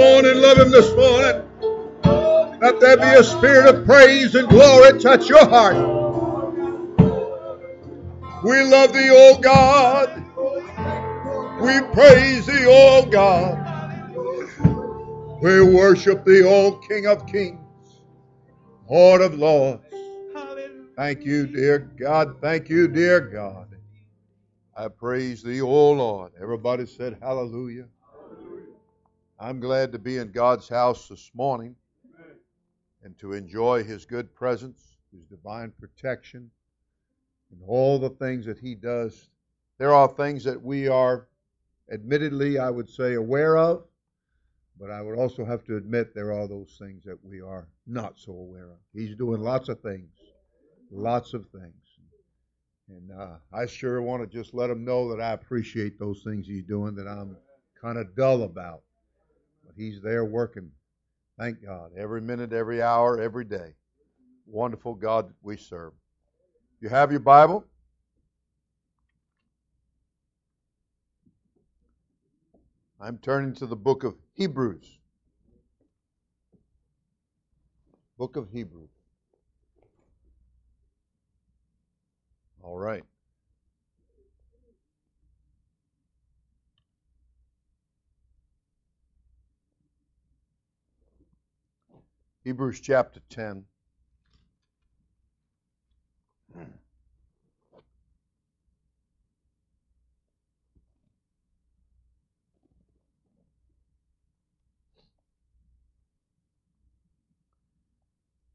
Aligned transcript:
And 0.00 0.40
love 0.40 0.58
Him 0.58 0.70
this 0.70 0.94
morning. 0.94 1.42
Let 2.60 2.78
there 2.78 2.96
be 2.96 3.02
a 3.02 3.24
spirit 3.24 3.74
of 3.74 3.84
praise 3.84 4.34
and 4.36 4.48
glory 4.48 4.98
touch 5.00 5.28
your 5.28 5.44
heart. 5.48 5.74
We 8.44 8.62
love 8.62 8.92
Thee, 8.92 9.10
O 9.10 9.38
God. 9.40 10.24
We 11.60 11.80
praise 11.92 12.46
Thee, 12.46 12.66
O 12.68 13.06
God. 13.10 13.58
We 15.42 15.62
worship 15.62 16.24
Thee, 16.24 16.44
O 16.44 16.80
King 16.88 17.06
of 17.06 17.26
Kings, 17.26 17.58
Lord 18.88 19.20
of 19.20 19.34
Lords. 19.34 19.82
Thank 20.96 21.24
you, 21.24 21.48
dear 21.48 21.78
God. 21.78 22.40
Thank 22.40 22.68
you, 22.68 22.86
dear 22.86 23.20
God. 23.20 23.76
I 24.76 24.86
praise 24.86 25.42
thee, 25.42 25.60
O 25.60 25.90
Lord. 25.92 26.32
Everybody 26.40 26.86
said 26.86 27.18
hallelujah. 27.20 27.86
I'm 29.40 29.60
glad 29.60 29.92
to 29.92 30.00
be 30.00 30.16
in 30.16 30.32
God's 30.32 30.68
house 30.68 31.06
this 31.06 31.30
morning 31.32 31.76
and 33.04 33.16
to 33.20 33.34
enjoy 33.34 33.84
his 33.84 34.04
good 34.04 34.34
presence, 34.34 34.96
his 35.12 35.24
divine 35.26 35.72
protection, 35.78 36.50
and 37.52 37.60
all 37.64 38.00
the 38.00 38.10
things 38.10 38.46
that 38.46 38.58
he 38.58 38.74
does. 38.74 39.28
There 39.78 39.94
are 39.94 40.08
things 40.08 40.42
that 40.42 40.60
we 40.60 40.88
are, 40.88 41.28
admittedly, 41.92 42.58
I 42.58 42.68
would 42.68 42.90
say, 42.90 43.14
aware 43.14 43.56
of, 43.56 43.84
but 44.80 44.90
I 44.90 45.02
would 45.02 45.16
also 45.16 45.44
have 45.44 45.64
to 45.66 45.76
admit 45.76 46.14
there 46.16 46.32
are 46.32 46.48
those 46.48 46.76
things 46.76 47.04
that 47.04 47.24
we 47.24 47.40
are 47.40 47.68
not 47.86 48.18
so 48.18 48.32
aware 48.32 48.70
of. 48.70 48.78
He's 48.92 49.14
doing 49.14 49.40
lots 49.40 49.68
of 49.68 49.78
things, 49.80 50.10
lots 50.90 51.32
of 51.32 51.46
things. 51.50 51.74
And 52.88 53.12
uh, 53.12 53.36
I 53.52 53.66
sure 53.66 54.02
want 54.02 54.28
to 54.28 54.36
just 54.36 54.52
let 54.52 54.68
him 54.68 54.84
know 54.84 55.14
that 55.14 55.22
I 55.22 55.32
appreciate 55.32 55.96
those 55.96 56.22
things 56.24 56.48
he's 56.48 56.64
doing 56.64 56.96
that 56.96 57.06
I'm 57.06 57.36
kind 57.80 57.98
of 57.98 58.16
dull 58.16 58.42
about. 58.42 58.82
He's 59.78 60.02
there 60.02 60.24
working. 60.24 60.72
Thank 61.38 61.64
God. 61.64 61.92
Every 61.96 62.20
minute, 62.20 62.52
every 62.52 62.82
hour, 62.82 63.20
every 63.20 63.44
day. 63.44 63.74
Wonderful 64.44 64.94
God 64.94 65.32
we 65.40 65.56
serve. 65.56 65.92
You 66.80 66.88
have 66.88 67.12
your 67.12 67.20
Bible? 67.20 67.64
I'm 73.00 73.18
turning 73.18 73.54
to 73.54 73.66
the 73.66 73.76
book 73.76 74.02
of 74.02 74.16
Hebrews. 74.34 74.98
Book 78.18 78.34
of 78.34 78.50
Hebrews. 78.50 78.90
All 82.64 82.76
right. 82.76 83.04
Hebrews 92.44 92.80
chapter 92.80 93.20
10. 93.30 93.64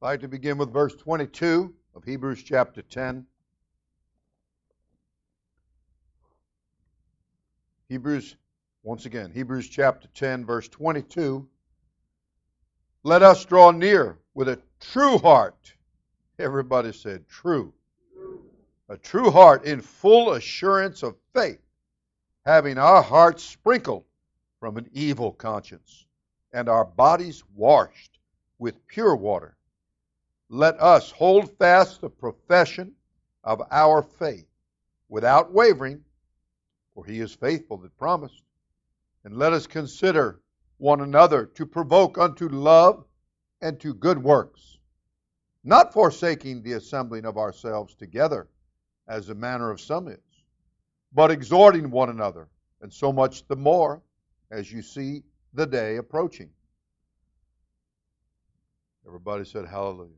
I'd 0.01 0.07
like 0.07 0.19
to 0.21 0.27
begin 0.27 0.57
with 0.57 0.73
verse 0.73 0.95
22 0.95 1.73
of 1.95 2.03
Hebrews 2.03 2.43
chapter 2.43 2.81
10. 2.81 3.25
Hebrews, 7.87 8.35
once 8.81 9.05
again, 9.05 9.31
Hebrews 9.31 9.69
chapter 9.69 10.07
10, 10.13 10.45
verse 10.45 10.67
22. 10.67 11.47
Let 13.03 13.21
us 13.21 13.45
draw 13.45 13.71
near 13.71 14.17
with 14.33 14.49
a 14.49 14.59
true 14.79 15.17
heart. 15.17 15.73
Everybody 16.39 16.93
said 16.93 17.27
true. 17.27 17.73
A 18.89 18.97
true 18.97 19.29
heart 19.31 19.65
in 19.65 19.81
full 19.81 20.33
assurance 20.33 21.03
of 21.03 21.15
faith, 21.33 21.61
having 22.45 22.77
our 22.77 23.01
hearts 23.01 23.43
sprinkled 23.43 24.05
from 24.59 24.77
an 24.77 24.89
evil 24.93 25.31
conscience 25.31 26.05
and 26.53 26.69
our 26.69 26.85
bodies 26.85 27.43
washed 27.55 28.19
with 28.59 28.87
pure 28.87 29.15
water. 29.15 29.55
Let 30.49 30.79
us 30.79 31.11
hold 31.11 31.57
fast 31.57 32.01
the 32.01 32.09
profession 32.09 32.93
of 33.43 33.61
our 33.71 34.01
faith 34.01 34.47
without 35.09 35.51
wavering 35.51 36.03
for 36.93 37.05
he 37.05 37.19
is 37.19 37.33
faithful 37.33 37.77
that 37.77 37.97
promised. 37.97 38.43
And 39.23 39.37
let 39.37 39.53
us 39.53 39.67
consider 39.67 40.39
one 40.77 41.01
another 41.01 41.45
to 41.45 41.65
provoke 41.65 42.17
unto 42.17 42.49
love 42.49 43.05
and 43.61 43.79
to 43.79 43.93
good 43.93 44.21
works, 44.21 44.77
not 45.63 45.93
forsaking 45.93 46.61
the 46.61 46.73
assembling 46.73 47.25
of 47.25 47.37
ourselves 47.37 47.95
together, 47.95 48.47
as 49.07 49.27
the 49.27 49.35
manner 49.35 49.71
of 49.71 49.81
some 49.81 50.07
is, 50.07 50.19
but 51.13 51.31
exhorting 51.31 51.91
one 51.91 52.09
another, 52.09 52.47
and 52.81 52.91
so 52.91 53.11
much 53.11 53.47
the 53.47 53.55
more 53.55 54.01
as 54.51 54.71
you 54.71 54.81
see 54.81 55.23
the 55.53 55.65
day 55.65 55.97
approaching. 55.97 56.49
Everybody 59.05 59.45
said 59.45 59.65
hallelujah. 59.65 60.09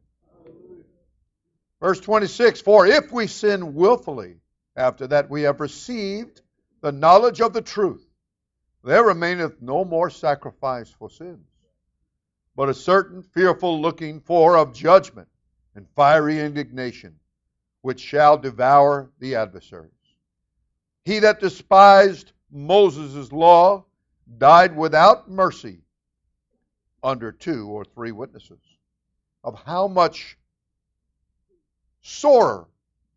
Verse 1.81 1.99
26 1.99 2.61
For 2.61 2.87
if 2.87 3.11
we 3.11 3.27
sin 3.27 3.73
willfully 3.73 4.37
after 4.75 5.07
that 5.07 5.29
we 5.29 5.43
have 5.43 5.59
received 5.59 6.41
the 6.81 6.91
knowledge 6.91 7.41
of 7.41 7.53
the 7.53 7.61
truth, 7.61 8.05
there 8.85 9.03
remaineth 9.03 9.59
no 9.63 9.83
more 9.83 10.11
sacrifice 10.11 10.91
for 10.91 11.09
sins, 11.09 11.47
but 12.55 12.69
a 12.69 12.73
certain 12.73 13.23
fearful 13.23 13.81
looking 13.81 14.19
for 14.21 14.55
of 14.55 14.73
judgment 14.73 15.27
and 15.73 15.87
fiery 15.95 16.39
indignation, 16.39 17.15
which 17.81 17.99
shall 17.99 18.37
devour 18.37 19.09
the 19.19 19.33
adversaries. 19.35 19.91
He 21.03 21.17
that 21.19 21.39
despised 21.39 22.33
Moses' 22.51 23.31
law 23.31 23.85
died 24.37 24.77
without 24.77 25.31
mercy 25.31 25.79
under 27.03 27.31
two 27.31 27.67
or 27.67 27.85
three 27.85 28.11
witnesses. 28.11 28.61
Of 29.43 29.59
how 29.65 29.87
much 29.87 30.37
sorer 32.01 32.67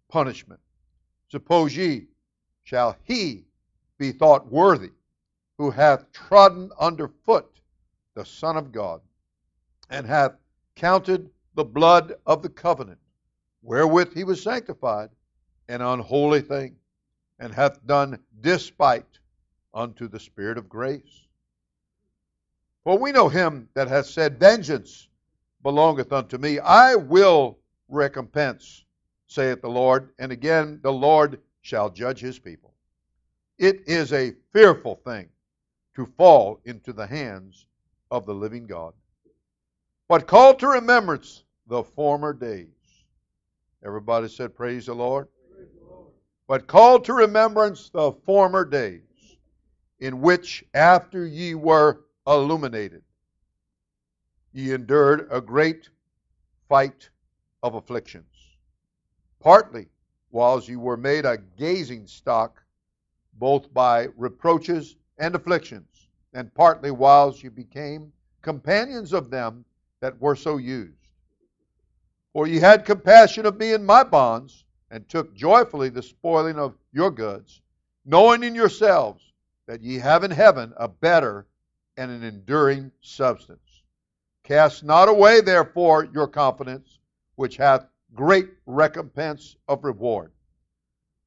punishment, 0.08 0.60
suppose 1.30 1.76
ye, 1.76 2.06
shall 2.64 2.96
he 3.04 3.44
be 3.98 4.12
thought 4.12 4.50
worthy 4.50 4.92
who 5.58 5.70
hath 5.70 6.10
trodden 6.12 6.70
under 6.78 7.08
foot 7.26 7.60
the 8.14 8.24
Son 8.24 8.56
of 8.56 8.72
God, 8.72 9.00
and 9.90 10.06
hath 10.06 10.32
counted 10.76 11.30
the 11.54 11.64
blood 11.64 12.14
of 12.26 12.42
the 12.42 12.48
covenant 12.48 13.00
wherewith 13.62 14.14
he 14.14 14.24
was 14.24 14.42
sanctified 14.42 15.10
an 15.68 15.82
unholy 15.82 16.40
thing, 16.40 16.76
and 17.40 17.52
hath 17.52 17.84
done 17.86 18.18
despite 18.40 19.18
unto 19.74 20.08
the 20.08 20.20
Spirit 20.20 20.56
of 20.56 20.68
grace. 20.68 21.26
For 22.84 22.96
we 22.96 23.12
know 23.12 23.28
him 23.28 23.68
that 23.74 23.88
hath 23.88 24.06
said, 24.06 24.40
Vengeance 24.40 25.08
belongeth 25.62 26.12
unto 26.12 26.38
me, 26.38 26.58
I 26.58 26.94
will 26.94 27.58
recompense, 27.88 28.84
saith 29.26 29.60
the 29.60 29.68
Lord. 29.68 30.10
And 30.18 30.32
again, 30.32 30.80
the 30.82 30.92
Lord 30.92 31.40
shall 31.60 31.90
judge 31.90 32.20
his 32.20 32.38
people. 32.38 32.72
It 33.58 33.86
is 33.86 34.12
a 34.12 34.34
fearful 34.52 34.96
thing 35.04 35.28
to 35.98 36.06
fall 36.16 36.60
into 36.64 36.92
the 36.92 37.08
hands 37.08 37.66
of 38.12 38.24
the 38.24 38.32
living 38.32 38.68
God. 38.68 38.92
But 40.08 40.28
call 40.28 40.54
to 40.54 40.68
remembrance 40.68 41.42
the 41.66 41.82
former 41.82 42.32
days. 42.32 42.68
Everybody 43.84 44.28
said, 44.28 44.54
Praise 44.54 44.86
the 44.86 44.94
Lord. 44.94 45.26
Praise. 45.52 45.66
But 46.46 46.68
call 46.68 47.00
to 47.00 47.12
remembrance 47.12 47.90
the 47.90 48.12
former 48.12 48.64
days, 48.64 49.02
in 49.98 50.20
which 50.20 50.64
after 50.72 51.26
ye 51.26 51.56
were 51.56 52.04
illuminated, 52.28 53.02
ye 54.52 54.72
endured 54.72 55.26
a 55.32 55.40
great 55.40 55.90
fight 56.68 57.10
of 57.64 57.74
afflictions, 57.74 58.56
partly 59.40 59.88
whiles 60.30 60.68
ye 60.68 60.76
were 60.76 60.96
made 60.96 61.24
a 61.24 61.38
gazing 61.56 62.06
stock 62.06 62.62
both 63.32 63.74
by 63.74 64.06
reproaches 64.16 64.94
and 65.18 65.34
afflictions, 65.34 65.97
and 66.38 66.54
partly 66.54 66.92
whiles 66.92 67.42
you 67.42 67.50
became 67.50 68.12
companions 68.42 69.12
of 69.12 69.28
them 69.28 69.64
that 70.00 70.20
were 70.20 70.36
so 70.36 70.56
used. 70.56 71.08
For 72.32 72.46
ye 72.46 72.60
had 72.60 72.84
compassion 72.84 73.44
of 73.44 73.58
me 73.58 73.72
in 73.72 73.84
my 73.84 74.04
bonds, 74.04 74.64
and 74.92 75.08
took 75.08 75.34
joyfully 75.34 75.88
the 75.88 76.00
spoiling 76.00 76.56
of 76.56 76.76
your 76.92 77.10
goods, 77.10 77.60
knowing 78.04 78.44
in 78.44 78.54
yourselves 78.54 79.32
that 79.66 79.82
ye 79.82 79.98
have 79.98 80.22
in 80.22 80.30
heaven 80.30 80.72
a 80.76 80.86
better 80.86 81.48
and 81.96 82.08
an 82.08 82.22
enduring 82.22 82.92
substance. 83.00 83.82
Cast 84.44 84.84
not 84.84 85.08
away, 85.08 85.40
therefore, 85.40 86.04
your 86.14 86.28
confidence, 86.28 87.00
which 87.34 87.56
hath 87.56 87.88
great 88.14 88.50
recompense 88.64 89.56
of 89.66 89.82
reward. 89.82 90.30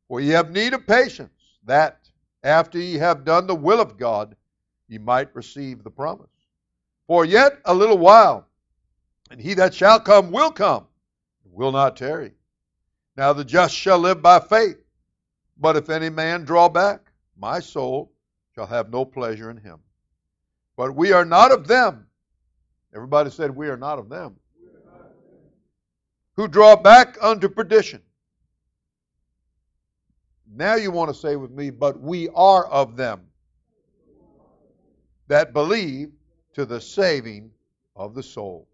For 0.08 0.22
ye 0.22 0.30
have 0.30 0.52
need 0.52 0.74
of 0.74 0.88
patience, 0.88 1.60
that 1.66 2.10
after 2.44 2.80
ye 2.80 2.94
have 2.94 3.26
done 3.26 3.46
the 3.46 3.54
will 3.56 3.82
of 3.82 3.98
God, 3.98 4.38
ye 4.92 4.98
might 4.98 5.34
receive 5.34 5.84
the 5.84 5.90
promise. 5.90 6.28
For 7.08 7.24
yet 7.24 7.60
a 7.66 7.74
little 7.74 7.98
while, 7.98 8.46
and 9.32 9.40
he 9.40 9.54
that 9.54 9.74
shall 9.74 10.00
come 10.02 10.32
will 10.32 10.52
come, 10.52 10.86
will 11.46 11.72
not 11.72 11.96
tarry. 11.96 12.34
Now 13.16 13.32
the 13.32 13.46
just 13.46 13.74
shall 13.74 14.00
live 14.00 14.22
by 14.22 14.40
faith. 14.40 14.78
But 15.58 15.78
if 15.78 15.90
any 15.90 16.10
man 16.10 16.44
draw 16.44 16.68
back, 16.68 17.12
my 17.38 17.60
soul 17.60 18.12
shall 18.54 18.66
have 18.68 18.90
no 18.90 19.06
pleasure 19.06 19.50
in 19.50 19.58
him. 19.58 19.80
But 20.76 20.96
we 20.96 21.14
are 21.14 21.26
not 21.26 21.52
of 21.52 21.68
them. 21.68 22.08
Everybody 22.94 23.30
said, 23.30 23.56
We 23.56 23.70
are 23.70 23.78
not 23.78 23.98
of 23.98 24.10
them. 24.10 24.36
Who 26.36 26.48
draw 26.48 26.76
back 26.76 27.18
unto 27.22 27.48
perdition. 27.48 28.02
Now 30.54 30.76
you 30.76 30.92
want 30.92 31.14
to 31.14 31.14
say 31.14 31.38
with 31.38 31.52
me, 31.52 31.70
but 31.70 32.00
we 32.02 32.28
are 32.30 32.66
of 32.68 32.98
them 32.98 33.31
that 35.32 35.54
believe 35.54 36.12
to 36.54 36.66
the 36.66 36.82
saving 36.82 37.50
of 37.96 38.14
the 38.14 38.22
soul. 38.22 38.68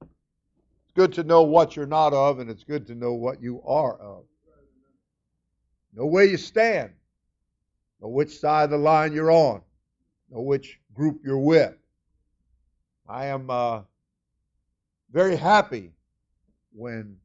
It's 0.00 0.94
good 0.94 1.12
to 1.12 1.24
know 1.24 1.42
what 1.42 1.76
you're 1.76 1.84
not 1.84 2.14
of, 2.14 2.38
and 2.38 2.48
it's 2.48 2.64
good 2.64 2.86
to 2.86 2.94
know 2.94 3.12
what 3.12 3.42
you 3.42 3.60
are 3.66 4.00
of. 4.00 4.24
Know 5.92 6.06
where 6.06 6.24
you 6.24 6.38
stand. 6.38 6.92
Know 8.00 8.08
which 8.08 8.38
side 8.38 8.64
of 8.64 8.70
the 8.70 8.78
line 8.78 9.12
you're 9.12 9.30
on. 9.30 9.60
Know 10.30 10.40
which 10.40 10.80
group 10.94 11.20
you're 11.22 11.36
with. 11.36 11.74
I 13.06 13.26
am 13.26 13.50
uh, 13.50 13.82
very 15.12 15.36
happy 15.36 15.92
when 16.72 17.18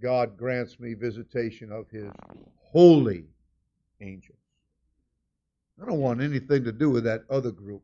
God 0.00 0.36
grants 0.36 0.78
me 0.78 0.94
visitation 0.94 1.72
of 1.72 1.90
His 1.90 2.12
holy 2.56 3.24
angels. 4.00 4.43
I 5.80 5.86
don't 5.86 6.00
want 6.00 6.20
anything 6.20 6.64
to 6.64 6.72
do 6.72 6.90
with 6.90 7.04
that 7.04 7.24
other 7.28 7.50
group, 7.50 7.82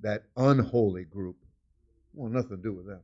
that 0.00 0.24
unholy 0.36 1.04
group. 1.04 1.36
I 1.42 2.20
want 2.20 2.34
nothing 2.34 2.56
to 2.56 2.62
do 2.62 2.72
with 2.72 2.86
them. 2.86 3.00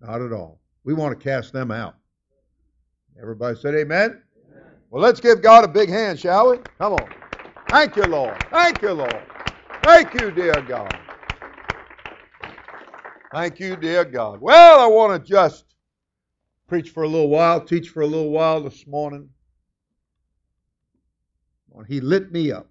Not 0.00 0.22
at 0.22 0.32
all. 0.32 0.60
We 0.84 0.94
want 0.94 1.18
to 1.18 1.22
cast 1.22 1.52
them 1.52 1.70
out. 1.70 1.96
Everybody 3.20 3.56
said 3.58 3.74
amen? 3.74 4.22
amen? 4.50 4.72
Well, 4.90 5.02
let's 5.02 5.20
give 5.20 5.42
God 5.42 5.64
a 5.64 5.68
big 5.68 5.88
hand, 5.88 6.20
shall 6.20 6.50
we? 6.50 6.58
Come 6.78 6.94
on. 6.94 7.08
Thank 7.68 7.96
you, 7.96 8.04
Lord. 8.04 8.36
Thank 8.50 8.82
you, 8.82 8.92
Lord. 8.92 9.22
Thank 9.82 10.14
you, 10.14 10.30
dear 10.30 10.54
God. 10.62 10.96
Thank 13.32 13.58
you, 13.58 13.76
dear 13.76 14.04
God. 14.04 14.40
Well, 14.40 14.80
I 14.80 14.86
want 14.86 15.20
to 15.22 15.28
just 15.28 15.64
preach 16.68 16.90
for 16.90 17.02
a 17.02 17.08
little 17.08 17.28
while, 17.28 17.60
teach 17.60 17.88
for 17.88 18.02
a 18.02 18.06
little 18.06 18.30
while 18.30 18.62
this 18.62 18.86
morning. 18.86 19.28
He 21.86 22.00
lit 22.00 22.32
me 22.32 22.52
up. 22.52 22.68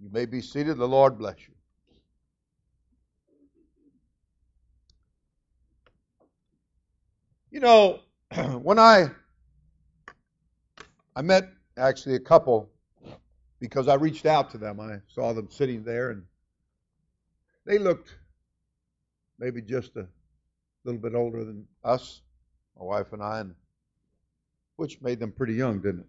You 0.00 0.10
may 0.10 0.26
be 0.26 0.40
seated. 0.40 0.78
The 0.78 0.86
Lord 0.86 1.18
bless 1.18 1.36
you. 1.46 1.54
You 7.50 7.60
know, 7.60 8.00
when 8.62 8.78
I 8.78 9.10
I 11.16 11.22
met 11.22 11.48
actually 11.76 12.14
a 12.14 12.20
couple 12.20 12.70
because 13.58 13.88
I 13.88 13.94
reached 13.94 14.26
out 14.26 14.50
to 14.50 14.58
them. 14.58 14.78
I 14.80 14.98
saw 15.08 15.32
them 15.32 15.48
sitting 15.50 15.82
there 15.82 16.10
and 16.10 16.22
they 17.66 17.78
looked 17.78 18.16
maybe 19.38 19.60
just 19.60 19.96
a 19.96 20.06
little 20.84 21.00
bit 21.00 21.14
older 21.14 21.44
than 21.44 21.66
us, 21.84 22.22
my 22.78 22.84
wife 22.84 23.12
and 23.12 23.22
I, 23.22 23.40
and 23.40 23.54
which 24.76 25.00
made 25.00 25.18
them 25.18 25.32
pretty 25.32 25.54
young, 25.54 25.80
didn't 25.80 26.00
it? 26.00 26.06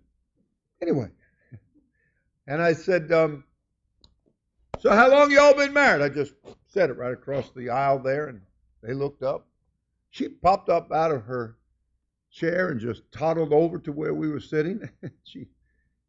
Anyway, 0.81 1.09
and 2.47 2.61
I 2.61 2.73
said, 2.73 3.11
um, 3.11 3.43
so 4.79 4.91
how 4.91 5.09
long 5.09 5.31
y'all 5.31 5.53
been 5.53 5.73
married? 5.73 6.01
I 6.01 6.09
just 6.09 6.33
said 6.67 6.89
it 6.89 6.97
right 6.97 7.13
across 7.13 7.51
the 7.51 7.69
aisle 7.69 7.99
there, 7.99 8.27
and 8.27 8.41
they 8.81 8.93
looked 8.93 9.23
up. 9.23 9.47
She 10.09 10.29
popped 10.29 10.69
up 10.69 10.91
out 10.91 11.11
of 11.11 11.23
her 11.23 11.57
chair 12.31 12.69
and 12.69 12.79
just 12.79 13.03
toddled 13.11 13.53
over 13.53 13.79
to 13.79 13.91
where 13.91 14.13
we 14.13 14.29
were 14.29 14.39
sitting. 14.39 14.87
and 15.01 15.11
she 15.23 15.47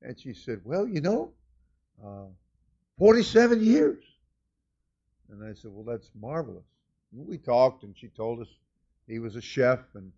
and 0.02 0.18
she 0.18 0.32
said, 0.32 0.60
"Well, 0.64 0.86
you 0.86 1.00
know, 1.00 1.32
uh, 2.04 2.26
47 2.98 3.62
years." 3.62 4.02
And 5.30 5.44
I 5.44 5.54
said, 5.54 5.70
"Well, 5.72 5.84
that's 5.84 6.10
marvelous." 6.18 6.64
And 7.12 7.26
we 7.26 7.38
talked, 7.38 7.82
and 7.82 7.96
she 7.96 8.08
told 8.08 8.40
us 8.40 8.48
he 9.06 9.18
was 9.18 9.36
a 9.36 9.40
chef, 9.40 9.80
and 9.94 10.12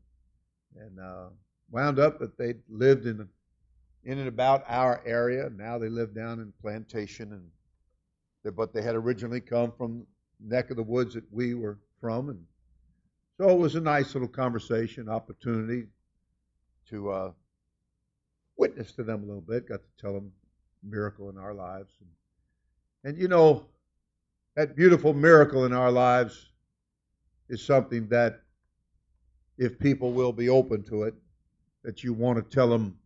and 0.79 1.01
uh, 1.01 1.29
wound 1.71 1.99
up 1.99 2.19
that 2.21 2.37
they 2.37 2.55
lived 2.69 3.07
in 3.07 3.29
in 4.05 4.19
and 4.19 4.29
about 4.29 4.65
our 4.69 5.01
area. 5.07 5.51
Now 5.51 5.79
they 5.79 5.89
live 5.89 6.15
down 6.15 6.41
in 6.41 6.53
Plantation, 6.61 7.33
and 7.33 7.51
but 8.51 8.73
they 8.73 8.83
had 8.83 8.95
originally 8.95 9.41
come 9.41 9.73
from 9.73 10.07
neck 10.41 10.71
of 10.71 10.77
the 10.77 10.83
woods 10.83 11.15
that 11.15 11.25
we 11.31 11.55
were 11.55 11.79
from, 12.01 12.31
and 12.31 12.45
so 13.39 13.49
it 13.49 13.59
was 13.59 13.75
a 13.77 13.81
nice 13.81 14.15
little 14.15 14.29
conversation, 14.29 15.09
opportunity 15.09 15.87
to 16.89 17.11
uh, 17.11 17.33
witness 18.57 18.93
to 18.93 19.05
them 19.05 19.23
a 19.23 19.27
little 19.27 19.41
bit. 19.41 19.69
Got 19.69 19.81
to 19.81 20.03
tell 20.03 20.13
them 20.13 20.33
miracle 20.83 21.31
in 21.31 21.39
our 21.39 21.55
lives, 21.55 21.93
and, 22.01 22.11
and 23.05 23.21
you 23.21 23.29
know 23.29 23.67
that 24.57 24.77
beautiful 24.77 25.15
miracle 25.15 25.65
in 25.65 25.73
our 25.73 25.91
lives 25.91 26.51
is 27.49 27.65
something 27.65 28.09
that, 28.09 28.41
if 29.59 29.79
people 29.79 30.13
will 30.13 30.33
be 30.33 30.49
open 30.49 30.83
to 30.85 31.05
it, 31.05 31.15
that 31.85 32.03
you 32.03 32.13
want 32.13 32.39
to 32.39 32.55
tell 32.55 32.69
them 32.69 32.99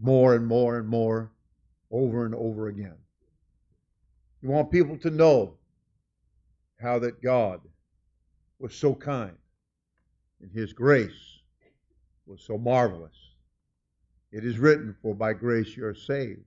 more 0.00 0.34
and 0.34 0.46
more 0.46 0.78
and 0.78 0.88
more, 0.88 1.30
over 1.90 2.26
and 2.26 2.34
over 2.34 2.68
again. 2.68 2.96
You 4.46 4.52
want 4.52 4.70
people 4.70 4.96
to 4.98 5.10
know 5.10 5.54
how 6.80 7.00
that 7.00 7.20
God 7.20 7.60
was 8.60 8.76
so 8.76 8.94
kind 8.94 9.36
and 10.40 10.52
His 10.52 10.72
grace 10.72 11.40
was 12.28 12.40
so 12.42 12.56
marvelous. 12.56 13.16
It 14.30 14.44
is 14.44 14.60
written, 14.60 14.94
For 15.02 15.16
by 15.16 15.32
grace 15.32 15.76
you 15.76 15.84
are 15.84 15.96
saved. 15.96 16.44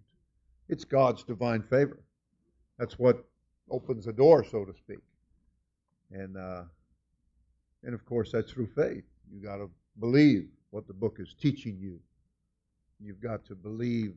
It's 0.69 0.85
God's 0.85 1.25
divine 1.25 1.61
favor. 1.61 1.99
That's 2.77 2.97
what 2.97 3.25
opens 3.69 4.05
the 4.05 4.13
door, 4.13 4.45
so 4.45 4.63
to 4.63 4.73
speak. 4.73 5.03
And 6.09 6.37
uh, 6.37 6.63
and 7.83 7.93
of 7.93 8.05
course 8.05 8.31
that's 8.31 8.49
through 8.49 8.67
faith. 8.67 9.03
You 9.29 9.41
got 9.43 9.57
to 9.57 9.69
believe 9.99 10.47
what 10.69 10.87
the 10.87 10.93
book 10.93 11.17
is 11.19 11.35
teaching 11.37 11.77
you. 11.77 11.99
You've 13.01 13.19
got 13.19 13.43
to 13.47 13.55
believe 13.55 14.13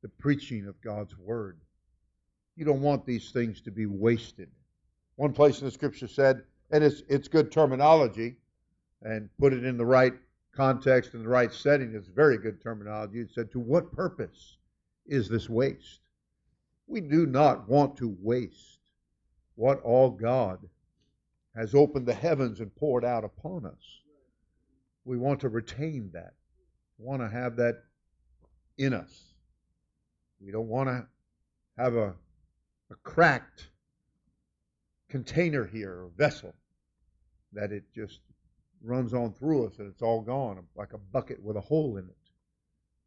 the 0.00 0.08
preaching 0.08 0.66
of 0.66 0.80
God's 0.80 1.14
word. 1.18 1.58
You 2.56 2.64
don't 2.64 2.80
want 2.80 3.04
these 3.04 3.30
things 3.30 3.60
to 3.62 3.70
be 3.70 3.86
wasted. 3.86 4.48
One 5.16 5.32
place 5.32 5.60
in 5.60 5.66
the 5.66 5.70
scripture 5.70 6.08
said, 6.08 6.42
and 6.70 6.82
it's, 6.82 7.02
it's 7.08 7.28
good 7.28 7.52
terminology, 7.52 8.36
and 9.02 9.28
put 9.38 9.52
it 9.52 9.64
in 9.64 9.76
the 9.76 9.86
right 9.86 10.14
context 10.54 11.14
and 11.14 11.24
the 11.24 11.28
right 11.28 11.52
setting, 11.52 11.94
it's 11.94 12.08
very 12.08 12.38
good 12.38 12.62
terminology. 12.62 13.20
It 13.20 13.30
said, 13.30 13.52
To 13.52 13.60
what 13.60 13.92
purpose 13.92 14.56
is 15.06 15.28
this 15.28 15.48
waste? 15.48 16.00
We 16.86 17.00
do 17.00 17.26
not 17.26 17.68
want 17.68 17.96
to 17.98 18.16
waste 18.20 18.78
what 19.54 19.82
all 19.82 20.10
God 20.10 20.58
has 21.54 21.74
opened 21.74 22.06
the 22.06 22.14
heavens 22.14 22.60
and 22.60 22.74
poured 22.76 23.04
out 23.04 23.24
upon 23.24 23.66
us. 23.66 24.00
We 25.04 25.16
want 25.18 25.40
to 25.40 25.48
retain 25.48 26.10
that. 26.12 26.34
We 26.98 27.06
want 27.06 27.22
to 27.22 27.28
have 27.28 27.56
that 27.56 27.82
in 28.78 28.92
us. 28.92 29.32
We 30.40 30.52
don't 30.52 30.68
want 30.68 30.88
to 30.88 31.06
have 31.78 31.96
a 31.96 32.14
a 32.90 32.94
cracked 33.02 33.68
container 35.08 35.64
here, 35.64 35.92
or 35.92 36.10
vessel, 36.16 36.54
that 37.52 37.72
it 37.72 37.84
just 37.94 38.20
runs 38.82 39.14
on 39.14 39.32
through 39.32 39.66
us 39.66 39.78
and 39.78 39.88
it's 39.88 40.02
all 40.02 40.20
gone, 40.20 40.62
like 40.76 40.92
a 40.92 40.98
bucket 40.98 41.42
with 41.42 41.56
a 41.56 41.60
hole 41.60 41.96
in 41.96 42.04
it. 42.04 42.16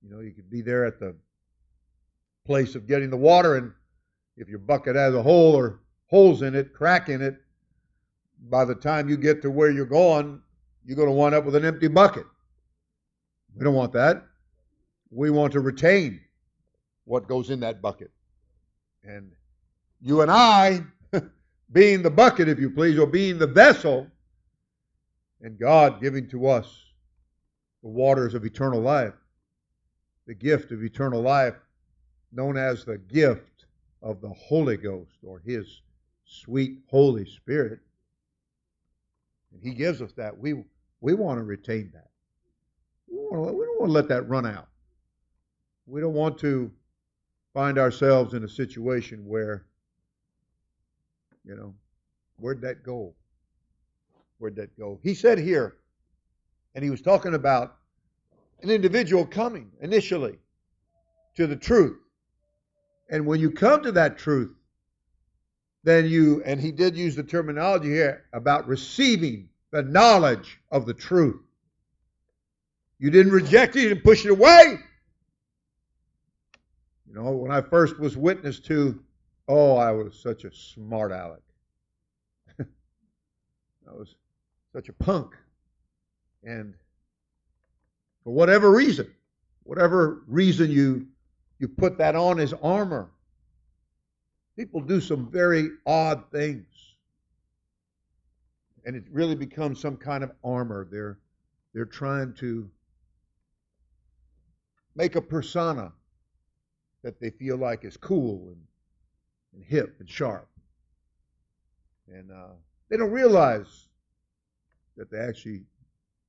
You 0.01 0.09
know, 0.09 0.21
you 0.21 0.31
could 0.31 0.49
be 0.49 0.61
there 0.61 0.85
at 0.85 0.99
the 0.99 1.15
place 2.45 2.75
of 2.75 2.87
getting 2.87 3.09
the 3.09 3.17
water, 3.17 3.57
and 3.57 3.71
if 4.37 4.47
your 4.49 4.59
bucket 4.59 4.95
has 4.95 5.13
a 5.13 5.21
hole 5.21 5.55
or 5.55 5.81
holes 6.07 6.41
in 6.41 6.55
it, 6.55 6.73
crack 6.73 7.09
in 7.09 7.21
it, 7.21 7.35
by 8.49 8.65
the 8.65 8.75
time 8.75 9.09
you 9.09 9.17
get 9.17 9.41
to 9.41 9.51
where 9.51 9.69
you're 9.69 9.85
going, 9.85 10.41
you're 10.85 10.95
going 10.95 11.09
to 11.09 11.13
wind 11.13 11.35
up 11.35 11.45
with 11.45 11.55
an 11.55 11.65
empty 11.65 11.87
bucket. 11.87 12.25
We 13.55 13.63
don't 13.63 13.75
want 13.75 13.93
that. 13.93 14.25
We 15.11 15.29
want 15.29 15.53
to 15.53 15.59
retain 15.59 16.21
what 17.03 17.27
goes 17.27 17.49
in 17.49 17.59
that 17.59 17.81
bucket. 17.81 18.11
And 19.03 19.31
you 20.01 20.21
and 20.21 20.31
I, 20.31 20.83
being 21.71 22.01
the 22.01 22.09
bucket, 22.09 22.47
if 22.47 22.59
you 22.59 22.69
please, 22.69 22.97
or 22.97 23.07
being 23.07 23.37
the 23.37 23.47
vessel, 23.47 24.07
and 25.41 25.57
God 25.57 26.01
giving 26.01 26.27
to 26.29 26.47
us 26.47 26.67
the 27.81 27.89
waters 27.89 28.33
of 28.33 28.45
eternal 28.45 28.81
life, 28.81 29.13
the 30.27 30.33
gift 30.33 30.71
of 30.71 30.83
eternal 30.83 31.21
life, 31.21 31.55
known 32.31 32.57
as 32.57 32.85
the 32.85 32.97
gift 32.97 33.65
of 34.01 34.21
the 34.21 34.29
Holy 34.29 34.77
Ghost 34.77 35.17
or 35.23 35.39
His 35.39 35.81
sweet 36.25 36.77
Holy 36.87 37.25
Spirit. 37.25 37.79
And 39.51 39.61
He 39.61 39.71
gives 39.71 40.01
us 40.01 40.11
that. 40.13 40.37
We, 40.37 40.63
we 41.01 41.13
want 41.13 41.39
to 41.39 41.43
retain 41.43 41.89
that. 41.93 42.09
We, 43.09 43.17
want 43.17 43.47
to, 43.47 43.53
we 43.53 43.65
don't 43.65 43.79
want 43.79 43.89
to 43.89 43.93
let 43.93 44.09
that 44.09 44.29
run 44.29 44.45
out. 44.45 44.67
We 45.87 46.01
don't 46.01 46.13
want 46.13 46.37
to 46.39 46.71
find 47.53 47.79
ourselves 47.79 48.33
in 48.35 48.43
a 48.43 48.49
situation 48.49 49.25
where 49.25 49.65
you 51.49 51.55
know, 51.55 51.73
Where'd 52.39 52.61
that 52.61 52.83
go? 52.83 53.13
Where'd 54.37 54.55
that 54.55 54.77
go? 54.77 54.99
He 55.03 55.13
said 55.13 55.39
here, 55.39 55.75
and 56.73 56.83
he 56.83 56.89
was 56.89 57.01
talking 57.01 57.33
about 57.33 57.75
an 58.61 58.69
individual 58.69 59.25
coming 59.25 59.71
initially 59.81 60.37
to 61.35 61.47
the 61.47 61.55
truth. 61.55 61.97
And 63.09 63.25
when 63.25 63.39
you 63.39 63.51
come 63.51 63.83
to 63.83 63.91
that 63.93 64.17
truth, 64.17 64.55
then 65.83 66.05
you, 66.05 66.41
and 66.45 66.59
he 66.59 66.71
did 66.71 66.95
use 66.95 67.15
the 67.15 67.23
terminology 67.23 67.89
here 67.89 68.25
about 68.33 68.67
receiving 68.67 69.49
the 69.71 69.81
knowledge 69.81 70.59
of 70.71 70.85
the 70.85 70.93
truth. 70.93 71.41
You 72.99 73.09
didn't 73.09 73.31
reject 73.31 73.75
it, 73.75 73.81
you 73.81 73.89
didn't 73.89 74.03
push 74.03 74.25
it 74.25 74.31
away. 74.31 74.77
You 77.07 77.15
know, 77.15 77.31
when 77.31 77.51
I 77.51 77.61
first 77.61 77.99
was 77.99 78.15
witness 78.15 78.59
to, 78.61 79.01
oh, 79.49 79.75
I 79.75 79.91
was 79.91 80.17
such 80.17 80.45
a 80.45 80.53
smart 80.53 81.11
aleck. 81.11 81.41
I 82.59 82.65
was 83.91 84.15
such 84.71 84.87
a 84.89 84.93
punk. 84.93 85.35
And 86.43 86.75
for 88.23 88.31
whatever 88.31 88.71
reason, 88.71 89.11
whatever 89.63 90.21
reason 90.27 90.71
you 90.71 91.07
you 91.57 91.67
put 91.67 91.97
that 91.97 92.15
on 92.15 92.39
as 92.39 92.53
armor, 92.63 93.09
people 94.55 94.79
do 94.79 95.01
some 95.01 95.29
very 95.29 95.69
odd 95.85 96.23
things. 96.31 96.67
And 98.85 98.95
it 98.95 99.03
really 99.11 99.35
becomes 99.35 99.81
some 99.81 99.97
kind 99.97 100.23
of 100.23 100.31
armor. 100.43 100.87
They're 100.89 101.17
they're 101.73 101.85
trying 101.85 102.33
to 102.35 102.69
make 104.95 105.15
a 105.15 105.21
persona 105.21 105.91
that 107.03 107.19
they 107.19 107.29
feel 107.31 107.57
like 107.57 107.83
is 107.83 107.97
cool 107.97 108.49
and, 108.49 108.61
and 109.53 109.63
hip 109.63 109.95
and 109.99 110.09
sharp. 110.09 110.47
And 112.07 112.31
uh, 112.31 112.53
they 112.89 112.97
don't 112.97 113.11
realize 113.11 113.87
that 114.97 115.11
they 115.11 115.19
actually 115.19 115.63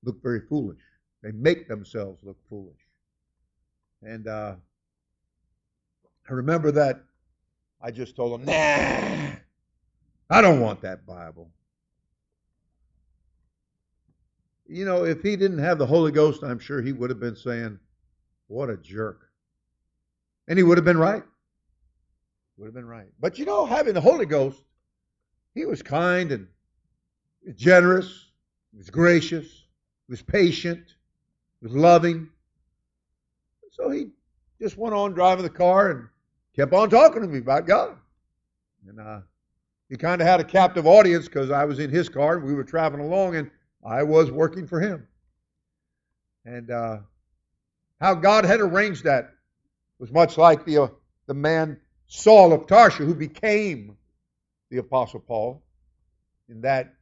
look 0.04 0.22
very 0.22 0.40
foolish. 0.40 0.80
They 1.22 1.32
make 1.32 1.68
themselves 1.68 2.22
look 2.22 2.38
foolish. 2.48 2.78
And 4.02 4.26
uh, 4.26 4.54
I 6.28 6.32
remember 6.32 6.70
that 6.72 7.02
I 7.82 7.90
just 7.90 8.16
told 8.16 8.32
them, 8.32 8.46
nah, 8.46 9.32
I 10.30 10.40
don't 10.40 10.60
want 10.60 10.82
that 10.82 11.06
Bible. 11.06 11.50
You 14.66 14.84
know, 14.84 15.04
if 15.04 15.22
he 15.22 15.34
didn't 15.34 15.58
have 15.58 15.78
the 15.78 15.86
Holy 15.86 16.12
Ghost, 16.12 16.44
I'm 16.44 16.60
sure 16.60 16.80
he 16.80 16.92
would 16.92 17.10
have 17.10 17.18
been 17.18 17.36
saying, 17.36 17.78
what 18.46 18.70
a 18.70 18.76
jerk. 18.76 19.28
And 20.46 20.58
he 20.58 20.62
would 20.62 20.78
have 20.78 20.84
been 20.84 20.98
right. 20.98 21.24
Would 22.60 22.66
have 22.66 22.74
been 22.74 22.84
right. 22.84 23.06
But 23.18 23.38
you 23.38 23.46
know, 23.46 23.64
having 23.64 23.94
the 23.94 24.02
Holy 24.02 24.26
Ghost, 24.26 24.62
he 25.54 25.64
was 25.64 25.80
kind 25.80 26.30
and 26.30 26.46
generous, 27.56 28.26
he 28.70 28.76
was 28.76 28.90
gracious, 28.90 29.46
he 29.46 30.10
was 30.10 30.20
patient, 30.20 30.84
he 31.58 31.66
was 31.66 31.74
loving. 31.74 32.28
So 33.70 33.88
he 33.88 34.08
just 34.60 34.76
went 34.76 34.94
on 34.94 35.14
driving 35.14 35.42
the 35.42 35.48
car 35.48 35.90
and 35.90 36.08
kept 36.54 36.74
on 36.74 36.90
talking 36.90 37.22
to 37.22 37.28
me 37.28 37.38
about 37.38 37.66
God. 37.66 37.96
And 38.86 39.00
uh, 39.00 39.20
he 39.88 39.96
kind 39.96 40.20
of 40.20 40.26
had 40.26 40.40
a 40.40 40.44
captive 40.44 40.86
audience 40.86 41.28
because 41.28 41.50
I 41.50 41.64
was 41.64 41.78
in 41.78 41.88
his 41.88 42.10
car 42.10 42.36
and 42.36 42.44
we 42.44 42.52
were 42.52 42.62
traveling 42.62 43.06
along 43.06 43.36
and 43.36 43.50
I 43.82 44.02
was 44.02 44.30
working 44.30 44.66
for 44.66 44.80
him. 44.80 45.08
And 46.44 46.70
uh, 46.70 46.98
how 48.02 48.16
God 48.16 48.44
had 48.44 48.60
arranged 48.60 49.04
that 49.04 49.30
was 49.98 50.12
much 50.12 50.36
like 50.36 50.66
the, 50.66 50.82
uh, 50.82 50.88
the 51.26 51.32
man 51.32 51.80
Saul 52.12 52.52
of 52.52 52.66
Tarshish 52.66 53.06
who 53.06 53.14
became 53.14 53.96
the 54.68 54.78
Apostle 54.78 55.20
Paul, 55.20 55.62
in 56.48 56.60
that 56.62 56.92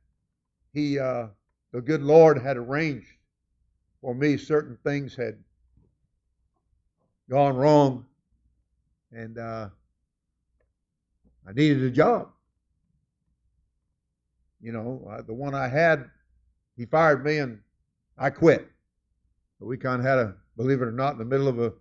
he, 0.75 0.99
uh, 0.99 1.29
the 1.73 1.81
good 1.81 2.03
Lord 2.03 2.38
had 2.43 2.59
arranged 2.59 3.09
for 4.03 4.15
me 4.15 4.37
certain 4.37 4.77
things 4.85 5.17
had 5.17 5.43
gone 7.31 7.57
wrong, 7.57 8.05
and 9.11 9.38
uh, 9.38 9.71
I 11.49 11.53
needed 11.53 11.83
a 11.85 11.91
job. 11.91 12.29
You 14.61 14.73
know, 14.73 15.09
uh, 15.11 15.23
the 15.23 15.33
one 15.33 15.55
I 15.55 15.69
had, 15.69 16.05
he 16.77 16.85
fired 16.85 17.25
me, 17.25 17.38
and 17.38 17.61
I 18.19 18.29
quit. 18.29 18.69
But 19.59 19.69
we 19.69 19.79
kind 19.79 20.00
of 20.00 20.07
had 20.07 20.19
a, 20.19 20.35
believe 20.59 20.83
it 20.83 20.88
or 20.88 20.93
not, 20.93 21.12
in 21.12 21.19
the 21.19 21.25
middle 21.25 21.49
of 21.49 21.59
a 21.59 21.73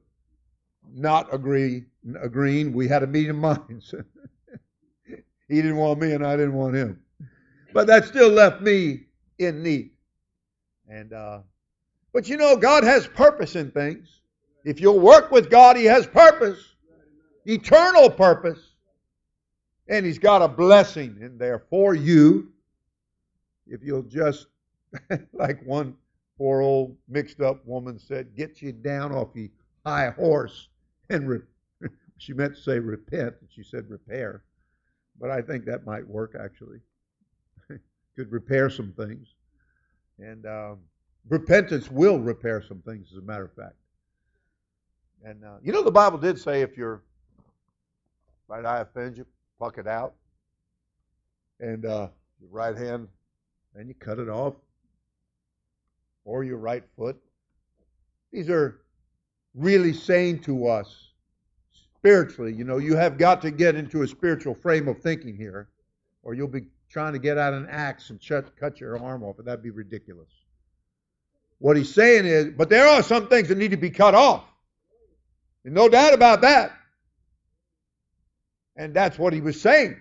not 0.93 1.33
agree 1.33 1.83
agreeing. 2.21 2.73
We 2.73 2.87
had 2.87 3.03
a 3.03 3.07
meeting 3.07 3.31
of 3.31 3.35
minds. 3.37 3.93
he 5.05 5.55
didn't 5.55 5.77
want 5.77 5.99
me, 5.99 6.13
and 6.13 6.25
I 6.25 6.35
didn't 6.35 6.53
want 6.53 6.75
him. 6.75 7.01
But 7.73 7.87
that 7.87 8.05
still 8.05 8.29
left 8.29 8.61
me 8.61 9.05
in 9.39 9.63
need. 9.63 9.91
And 10.89 11.13
uh, 11.13 11.39
but 12.13 12.27
you 12.29 12.37
know, 12.37 12.55
God 12.55 12.83
has 12.83 13.07
purpose 13.07 13.55
in 13.55 13.71
things. 13.71 14.21
If 14.63 14.81
you'll 14.81 14.99
work 14.99 15.31
with 15.31 15.49
God, 15.49 15.77
He 15.77 15.85
has 15.85 16.05
purpose, 16.07 16.75
eternal 17.45 18.09
purpose. 18.09 18.59
And 19.87 20.05
He's 20.05 20.19
got 20.19 20.41
a 20.41 20.47
blessing 20.47 21.17
in 21.21 21.37
there 21.37 21.59
for 21.69 21.93
you. 21.93 22.51
If 23.65 23.83
you'll 23.83 24.03
just, 24.03 24.47
like 25.33 25.61
one 25.65 25.95
poor 26.37 26.61
old 26.61 26.95
mixed 27.07 27.41
up 27.41 27.65
woman 27.65 27.97
said, 27.97 28.35
get 28.35 28.61
you 28.61 28.71
down 28.71 29.11
off 29.11 29.29
your 29.33 29.49
high 29.85 30.09
horse 30.09 30.67
and 31.09 31.29
re- 31.29 31.39
she 32.17 32.33
meant 32.33 32.55
to 32.55 32.61
say 32.61 32.79
repent, 32.79 33.35
and 33.39 33.49
she 33.49 33.63
said 33.63 33.89
repair. 33.89 34.43
But 35.19 35.31
I 35.31 35.41
think 35.41 35.65
that 35.65 35.85
might 35.85 36.07
work 36.07 36.35
actually. 36.39 36.79
Could 38.15 38.31
repair 38.31 38.69
some 38.69 38.93
things. 38.93 39.27
And 40.19 40.45
um, 40.45 40.79
repentance 41.29 41.91
will 41.91 42.19
repair 42.19 42.61
some 42.61 42.81
things, 42.81 43.07
as 43.11 43.17
a 43.17 43.21
matter 43.21 43.45
of 43.45 43.53
fact. 43.53 43.75
And 45.23 45.43
uh, 45.43 45.57
you 45.63 45.71
know, 45.71 45.83
the 45.83 45.91
Bible 45.91 46.17
did 46.17 46.39
say 46.39 46.61
if 46.61 46.77
your 46.77 47.03
right 48.47 48.65
eye 48.65 48.81
offends 48.81 49.17
you, 49.17 49.25
pluck 49.57 49.77
it 49.77 49.87
out. 49.87 50.13
And 51.59 51.85
uh, 51.85 52.09
your 52.39 52.49
right 52.51 52.77
hand, 52.77 53.07
and 53.75 53.87
you 53.87 53.95
cut 53.95 54.19
it 54.19 54.29
off. 54.29 54.55
Or 56.25 56.43
your 56.43 56.57
right 56.57 56.83
foot. 56.95 57.17
These 58.31 58.49
are 58.49 58.81
really 59.55 59.93
saying 59.93 60.39
to 60.41 60.67
us 60.67 61.06
spiritually, 62.07 62.53
you 62.53 62.63
know, 62.63 62.77
you 62.77 62.95
have 62.95 63.17
got 63.17 63.41
to 63.41 63.51
get 63.51 63.75
into 63.75 64.01
a 64.01 64.07
spiritual 64.07 64.55
frame 64.55 64.87
of 64.87 64.97
thinking 65.01 65.35
here, 65.35 65.67
or 66.23 66.33
you'll 66.33 66.47
be 66.47 66.61
trying 66.89 67.11
to 67.11 67.19
get 67.19 67.37
out 67.37 67.53
an 67.53 67.67
axe 67.69 68.09
and 68.09 68.21
cut 68.57 68.79
your 68.79 68.97
arm 68.97 69.23
off, 69.23 69.37
and 69.39 69.45
that'd 69.45 69.61
be 69.61 69.71
ridiculous. 69.71 70.29
What 71.59 71.75
he's 71.75 71.93
saying 71.93 72.25
is, 72.25 72.45
but 72.55 72.69
there 72.69 72.87
are 72.87 73.03
some 73.03 73.27
things 73.27 73.49
that 73.49 73.57
need 73.57 73.71
to 73.71 73.77
be 73.77 73.89
cut 73.89 74.15
off. 74.15 74.45
There's 75.63 75.75
no 75.75 75.89
doubt 75.89 76.13
about 76.13 76.39
that. 76.41 76.71
And 78.77 78.93
that's 78.93 79.19
what 79.19 79.33
he 79.33 79.41
was 79.41 79.59
saying. 79.59 79.97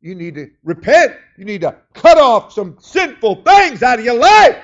You 0.00 0.16
need 0.16 0.34
to 0.34 0.50
repent. 0.64 1.14
You 1.38 1.44
need 1.44 1.60
to 1.60 1.76
cut 1.94 2.18
off 2.18 2.54
some 2.54 2.76
sinful 2.80 3.42
things 3.44 3.84
out 3.84 4.00
of 4.00 4.04
your 4.04 4.18
life. 4.18 4.56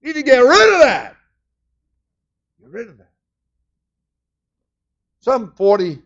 You 0.00 0.14
need 0.14 0.20
to 0.20 0.22
get 0.22 0.38
rid 0.38 0.74
of 0.74 0.80
that. 0.80 1.16
Get 2.60 2.70
rid 2.70 2.88
of 2.88 2.96
that. 2.96 3.05
Some 5.26 5.50
40 5.56 5.98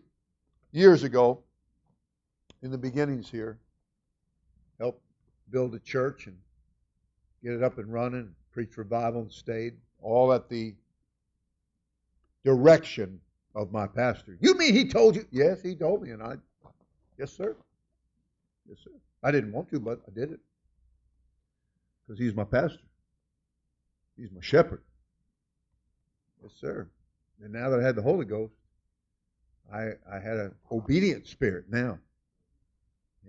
years 0.71 1.03
ago, 1.03 1.43
in 2.63 2.71
the 2.71 2.77
beginnings 2.79 3.29
here, 3.29 3.59
helped 4.79 5.03
build 5.51 5.75
a 5.75 5.79
church 5.79 6.25
and 6.25 6.35
get 7.43 7.53
it 7.53 7.61
up 7.61 7.77
and 7.77 7.93
running, 7.93 8.33
preach 8.51 8.77
revival 8.77 9.21
and 9.21 9.31
stayed, 9.31 9.75
all 10.01 10.33
at 10.33 10.49
the 10.49 10.73
direction 12.43 13.21
of 13.53 13.71
my 13.71 13.85
pastor. 13.85 14.39
You 14.41 14.57
mean 14.57 14.73
he 14.73 14.87
told 14.87 15.15
you? 15.15 15.27
Yes, 15.29 15.61
he 15.61 15.75
told 15.75 16.01
me, 16.01 16.09
and 16.09 16.23
I, 16.23 16.37
yes, 17.19 17.31
sir. 17.31 17.55
Yes, 18.67 18.79
sir. 18.83 18.89
I 19.21 19.29
didn't 19.29 19.51
want 19.51 19.69
to, 19.69 19.79
but 19.79 20.01
I 20.07 20.19
did 20.19 20.31
it. 20.31 20.39
Because 22.07 22.19
he's 22.19 22.33
my 22.33 22.45
pastor. 22.45 22.81
He's 24.17 24.31
my 24.31 24.41
shepherd. 24.41 24.81
Yes, 26.41 26.53
sir. 26.59 26.87
And 27.43 27.53
now 27.53 27.69
that 27.69 27.79
I 27.81 27.83
had 27.83 27.95
the 27.95 28.01
Holy 28.01 28.25
Ghost, 28.25 28.55
I, 29.73 29.91
I 30.11 30.19
had 30.19 30.37
an 30.37 30.55
obedient 30.71 31.27
spirit 31.27 31.65
now. 31.69 31.97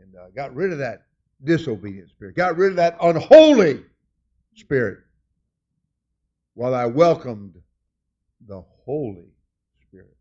And 0.00 0.16
uh, 0.16 0.30
got 0.34 0.54
rid 0.54 0.72
of 0.72 0.78
that 0.78 1.04
disobedient 1.44 2.11
spirit, 2.11 2.34
got 2.34 2.56
rid 2.56 2.70
of 2.70 2.76
that 2.76 2.96
unholy 3.00 3.82
spirit 4.54 4.99
while 6.54 6.75
I 6.75 6.87
welcomed 6.87 7.61
the 8.46 8.62
Holy 8.84 9.28
Spirit. 9.87 10.16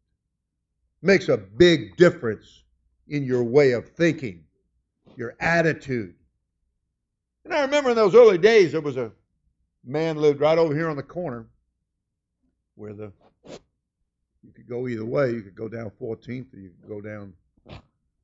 Makes 1.01 1.29
a 1.29 1.37
big 1.37 1.97
difference 1.97 2.63
in 3.07 3.23
your 3.23 3.43
way 3.43 3.71
of 3.71 3.89
thinking, 3.89 4.43
your 5.15 5.35
attitude. 5.39 6.15
And 7.43 7.53
I 7.53 7.61
remember 7.61 7.89
in 7.89 7.95
those 7.95 8.15
early 8.15 8.37
days, 8.37 8.71
there 8.71 8.81
was 8.81 8.97
a 8.97 9.11
man 9.83 10.17
lived 10.17 10.39
right 10.39 10.57
over 10.57 10.75
here 10.75 10.89
on 10.89 10.95
the 10.95 11.03
corner 11.03 11.47
where 12.75 12.93
the 12.93 13.11
you 14.43 14.51
could 14.53 14.67
go 14.67 14.87
either 14.87 15.05
way. 15.05 15.31
You 15.31 15.41
could 15.41 15.55
go 15.55 15.67
down 15.67 15.91
14th 16.01 16.53
or 16.53 16.59
you 16.59 16.71
could 16.79 16.89
go 16.89 17.01
down 17.01 17.33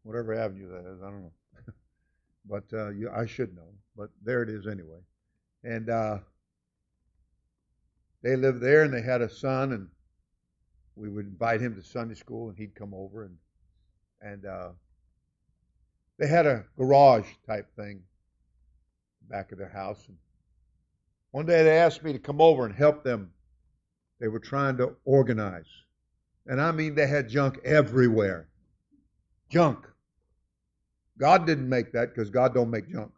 whatever 0.03 0.33
avenue 0.33 0.69
that 0.69 0.89
is. 0.89 1.01
I 1.01 1.09
don't 1.09 1.23
know. 1.23 1.31
but 2.49 2.63
uh, 2.73 2.89
you, 2.89 3.11
I 3.15 3.25
should 3.25 3.55
know. 3.55 3.69
But 3.95 4.09
there 4.23 4.43
it 4.43 4.49
is 4.49 4.67
anyway. 4.67 4.99
And 5.63 5.89
uh, 5.89 6.19
they 8.23 8.35
lived 8.35 8.61
there, 8.61 8.83
and 8.83 8.93
they 8.93 9.01
had 9.01 9.21
a 9.21 9.29
son, 9.29 9.73
and 9.73 9.87
we 10.95 11.09
would 11.09 11.25
invite 11.25 11.61
him 11.61 11.75
to 11.75 11.83
Sunday 11.83 12.15
school, 12.15 12.49
and 12.49 12.57
he'd 12.57 12.75
come 12.75 12.93
over, 12.93 13.23
and 13.23 13.37
and 14.21 14.45
uh, 14.45 14.69
they 16.17 16.27
had 16.27 16.45
a 16.45 16.65
garage 16.77 17.27
type 17.45 17.67
thing 17.75 18.01
back 19.29 19.51
of 19.51 19.57
their 19.57 19.69
house. 19.69 20.03
And 20.07 20.17
one 21.31 21.45
day 21.45 21.63
they 21.63 21.77
asked 21.77 22.03
me 22.03 22.13
to 22.13 22.19
come 22.19 22.41
over 22.41 22.65
and 22.65 22.73
help 22.73 23.03
them. 23.03 23.31
They 24.19 24.27
were 24.27 24.39
trying 24.39 24.77
to 24.77 24.95
organize, 25.05 25.69
and 26.47 26.61
I 26.61 26.71
mean 26.71 26.95
they 26.95 27.07
had 27.07 27.29
junk 27.29 27.59
everywhere, 27.63 28.47
junk. 29.49 29.87
God 31.17 31.45
didn't 31.45 31.67
make 31.67 31.91
that 31.93 32.13
because 32.13 32.29
God 32.29 32.53
don't 32.53 32.69
make 32.69 32.89
junk, 32.91 33.11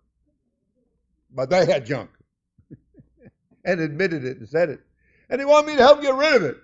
but 1.33 1.49
they 1.49 1.65
had 1.65 1.85
junk, 1.85 2.09
and 3.65 3.79
admitted 3.79 4.25
it 4.25 4.37
and 4.37 4.47
said 4.47 4.69
it, 4.69 4.79
and 5.29 5.39
they 5.39 5.45
wanted 5.45 5.67
me 5.67 5.75
to 5.75 5.83
help 5.83 6.01
get 6.01 6.15
rid 6.15 6.35
of 6.35 6.43
it. 6.43 6.57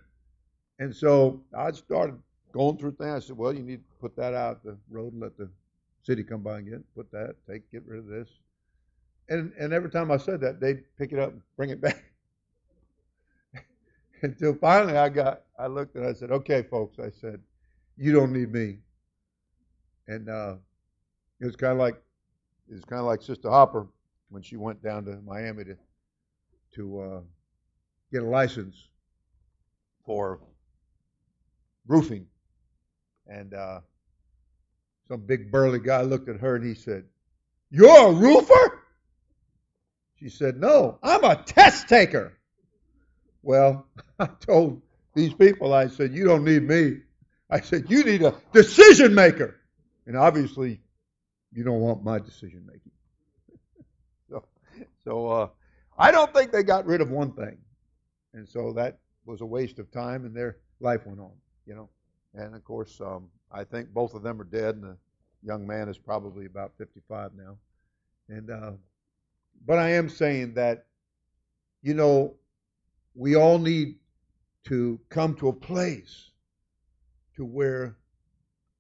And 0.80 0.96
so 0.96 1.42
I 1.58 1.72
started 1.72 2.20
going 2.52 2.78
through 2.78 2.94
things. 2.94 3.12
I 3.12 3.20
said, 3.20 3.38
well, 3.38 3.54
you 3.54 3.64
need 3.64 3.78
to 3.78 4.02
put 4.02 4.16
that 4.18 4.34
out 4.34 4.64
the 4.64 4.78
road 4.90 5.14
and 5.14 5.22
let 5.22 5.38
the 5.38 5.50
city 6.04 6.24
come 6.24 6.42
by 6.42 6.58
and 6.60 6.66
get 6.68 6.76
it, 6.76 6.96
put 6.96 7.12
that, 7.12 7.36
take, 7.50 7.70
get 7.72 7.84
rid 7.86 8.00
of 8.00 8.08
this. 8.08 8.30
And 9.28 9.52
and 9.60 9.74
every 9.74 9.90
time 9.90 10.12
I 10.12 10.18
said 10.18 10.42
that, 10.42 10.60
they'd 10.60 10.84
pick 10.98 11.12
it 11.12 11.20
up 11.20 11.32
and 11.32 11.42
bring 11.58 11.70
it 11.72 11.82
back. 11.82 12.04
Until 14.22 14.56
finally 14.56 14.98
I 14.98 15.10
got 15.10 15.44
I 15.58 15.68
looked 15.68 15.96
and 15.96 16.06
I 16.06 16.14
said, 16.14 16.32
Okay, 16.32 16.64
folks, 16.64 17.00
I 17.00 17.10
said, 17.10 17.42
you 17.98 18.12
don't 18.12 18.34
need 18.34 18.52
me. 18.52 18.80
And 20.08 20.30
uh, 20.30 20.56
it 21.40 21.46
was 21.46 21.56
kinda 21.56 21.76
like 21.76 21.96
it 22.70 22.74
was 22.74 22.86
kinda 22.86 23.04
like 23.04 23.22
Sister 23.22 23.50
Hopper 23.50 23.88
when 24.30 24.42
she 24.42 24.58
went 24.58 24.82
down 24.82 25.06
to 25.06 25.20
Miami 25.26 25.66
to 25.66 25.78
to 26.76 27.00
uh, 27.02 27.22
get 28.12 28.24
a 28.24 28.26
license 28.26 28.76
for 30.06 30.40
roofing. 31.88 32.28
And 33.28 33.54
uh, 33.54 33.82
some 35.08 35.22
big 35.22 35.52
burly 35.52 35.80
guy 35.80 36.02
looked 36.02 36.30
at 36.30 36.40
her 36.40 36.56
and 36.56 36.66
he 36.66 36.76
said, 36.76 37.06
You're 37.72 38.10
a 38.10 38.12
roofer? 38.12 38.84
She 40.20 40.30
said, 40.30 40.60
No, 40.60 41.00
I'm 41.02 41.24
a 41.24 41.36
test 41.36 41.88
taker. 41.88 42.34
Well, 43.46 43.86
I 44.20 44.26
told 44.26 44.82
these 45.14 45.34
people, 45.34 45.74
I 45.74 45.88
said, 45.88 46.14
You 46.14 46.26
don't 46.26 46.44
need 46.44 46.64
me. 46.64 46.98
I 47.50 47.62
said, 47.62 47.86
You 47.90 48.04
need 48.04 48.24
a 48.24 48.34
decision 48.52 49.14
maker. 49.14 49.56
And 50.08 50.18
obviously, 50.18 50.82
you 51.54 51.64
don't 51.64 51.80
want 51.80 52.04
my 52.04 52.20
decision 52.20 52.66
making. 52.66 52.92
so, 54.30 54.46
so 55.04 55.28
uh, 55.28 55.48
I 55.98 56.12
don't 56.12 56.34
think 56.34 56.52
they 56.52 56.64
got 56.64 56.86
rid 56.86 57.02
of 57.02 57.12
one 57.12 57.32
thing. 57.34 57.58
And 58.34 58.50
so 58.50 58.74
that 58.74 58.98
was 59.26 59.42
a 59.42 59.46
waste 59.46 59.80
of 59.80 59.92
time, 59.92 60.26
and 60.26 60.36
their 60.36 60.58
life 60.80 61.06
went 61.06 61.20
on, 61.20 61.32
you 61.66 61.76
know. 61.76 61.90
And 62.34 62.56
of 62.56 62.64
course, 62.64 63.00
um, 63.00 63.30
I 63.52 63.64
think 63.64 63.90
both 63.94 64.16
of 64.16 64.24
them 64.24 64.42
are 64.42 64.46
dead, 64.46 64.76
and 64.76 64.84
the 64.84 64.98
young 65.44 65.66
man 65.66 65.88
is 65.88 65.98
probably 66.00 66.48
about 66.48 66.74
55 66.80 67.32
now. 67.36 67.58
And 68.28 68.50
uh, 68.50 68.72
but 69.66 69.78
I 69.78 69.92
am 69.92 70.10
saying 70.10 70.56
that, 70.56 70.88
you 71.84 71.94
know, 71.94 72.36
we 73.16 73.36
all 73.36 73.58
need 73.58 73.96
to 74.66 75.00
come 75.10 75.36
to 75.36 75.48
a 75.48 75.54
place 75.54 76.32
to 77.36 77.46
where 77.46 77.96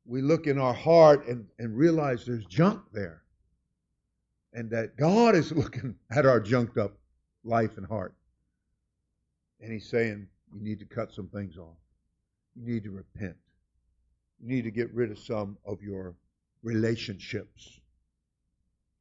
we 0.05 0.21
look 0.21 0.45
in 0.45 0.59
our 0.59 0.73
heart 0.73 1.27
and, 1.27 1.45
and 1.57 1.75
realize 1.75 2.25
there's 2.25 2.45
junk 2.45 2.81
there. 2.93 3.21
And 4.53 4.69
that 4.71 4.97
God 4.97 5.35
is 5.35 5.51
looking 5.53 5.95
at 6.11 6.25
our 6.25 6.39
junked 6.39 6.77
up 6.77 6.97
life 7.43 7.77
and 7.77 7.85
heart. 7.85 8.13
And 9.61 9.71
He's 9.71 9.89
saying, 9.89 10.27
you 10.53 10.61
need 10.61 10.79
to 10.79 10.85
cut 10.85 11.13
some 11.13 11.27
things 11.27 11.57
off. 11.57 11.77
You 12.55 12.73
need 12.73 12.83
to 12.83 12.91
repent. 12.91 13.35
You 14.41 14.53
need 14.53 14.63
to 14.63 14.71
get 14.71 14.93
rid 14.93 15.11
of 15.11 15.19
some 15.19 15.57
of 15.65 15.81
your 15.81 16.15
relationships. 16.63 17.79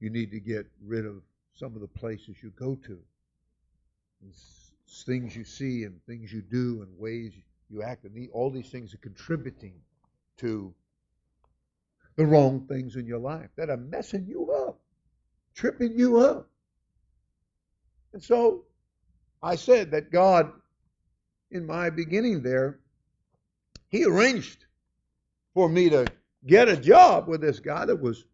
You 0.01 0.11
need 0.11 0.31
to 0.31 0.41
get 0.41 0.67
rid 0.85 1.07
of 1.07 1.23
some 1.55 1.75
of 1.75 1.81
the 1.81 1.89
places 1.89 2.37
you 2.43 2.51
go 2.51 2.75
to, 2.87 2.99
things 5.03 5.35
you 5.35 5.45
see 5.45 5.85
and 5.85 6.01
things 6.07 6.33
you 6.33 6.41
do 6.41 6.83
and 6.83 6.99
ways 6.99 7.33
you 7.71 7.83
act, 7.83 8.05
and 8.05 8.29
all 8.33 8.51
these 8.51 8.71
things 8.71 8.95
are 8.95 8.99
contributing 8.99 9.75
to 10.39 10.73
the 12.17 12.25
wrong 12.25 12.67
things 12.69 12.97
in 12.97 13.07
your 13.07 13.19
life 13.19 13.49
that 13.57 13.71
are 13.71 13.77
messing 13.77 14.27
you 14.27 14.53
up, 14.53 14.79
tripping 15.55 15.99
you 15.99 16.19
up. 16.19 16.49
And 18.13 18.23
so 18.23 18.65
I 19.43 19.57
said 19.57 19.91
that 19.91 20.13
God, 20.13 20.53
in 21.51 21.67
my 21.67 21.91
beginning 21.91 22.43
there, 22.43 22.79
He 23.89 24.05
arranged 24.05 24.67
for 25.55 25.69
me 25.69 25.91
to 25.91 26.07
get 26.47 26.69
a 26.69 26.77
job 26.77 27.27
with 27.27 27.41
this 27.41 27.59
guy 27.59 27.85
that 27.85 28.01
was 28.01 28.25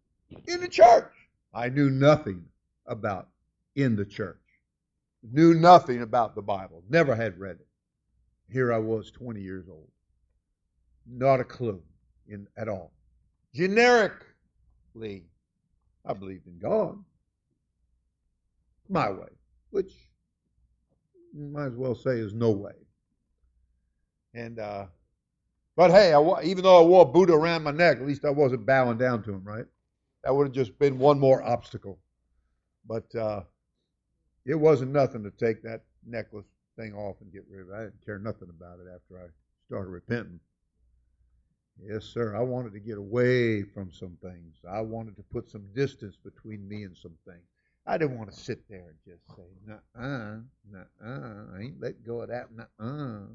in 0.47 0.61
the 0.61 0.69
church. 0.69 1.13
I 1.55 1.69
knew 1.69 1.91
nothing 1.91 2.45
about 2.87 3.29
in 3.75 3.97
the 3.97 4.05
church. 4.05 4.37
Knew 5.23 5.55
nothing 5.55 6.03
about 6.03 6.35
the 6.35 6.43
Bible. 6.43 6.83
Never 6.89 7.15
had 7.15 7.39
read 7.39 7.57
it. 7.57 7.67
Here 8.51 8.73
I 8.73 8.79
was, 8.79 9.11
20 9.11 9.41
years 9.41 9.67
old. 9.69 9.89
Not 11.07 11.41
a 11.41 11.45
clue 11.45 11.83
in, 12.27 12.47
at 12.57 12.69
all. 12.69 12.93
Generically, 13.55 15.25
I 16.05 16.13
believed 16.15 16.47
in 16.47 16.59
God. 16.59 16.97
My 18.89 19.11
way, 19.11 19.29
which 19.71 19.93
might 21.33 21.67
as 21.67 21.77
well 21.77 21.95
say 21.95 22.19
is 22.19 22.35
no 22.35 22.51
way. 22.51 22.73
And 24.35 24.59
uh, 24.59 24.87
but 25.77 25.91
hey, 25.91 26.13
I, 26.13 26.43
even 26.43 26.65
though 26.65 26.83
I 26.83 26.87
wore 26.87 27.11
Buddha 27.11 27.33
around 27.33 27.63
my 27.63 27.71
neck, 27.71 27.99
at 27.99 28.07
least 28.07 28.25
I 28.25 28.31
wasn't 28.31 28.67
bowing 28.67 28.99
down 28.99 29.23
to 29.25 29.33
him, 29.33 29.45
right? 29.45 29.65
That 30.25 30.35
would 30.35 30.49
have 30.49 30.55
just 30.55 30.79
been 30.79 30.99
one 30.99 31.19
more 31.19 31.43
obstacle. 31.43 31.99
But 32.87 33.15
uh, 33.15 33.43
it 34.47 34.55
wasn't 34.55 34.93
nothing 34.93 35.23
to 35.25 35.31
take 35.31 35.63
that 35.63 35.83
necklace 36.07 36.47
thing 36.77 36.95
off 36.95 37.17
and 37.21 37.33
get 37.33 37.45
rid 37.51 37.63
of 37.63 37.69
it. 37.69 37.75
I 37.75 37.83
didn't 37.85 38.05
care 38.05 38.19
nothing 38.19 38.49
about 38.49 38.79
it 38.79 38.87
after 38.93 39.19
I 39.23 39.29
started 39.67 39.91
repenting. 39.91 40.41
Yes, 41.83 42.05
sir. 42.05 42.37
I 42.37 42.41
wanted 42.41 42.73
to 42.75 42.81
get 42.81 42.99
away 42.99 43.63
from 43.63 43.91
some 43.91 44.17
things. 44.23 44.57
I 44.69 44.81
wanted 44.81 45.17
to 45.17 45.23
put 45.23 45.51
some 45.51 45.67
distance 45.75 46.17
between 46.17 46.69
me 46.69 46.83
and 46.85 46.97
some 46.97 47.17
things. 47.25 47.45
I 47.87 47.97
didn't 47.97 48.19
want 48.19 48.31
to 48.31 48.39
sit 48.39 48.69
there 48.69 48.89
and 48.89 48.99
just 49.07 49.27
say, 49.37 49.49
"Nuh-uh, 49.67 50.41
nuh-uh, 50.71 51.57
I 51.57 51.61
ain't 51.61 51.81
let 51.81 52.05
go 52.05 52.21
of 52.21 52.29
that, 52.29 52.49
nuh-uh. 52.53 53.27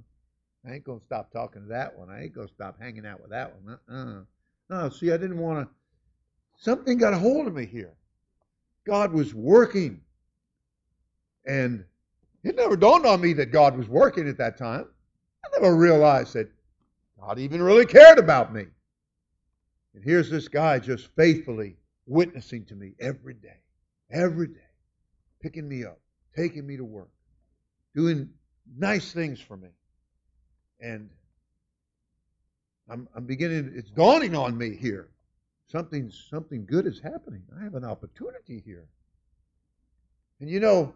I 0.66 0.74
ain't 0.74 0.84
gonna 0.84 1.02
stop 1.02 1.32
talking 1.32 1.64
to 1.64 1.68
that 1.70 1.98
one. 1.98 2.10
I 2.10 2.24
ain't 2.24 2.34
gonna 2.34 2.48
stop 2.48 2.80
hanging 2.80 3.06
out 3.06 3.22
with 3.22 3.32
that 3.32 3.56
one, 3.56 3.80
uh-uh." 3.90 4.24
No, 4.70 4.90
see, 4.90 5.12
I 5.12 5.18
didn't 5.18 5.40
want 5.40 5.68
to. 5.68 5.76
Something 6.58 6.98
got 6.98 7.14
a 7.14 7.18
hold 7.18 7.48
of 7.48 7.54
me 7.54 7.66
here. 7.66 7.94
God 8.86 9.12
was 9.12 9.34
working. 9.34 10.02
And 11.46 11.86
it 12.44 12.56
never 12.56 12.76
dawned 12.76 13.06
on 13.06 13.22
me 13.22 13.34
that 13.34 13.52
God 13.52 13.78
was 13.78 13.88
working 13.88 14.28
at 14.28 14.38
that 14.38 14.58
time. 14.58 14.88
I 15.44 15.60
never 15.60 15.76
realized 15.76 16.34
that 16.34 16.50
God 17.20 17.40
even 17.40 17.62
really 17.62 17.86
cared 17.86 18.20
about 18.20 18.54
me. 18.54 18.66
And 19.94 20.04
here's 20.04 20.30
this 20.30 20.48
guy 20.48 20.80
just 20.80 21.08
faithfully 21.16 21.78
witnessing 22.06 22.66
to 22.66 22.76
me 22.76 22.94
every 23.00 23.34
day, 23.34 23.60
every 24.12 24.48
day, 24.48 24.60
picking 25.42 25.68
me 25.68 25.86
up, 25.86 26.00
taking 26.36 26.68
me 26.68 26.78
to 26.78 26.84
work, 26.84 27.10
doing 27.96 28.30
nice 28.78 29.12
things 29.12 29.40
for 29.40 29.58
me. 29.58 29.70
And 30.82 31.10
I'm, 32.90 33.08
I'm 33.16 33.26
beginning, 33.26 33.72
it's 33.76 33.90
dawning 33.92 34.36
on 34.36 34.58
me 34.58 34.76
here 34.76 35.10
Something, 35.68 36.12
something 36.30 36.66
good 36.66 36.86
is 36.86 37.00
happening. 37.00 37.44
I 37.60 37.64
have 37.64 37.76
an 37.76 37.84
opportunity 37.84 38.62
here. 38.66 38.86
And 40.40 40.50
you 40.50 40.60
know, 40.60 40.94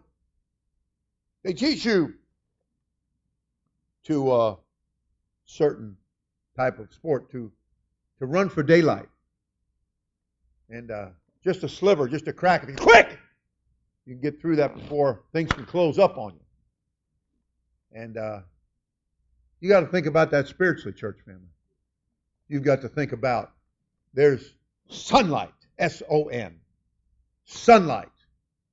they 1.42 1.52
teach 1.52 1.84
you 1.84 2.14
to 4.04 4.32
a 4.32 4.50
uh, 4.50 4.56
certain 5.46 5.96
type 6.56 6.78
of 6.78 6.92
sport 6.92 7.30
to 7.32 7.50
to 8.18 8.26
run 8.26 8.48
for 8.48 8.62
daylight. 8.62 9.08
And 10.68 10.90
uh, 10.90 11.06
just 11.42 11.64
a 11.64 11.68
sliver, 11.68 12.06
just 12.06 12.28
a 12.28 12.32
crack, 12.32 12.62
if 12.62 12.68
you 12.68 12.76
quick, 12.76 13.18
you 14.06 14.14
can 14.14 14.20
get 14.20 14.40
through 14.40 14.56
that 14.56 14.74
before 14.74 15.22
things 15.32 15.50
can 15.52 15.64
close 15.64 15.98
up 15.98 16.18
on 16.18 16.34
you. 16.34 18.00
And 18.00 18.16
uh, 18.16 18.40
you 19.60 19.68
got 19.68 19.80
to 19.80 19.86
think 19.86 20.06
about 20.06 20.30
that 20.30 20.48
spiritually, 20.48 20.92
church 20.92 21.18
family. 21.24 21.40
You've 22.48 22.62
got 22.62 22.82
to 22.82 22.88
think 22.88 23.12
about 23.12 23.52
there's 24.12 24.54
sunlight, 24.88 25.54
S 25.78 26.02
O 26.10 26.24
N. 26.24 26.56
Sunlight. 27.44 28.08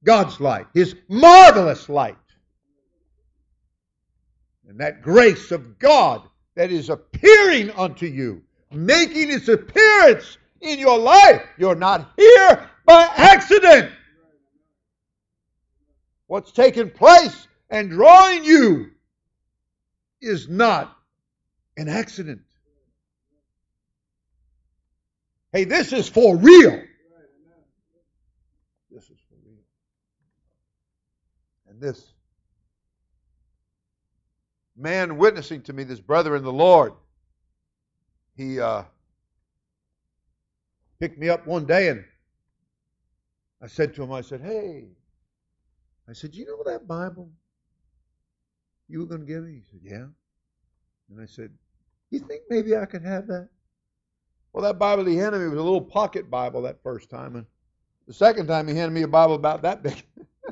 God's 0.04 0.40
light. 0.40 0.68
His 0.74 0.96
marvelous 1.08 1.90
light. 1.90 2.18
And 4.68 4.80
that 4.80 5.02
grace 5.02 5.52
of 5.52 5.80
God 5.80 6.28
that 6.56 6.72
is 6.72 6.90
appearing 6.90 7.72
unto 7.72 8.06
you, 8.06 8.44
making 8.72 9.32
its 9.32 9.48
appearance 9.48 10.38
in 10.60 10.78
your 10.78 11.00
life. 11.00 11.42
You're 11.58 11.76
not 11.76 12.12
here 12.18 12.70
by 12.86 13.10
accident. 13.16 13.92
What's 16.28 16.52
taking 16.52 16.90
place 16.90 17.48
and 17.70 17.90
drawing 17.90 18.44
you 18.44 18.92
is 20.22 20.50
not 20.50 20.94
an 21.78 21.88
accident. 21.88 22.42
Hey, 25.54 25.64
this 25.64 25.94
is 25.94 26.10
for 26.10 26.36
real. 26.36 26.82
This 28.92 29.04
is 29.04 29.20
for 29.30 29.36
real. 29.46 29.64
And 31.70 31.80
this 31.80 32.14
man 34.78 35.18
witnessing 35.18 35.62
to 35.64 35.74
me, 35.74 35.84
this 35.84 36.00
brother 36.00 36.36
in 36.36 36.44
the 36.44 36.54
Lord, 36.54 36.94
he 38.36 38.60
uh, 38.60 38.84
picked 41.00 41.18
me 41.18 41.30
up 41.30 41.48
one 41.48 41.66
day 41.66 41.90
and 41.90 42.06
I 43.62 43.68
said 43.68 43.96
to 43.96 44.04
him, 44.04 44.12
I 44.12 44.22
said, 44.22 44.42
hey, 44.42 44.90
I 46.08 46.14
said, 46.14 46.36
you 46.36 46.46
know 46.46 46.72
that 46.72 46.88
Bible 46.88 47.32
you 48.88 49.00
were 49.00 49.06
going 49.06 49.22
to 49.22 49.28
give 49.28 49.44
me? 49.44 49.56
He 49.56 49.64
said, 49.70 49.80
yeah. 49.84 50.06
And 51.10 51.22
I 51.22 51.26
said, 51.26 51.52
you 52.10 52.20
think 52.20 52.44
maybe 52.50 52.76
I 52.76 52.86
could 52.86 53.04
have 53.04 53.28
that? 53.28 53.50
Well, 54.54 54.64
that 54.64 54.80
Bible 54.80 55.06
he 55.06 55.18
handed 55.18 55.40
me 55.40 55.50
was 55.50 55.60
a 55.60 55.64
little 55.64 55.82
pocket 55.82 56.30
Bible 56.30 56.62
that 56.64 56.82
first 56.82 57.10
time. 57.10 57.36
And 57.36 57.46
the 58.08 58.14
second 58.14 58.48
time 58.48 58.68
he 58.68 58.76
handed 58.76 58.94
me 58.94 59.04
a 59.04 59.08
Bible 59.08 59.36
about 59.36 59.62
that 59.64 59.84
big. 59.84 60.04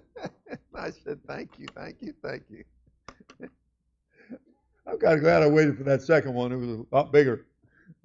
I 0.75 0.91
said, 0.91 1.19
thank 1.25 1.57
you, 1.57 1.67
thank 1.73 2.01
you, 2.01 2.13
thank 2.21 2.43
you. 2.49 2.63
I'm 4.87 4.99
kind 4.99 5.15
of 5.15 5.21
glad 5.21 5.43
I 5.43 5.47
waited 5.47 5.77
for 5.77 5.83
that 5.83 6.01
second 6.01 6.33
one. 6.33 6.51
It 6.51 6.57
was 6.57 6.69
a 6.69 6.85
lot 6.91 7.11
bigger, 7.11 7.45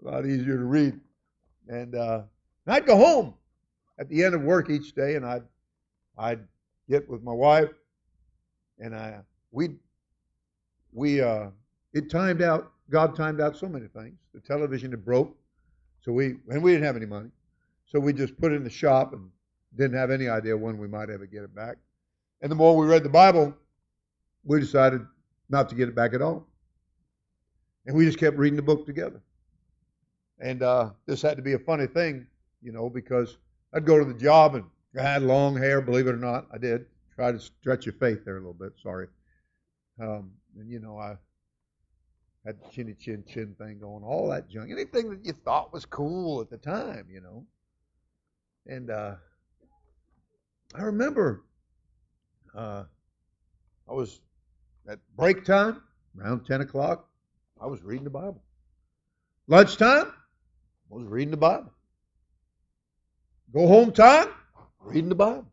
a 0.05 0.11
lot 0.11 0.27
easier 0.27 0.57
to 0.57 0.65
read. 0.65 0.99
And, 1.69 1.95
uh, 1.95 2.23
and 2.67 2.75
I'd 2.75 2.87
go 2.87 2.97
home 2.97 3.35
at 4.01 4.09
the 4.09 4.25
end 4.25 4.35
of 4.35 4.43
work 4.43 4.71
each 4.71 4.95
day, 4.95 5.15
and 5.15 5.25
I'd 5.25 5.43
I'd 6.19 6.41
get 6.89 7.09
with 7.09 7.23
my 7.23 7.33
wife, 7.33 7.71
and 8.79 8.95
I 8.97 9.21
we 9.53 9.77
we 10.93 11.21
uh, 11.21 11.51
it 11.93 12.11
timed 12.11 12.43
out. 12.43 12.73
God 12.91 13.15
timed 13.15 13.41
out 13.41 13.57
so 13.57 13.69
many 13.69 13.87
things. 13.87 14.17
The 14.35 14.41
television 14.41 14.91
had 14.91 15.05
broke, 15.05 15.37
so 16.01 16.13
we 16.13 16.37
and 16.49 16.63
we 16.63 16.73
didn't 16.73 16.87
have 16.87 16.97
any 16.97 17.07
money, 17.07 17.31
so 17.85 18.01
we 18.01 18.13
just 18.13 18.37
put 18.39 18.53
it 18.53 18.57
in 18.57 18.65
the 18.65 18.71
shop 18.71 19.13
and 19.13 19.31
didn't 19.77 19.97
have 19.97 20.11
any 20.11 20.29
idea 20.29 20.57
when 20.57 20.79
we 20.79 20.89
might 20.89 21.11
ever 21.11 21.27
get 21.27 21.43
it 21.43 21.55
back. 21.55 21.77
And 22.41 22.51
the 22.51 22.57
more 22.57 22.77
we 22.77 22.87
read 22.87 23.05
the 23.05 23.11
Bible, 23.11 23.55
we 24.45 24.59
decided 24.61 25.03
not 25.51 25.69
to 25.69 25.75
get 25.75 25.89
it 25.89 25.95
back 25.95 26.15
at 26.15 26.23
all. 26.23 26.47
And 27.87 27.97
we 27.97 28.05
just 28.05 28.19
kept 28.19 28.37
reading 28.37 28.57
the 28.57 28.63
book 28.63 28.87
together. 28.87 29.23
And 30.39 30.63
uh, 30.63 30.91
this 31.07 31.23
had 31.23 31.37
to 31.37 31.43
be 31.43 31.55
a 31.55 31.59
funny 31.59 31.87
thing, 31.87 32.27
you 32.63 32.73
know, 32.73 32.89
because 32.89 33.37
I'd 33.75 33.85
go 33.85 33.99
to 33.99 34.05
the 34.05 34.19
job 34.19 34.55
and 34.55 34.65
I 34.99 35.03
had 35.03 35.23
long 35.23 35.57
hair, 35.57 35.81
believe 35.81 36.07
it 36.07 36.15
or 36.15 36.19
not. 36.19 36.47
I 36.53 36.59
did. 36.59 36.87
Try 37.15 37.33
to 37.33 37.39
stretch 37.39 37.87
your 37.87 37.93
faith 37.95 38.25
there 38.25 38.37
a 38.37 38.41
little 38.41 38.55
bit, 38.55 38.73
sorry. 38.83 39.09
Um, 40.01 40.31
and, 40.59 40.71
you 40.71 40.81
know, 40.81 40.99
I 40.99 41.17
had 42.47 42.57
the 42.61 42.69
chinny 42.71 42.95
chin 42.95 43.23
chin 43.29 43.55
thing 43.59 43.79
going, 43.79 44.03
all 44.03 44.29
that 44.31 44.49
junk. 44.49 44.71
Anything 44.71 45.11
that 45.11 45.25
you 45.25 45.33
thought 45.45 45.73
was 45.73 45.85
cool 45.85 46.41
at 46.41 46.49
the 46.49 46.57
time, 46.57 47.07
you 47.11 47.21
know. 47.21 47.45
And 48.67 48.91
uh, 48.91 49.17
I 50.75 50.83
remember 50.83 51.45
uh, 52.55 52.85
I 53.89 53.93
was 53.93 54.21
at 54.89 54.99
break 55.17 55.45
time, 55.45 55.83
around 56.19 56.47
10 56.47 56.63
o'clock, 56.63 57.10
I 57.61 57.67
was 57.67 57.83
reading 57.83 58.05
the 58.05 58.11
Bible. 58.11 58.43
Lunchtime, 59.47 60.07
I 60.07 60.95
was 60.95 61.07
reading 61.07 61.31
the 61.31 61.37
Bible. 61.37 61.73
Go 63.53 63.67
home 63.67 63.93
time, 63.93 64.29
reading 64.81 65.09
the 65.09 65.15
Bible. 65.15 65.47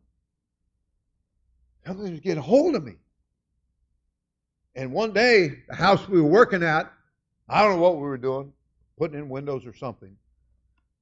Something 1.86 2.10
was 2.10 2.20
getting 2.20 2.42
hold 2.42 2.76
of 2.76 2.84
me. 2.84 2.94
And 4.74 4.92
one 4.92 5.12
day, 5.12 5.62
the 5.68 5.74
house 5.74 6.08
we 6.08 6.20
were 6.20 6.28
working 6.28 6.62
at, 6.62 6.92
I 7.48 7.62
don't 7.62 7.76
know 7.76 7.82
what 7.82 7.96
we 7.96 8.02
were 8.02 8.18
doing, 8.18 8.52
putting 8.96 9.18
in 9.18 9.28
windows 9.28 9.66
or 9.66 9.74
something. 9.74 10.16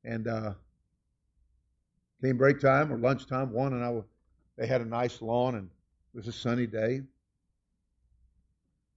And 0.04 0.26
uh, 0.26 0.54
came 2.22 2.38
break 2.38 2.60
time 2.60 2.92
or 2.92 2.96
lunchtime, 2.96 3.52
one 3.52 3.72
and 3.72 3.84
I 3.84 3.90
was, 3.90 4.04
they 4.56 4.66
had 4.66 4.80
a 4.80 4.84
nice 4.84 5.20
lawn 5.20 5.56
and 5.56 5.68
it 6.14 6.16
was 6.16 6.28
a 6.28 6.32
sunny 6.32 6.66
day. 6.66 7.02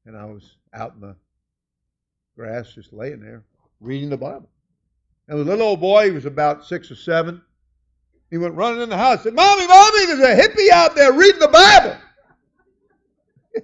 And 0.05 0.17
I 0.17 0.25
was 0.25 0.55
out 0.73 0.93
in 0.95 1.01
the 1.01 1.15
grass 2.39 2.73
just 2.73 2.93
laying 2.93 3.19
there 3.19 3.43
reading 3.81 4.09
the 4.09 4.15
Bible. 4.15 4.49
And 5.27 5.37
the 5.37 5.43
little 5.43 5.67
old 5.67 5.81
boy, 5.81 6.05
he 6.05 6.11
was 6.11 6.23
about 6.25 6.65
six 6.65 6.89
or 6.89 6.95
seven, 6.95 7.41
he 8.31 8.37
went 8.37 8.55
running 8.55 8.79
in 8.79 8.87
the 8.87 8.95
house 8.95 9.15
and 9.15 9.23
said, 9.23 9.33
Mommy, 9.33 9.67
Mommy, 9.67 10.05
there's 10.05 10.21
a 10.21 10.41
hippie 10.41 10.69
out 10.69 10.95
there 10.95 11.11
reading 11.11 11.41
the 11.41 11.49
Bible. 11.49 11.97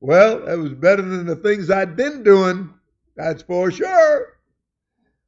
well, 0.00 0.46
that 0.46 0.56
was 0.56 0.72
better 0.72 1.02
than 1.02 1.26
the 1.26 1.36
things 1.36 1.70
I'd 1.70 1.94
been 1.94 2.22
doing, 2.22 2.72
that's 3.14 3.42
for 3.42 3.70
sure. 3.70 4.38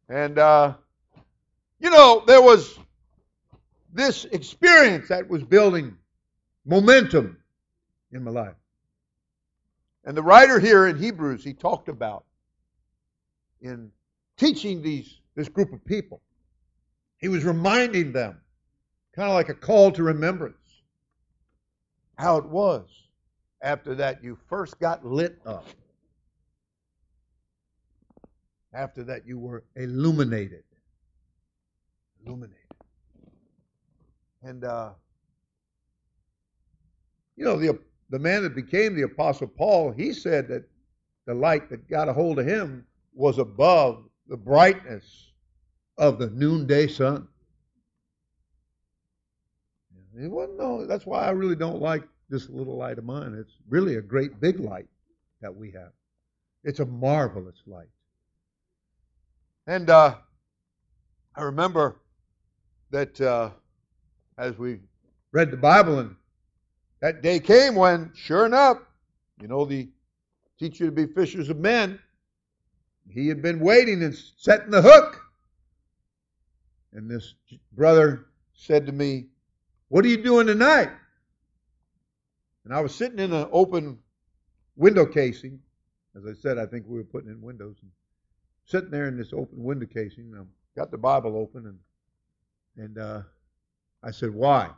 And, 0.08 0.38
uh, 0.38 0.76
you 1.78 1.90
know, 1.90 2.24
there 2.26 2.40
was 2.40 2.78
this 3.92 4.24
experience 4.24 5.08
that 5.08 5.28
was 5.28 5.42
building 5.42 5.98
momentum 6.64 7.36
in 8.12 8.24
my 8.24 8.30
life. 8.30 8.54
And 10.04 10.16
the 10.16 10.22
writer 10.22 10.58
here 10.58 10.86
in 10.86 10.98
Hebrews, 10.98 11.44
he 11.44 11.52
talked 11.52 11.88
about 11.88 12.24
in 13.60 13.90
teaching 14.36 14.82
these 14.82 15.20
this 15.36 15.48
group 15.48 15.72
of 15.72 15.84
people. 15.84 16.20
He 17.18 17.28
was 17.28 17.44
reminding 17.44 18.12
them, 18.12 18.40
kind 19.14 19.28
of 19.28 19.34
like 19.34 19.48
a 19.48 19.54
call 19.54 19.92
to 19.92 20.02
remembrance, 20.02 20.56
how 22.16 22.38
it 22.38 22.46
was 22.46 22.88
after 23.62 23.94
that 23.96 24.24
you 24.24 24.38
first 24.48 24.78
got 24.80 25.04
lit 25.04 25.38
up. 25.44 25.66
After 28.72 29.04
that 29.04 29.26
you 29.26 29.38
were 29.38 29.64
illuminated. 29.76 30.64
Illuminated. 32.24 32.56
And, 34.42 34.64
uh, 34.64 34.90
you 37.36 37.44
know, 37.44 37.58
the, 37.58 37.78
the 38.10 38.18
man 38.18 38.42
that 38.42 38.54
became 38.54 38.94
the 38.94 39.02
Apostle 39.02 39.46
Paul, 39.46 39.92
he 39.92 40.12
said 40.12 40.48
that 40.48 40.64
the 41.26 41.34
light 41.34 41.70
that 41.70 41.88
got 41.88 42.08
a 42.08 42.12
hold 42.12 42.38
of 42.38 42.46
him 42.46 42.84
was 43.14 43.38
above 43.38 44.04
the 44.28 44.36
brightness 44.36 45.32
of 45.96 46.18
the 46.18 46.28
noonday 46.30 46.86
sun. 46.86 47.28
Wasn't 50.12 50.58
no, 50.58 50.86
that's 50.86 51.06
why 51.06 51.24
I 51.24 51.30
really 51.30 51.54
don't 51.54 51.80
like 51.80 52.02
this 52.28 52.48
little 52.48 52.76
light 52.76 52.98
of 52.98 53.04
mine. 53.04 53.34
It's 53.38 53.56
really 53.68 53.96
a 53.96 54.02
great 54.02 54.40
big 54.40 54.58
light 54.60 54.88
that 55.40 55.54
we 55.54 55.70
have. 55.70 55.92
It's 56.64 56.80
a 56.80 56.86
marvelous 56.86 57.62
light. 57.66 57.88
And 59.66 59.88
uh, 59.88 60.16
I 61.36 61.42
remember 61.42 62.00
that 62.90 63.20
uh, 63.20 63.50
as 64.36 64.58
we 64.58 64.80
read 65.32 65.50
the 65.50 65.56
Bible, 65.56 66.00
and 66.00 66.16
that 67.00 67.22
day 67.22 67.40
came 67.40 67.74
when, 67.74 68.12
sure 68.14 68.46
enough, 68.46 68.78
you 69.40 69.48
know, 69.48 69.64
the 69.64 69.88
teacher 70.58 70.86
to 70.86 70.92
be 70.92 71.06
fishers 71.06 71.48
of 71.48 71.58
men, 71.58 71.98
he 73.08 73.28
had 73.28 73.42
been 73.42 73.60
waiting 73.60 74.02
and 74.02 74.14
setting 74.14 74.70
the 74.70 74.82
hook. 74.82 75.20
And 76.92 77.10
this 77.10 77.34
brother 77.72 78.26
said 78.54 78.86
to 78.86 78.92
me, 78.92 79.26
What 79.88 80.04
are 80.04 80.08
you 80.08 80.22
doing 80.22 80.46
tonight? 80.46 80.90
And 82.64 82.74
I 82.74 82.80
was 82.80 82.94
sitting 82.94 83.18
in 83.18 83.32
an 83.32 83.48
open 83.52 83.98
window 84.76 85.06
casing. 85.06 85.60
As 86.16 86.26
I 86.26 86.34
said, 86.34 86.58
I 86.58 86.66
think 86.66 86.84
we 86.86 86.98
were 86.98 87.04
putting 87.04 87.30
in 87.30 87.40
windows. 87.40 87.76
And 87.82 87.90
sitting 88.64 88.90
there 88.90 89.06
in 89.06 89.16
this 89.16 89.32
open 89.32 89.62
window 89.62 89.86
casing, 89.86 90.32
I 90.36 90.42
got 90.78 90.90
the 90.90 90.98
Bible 90.98 91.36
open, 91.36 91.66
and 91.66 91.78
and 92.76 92.98
uh, 92.98 93.22
I 94.02 94.10
said, 94.10 94.30
"Why? 94.30 94.70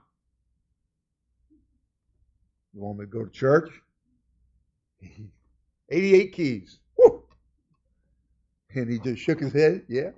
You 2.75 2.81
want 2.81 2.99
me 2.99 3.05
to 3.05 3.11
go 3.11 3.25
to 3.25 3.31
church?" 3.31 3.71
88 5.91 6.33
keys. 6.33 6.79
Woo! 6.97 7.23
And 8.75 8.91
he 8.91 8.99
just 8.99 9.23
shook 9.23 9.41
his 9.41 9.53
head. 9.53 9.85
Yeah. 9.89 10.11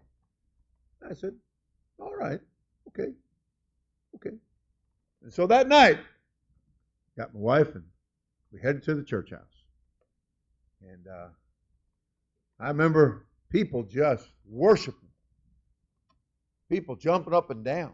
I 1.09 1.14
said, 1.14 1.35
all 1.99 2.14
right. 2.14 2.40
Okay. 2.88 3.11
Okay. 4.14 4.37
And 5.23 5.33
so 5.33 5.47
that 5.49 5.69
night, 5.69 5.99
got 7.17 7.35
my 7.35 7.40
wife 7.40 7.75
and 7.75 7.85
we 8.53 8.61
headed 8.61 8.83
to 8.85 8.95
the 8.95 9.03
church 9.03 9.31
house. 9.31 9.40
And 10.81 11.07
uh, 11.09 11.29
I 12.61 12.69
remember 12.69 13.27
people 13.51 13.83
just 13.83 14.29
worshiping, 14.49 15.09
people 16.71 16.95
jumping 16.95 17.35
up 17.35 17.51
and 17.51 17.64
down, 17.64 17.93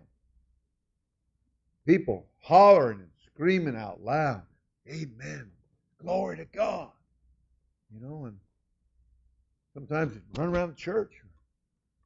people 1.87 2.27
hollering 2.43 3.01
and 3.01 3.11
screaming 3.25 3.77
out 3.77 4.03
loud, 4.03 4.43
Amen. 4.89 5.51
Glory 5.99 6.39
to 6.39 6.45
God. 6.47 6.91
You 7.93 8.01
know, 8.01 8.25
and 8.27 8.37
sometimes 9.75 10.17
run 10.37 10.49
around 10.49 10.71
the 10.71 10.77
church, 10.77 11.13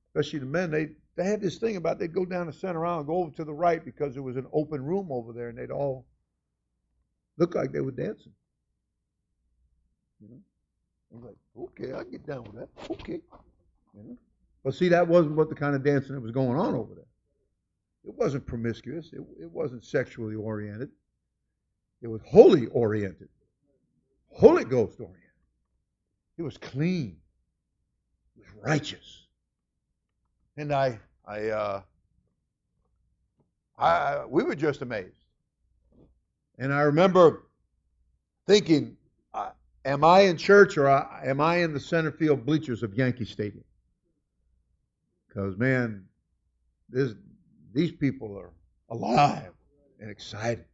especially 0.09 0.41
the 0.41 0.47
men, 0.47 0.71
they 0.71 0.89
they 1.17 1.25
had 1.25 1.41
this 1.41 1.59
thing 1.59 1.77
about 1.77 1.99
they'd 1.99 2.13
go 2.13 2.25
down 2.25 2.47
the 2.47 2.53
center 2.53 2.85
aisle 2.85 2.99
and 2.99 3.07
go 3.07 3.17
over 3.17 3.31
to 3.37 3.45
the 3.45 3.53
right 3.53 3.85
because 3.85 4.15
there 4.15 4.23
was 4.23 4.37
an 4.37 4.47
open 4.53 4.85
room 4.85 5.09
over 5.11 5.33
there, 5.33 5.49
and 5.49 5.59
they'd 5.59 5.71
all 5.71 6.07
look 7.37 7.55
like 7.55 7.73
they 7.73 7.81
were 7.81 7.93
dancing. 7.93 8.33
You 10.21 10.29
know, 10.29 10.41
I'm 11.15 11.25
like, 11.25 11.37
okay, 11.57 11.93
I 11.93 12.03
get 12.05 12.27
down 12.27 12.45
with 12.45 12.55
that. 12.55 12.69
Okay, 12.91 13.21
you 13.95 14.03
know. 14.03 14.17
But 14.65 14.75
see, 14.75 14.89
that 14.89 15.07
wasn't 15.07 15.37
what 15.37 15.51
the 15.51 15.55
kind 15.55 15.77
of 15.77 15.85
dancing 15.85 16.15
that 16.15 16.23
was 16.23 16.31
going 16.31 16.59
on 16.59 16.75
over 16.75 16.95
there. 16.95 17.05
It 18.05 18.15
wasn't 18.15 18.47
promiscuous. 18.47 19.11
It, 19.13 19.21
it 19.41 19.51
wasn't 19.51 19.85
sexually 19.85 20.35
oriented. 20.35 20.91
It 22.05 22.11
was 22.11 22.21
holy 22.27 22.67
oriented, 22.67 23.31
Holy 24.29 24.67
Ghost 24.67 25.01
oriented. 25.01 25.23
It 26.37 26.43
was 26.43 26.59
clean. 26.59 27.17
It 28.37 28.41
was 28.41 28.63
righteous. 28.63 29.23
And 30.59 30.71
I, 30.71 31.01
I, 31.27 31.49
uh, 31.49 31.83
I, 33.79 34.27
we 34.29 34.45
were 34.45 34.55
just 34.55 34.83
amazed. 34.83 35.25
And 36.59 36.75
I 36.75 36.83
remember 36.83 37.47
thinking, 38.47 38.99
uh, 39.33 39.53
am 39.87 40.05
I 40.05 40.21
in 40.21 40.37
church 40.37 40.77
or 40.77 40.87
am 40.87 41.41
I 41.41 41.57
in 41.63 41.73
the 41.73 41.81
center 41.81 42.13
field 42.13 42.45
bleachers 42.45 42.83
of 42.83 42.93
Yankee 42.93 43.25
Stadium? 43.25 43.65
Because, 45.27 45.57
man, 45.57 46.05
this, 46.91 47.15
these 47.73 47.93
people 47.93 48.37
are 48.37 48.51
alive 48.91 49.55
and 50.01 50.11
excited. 50.11 50.67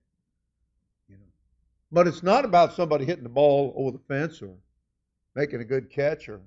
But 1.93 2.07
it's 2.07 2.23
not 2.23 2.45
about 2.45 2.75
somebody 2.75 3.05
hitting 3.05 3.25
the 3.25 3.29
ball 3.29 3.73
over 3.77 3.91
the 3.91 4.05
fence 4.07 4.43
or 4.43 4.55
making 5.35 5.61
a 5.61 5.65
good 5.65 5.91
catch 5.91 6.29
or 6.29 6.41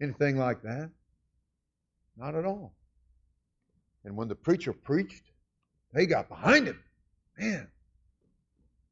anything 0.00 0.38
like 0.38 0.62
that. 0.62 0.90
Not 2.16 2.34
at 2.34 2.44
all. 2.44 2.74
And 4.04 4.16
when 4.16 4.28
the 4.28 4.34
preacher 4.34 4.72
preached, 4.72 5.24
they 5.92 6.06
got 6.06 6.28
behind 6.28 6.66
him. 6.66 6.82
Man, 7.38 7.68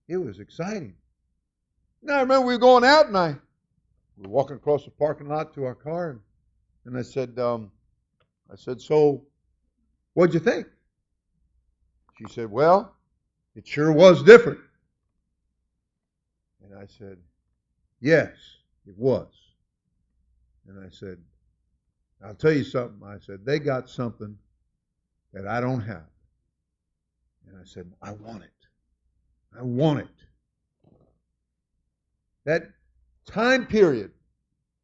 it 0.09 0.17
was 0.17 0.39
exciting. 0.39 0.95
Now 2.03 2.17
I 2.17 2.21
remember 2.23 2.47
we 2.47 2.55
were 2.55 2.59
going 2.59 2.85
out 2.85 3.07
and 3.07 3.17
I 3.17 3.37
we 4.17 4.27
were 4.27 4.33
walking 4.33 4.57
across 4.57 4.85
the 4.85 4.91
parking 4.91 5.29
lot 5.29 5.55
to 5.55 5.65
our 5.65 5.75
car 5.75 6.11
and, 6.11 6.21
and 6.85 6.97
I 6.99 7.03
said, 7.03 7.39
um, 7.39 7.71
I 8.51 8.57
said, 8.57 8.81
so 8.81 9.23
what'd 10.15 10.35
you 10.35 10.41
think? 10.41 10.67
She 12.19 12.25
said, 12.33 12.51
well, 12.51 12.95
it 13.55 13.67
sure 13.67 13.93
was 13.93 14.23
different. 14.23 14.61
I 16.81 16.87
said, 16.87 17.19
yes, 18.01 18.31
it 18.87 18.97
was. 18.97 19.29
And 20.67 20.83
I 20.83 20.89
said, 20.89 21.19
I'll 22.25 22.35
tell 22.35 22.53
you 22.53 22.65
something. 22.65 23.07
I 23.07 23.19
said, 23.19 23.45
they 23.45 23.59
got 23.59 23.91
something 23.91 24.37
that 25.35 25.47
I 25.47 25.61
don't 25.61 25.83
have. 25.83 26.09
And 27.47 27.59
I 27.61 27.65
said, 27.65 27.91
I 28.01 28.13
want 28.13 28.45
it. 28.45 28.51
I 29.59 29.63
want 29.63 30.01
it. 30.01 30.09
That 32.45 32.71
time 33.27 33.67
period, 33.67 34.13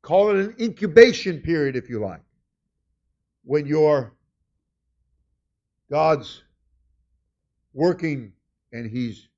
call 0.03 0.31
it 0.31 0.37
an 0.37 0.55
incubation 0.61 1.41
period 1.41 1.77
if 1.77 1.89
you 1.89 2.01
like, 2.01 2.21
when 3.45 3.65
you're 3.65 4.13
God's 5.91 6.43
working 7.73 8.33
and 8.73 8.91
He's 8.91 9.29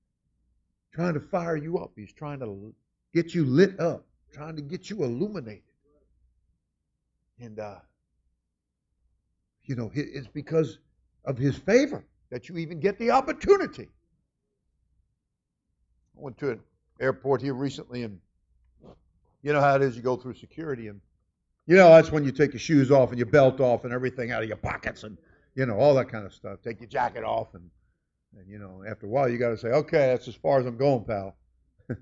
trying 0.93 1.15
to 1.15 1.21
fire 1.21 1.57
you 1.57 1.79
up, 1.79 1.93
He's 1.97 2.13
trying 2.13 2.41
to 2.41 2.75
get 3.15 3.35
you 3.35 3.45
lit 3.45 3.79
up, 3.81 4.05
trying 4.33 4.57
to 4.57 4.63
get 4.63 4.91
you 4.91 5.05
illuminated. 5.05 5.63
And, 7.41 7.59
uh, 7.59 7.77
you 9.65 9.77
know, 9.77 9.91
it's 9.95 10.29
because 10.29 10.79
of 11.25 11.39
His 11.39 11.57
favor 11.57 12.05
that 12.31 12.49
you 12.49 12.59
even 12.59 12.81
get 12.81 12.99
the 12.99 13.11
opportunity. 13.11 13.89
I 16.17 16.21
went 16.21 16.39
to 16.39 16.51
an 16.51 16.61
airport 17.01 17.43
here 17.43 17.55
recently, 17.55 18.03
and 18.03 18.19
you 19.43 19.53
know 19.53 19.61
how 19.61 19.77
it 19.77 19.83
is. 19.83 19.97
You 19.97 20.03
go 20.03 20.17
through 20.17 20.35
security, 20.35 20.89
and 20.89 21.01
you 21.67 21.77
know 21.77 21.89
that's 21.91 22.11
when 22.11 22.25
you 22.25 22.33
take 22.33 22.53
your 22.53 22.61
shoes 22.61 22.91
off 22.91 23.11
and 23.11 23.19
your 23.19 23.27
belt 23.27 23.61
off 23.61 23.85
and 23.85 23.93
everything 23.93 24.33
out 24.33 24.43
of 24.43 24.49
your 24.49 24.57
pockets, 24.57 25.05
and 25.05 25.17
you 25.55 25.65
know 25.65 25.77
all 25.79 25.95
that 25.95 26.09
kind 26.09 26.27
of 26.27 26.35
stuff. 26.35 26.59
Take 26.63 26.81
your 26.81 26.89
jacket 26.89 27.23
off, 27.23 27.55
and 27.55 27.71
and 28.37 28.49
you 28.49 28.59
know 28.59 28.83
after 28.89 29.07
a 29.07 29.09
while 29.09 29.29
you 29.29 29.39
got 29.39 29.51
to 29.51 29.59
say, 29.59 29.69
okay, 29.69 30.07
that's 30.07 30.29
as 30.29 30.35
far 30.35 30.61
as 30.61 30.67
I'm 30.67 30.77
going, 30.77 31.05
pal. 31.05 31.37
you 31.89 31.97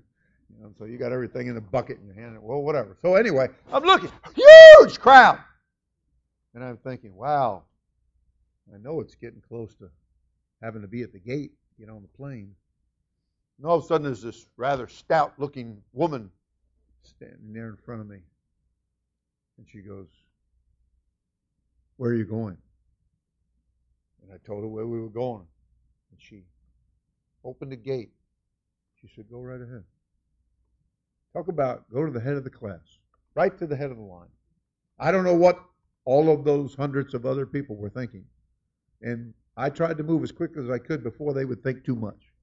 know, 0.61 0.71
so 0.77 0.85
you 0.85 0.97
got 0.97 1.11
everything 1.11 1.47
in 1.47 1.57
a 1.57 1.61
bucket 1.61 1.99
in 1.99 2.05
your 2.05 2.15
hand. 2.15 2.37
Well, 2.41 2.61
whatever. 2.61 2.97
So 3.01 3.15
anyway, 3.15 3.47
I'm 3.71 3.83
looking, 3.83 4.11
huge 4.35 4.99
crowd, 4.99 5.39
and 6.53 6.63
I'm 6.63 6.77
thinking, 6.77 7.15
wow, 7.15 7.63
I 8.73 8.77
know 8.77 8.99
it's 9.01 9.15
getting 9.15 9.41
close 9.47 9.73
to 9.75 9.89
having 10.61 10.81
to 10.81 10.87
be 10.87 11.03
at 11.03 11.13
the 11.13 11.19
gate, 11.19 11.51
get 11.79 11.89
on 11.89 12.01
the 12.01 12.17
plane. 12.17 12.55
And 13.57 13.65
all 13.65 13.77
of 13.77 13.83
a 13.83 13.87
sudden, 13.87 14.05
there's 14.05 14.21
this 14.21 14.45
rather 14.55 14.87
stout 14.87 15.33
looking 15.37 15.81
woman 15.93 16.29
standing 17.03 17.53
there 17.53 17.69
in 17.69 17.77
front 17.77 18.01
of 18.01 18.07
me. 18.07 18.19
And 19.57 19.67
she 19.67 19.79
goes, 19.79 20.07
Where 21.97 22.11
are 22.11 22.15
you 22.15 22.25
going? 22.25 22.57
And 24.21 24.31
I 24.31 24.37
told 24.45 24.63
her 24.63 24.67
where 24.67 24.85
we 24.85 24.99
were 24.99 25.09
going. 25.09 25.45
And 26.17 26.23
she 26.23 26.43
opened 27.43 27.71
the 27.71 27.77
gate. 27.77 28.09
She 28.99 29.07
said, 29.15 29.25
Go 29.29 29.39
right 29.39 29.61
ahead. 29.61 29.83
Talk 31.31 31.47
about 31.47 31.87
go 31.91 32.03
to 32.05 32.11
the 32.11 32.19
head 32.19 32.33
of 32.33 32.43
the 32.43 32.49
class, 32.49 32.97
right 33.35 33.55
to 33.59 33.67
the 33.67 33.75
head 33.75 33.91
of 33.91 33.97
the 33.97 34.03
line. 34.03 34.29
I 34.97 35.11
don't 35.11 35.23
know 35.23 35.35
what 35.35 35.63
all 36.05 36.31
of 36.31 36.43
those 36.43 36.73
hundreds 36.73 37.13
of 37.13 37.27
other 37.27 37.45
people 37.45 37.75
were 37.75 37.91
thinking. 37.91 38.25
And 39.03 39.31
I 39.55 39.69
tried 39.69 39.97
to 39.97 40.03
move 40.03 40.23
as 40.23 40.31
quickly 40.31 40.63
as 40.63 40.71
I 40.71 40.79
could 40.79 41.03
before 41.03 41.33
they 41.33 41.45
would 41.45 41.61
think 41.61 41.83
too 41.83 41.95
much. 41.95 42.33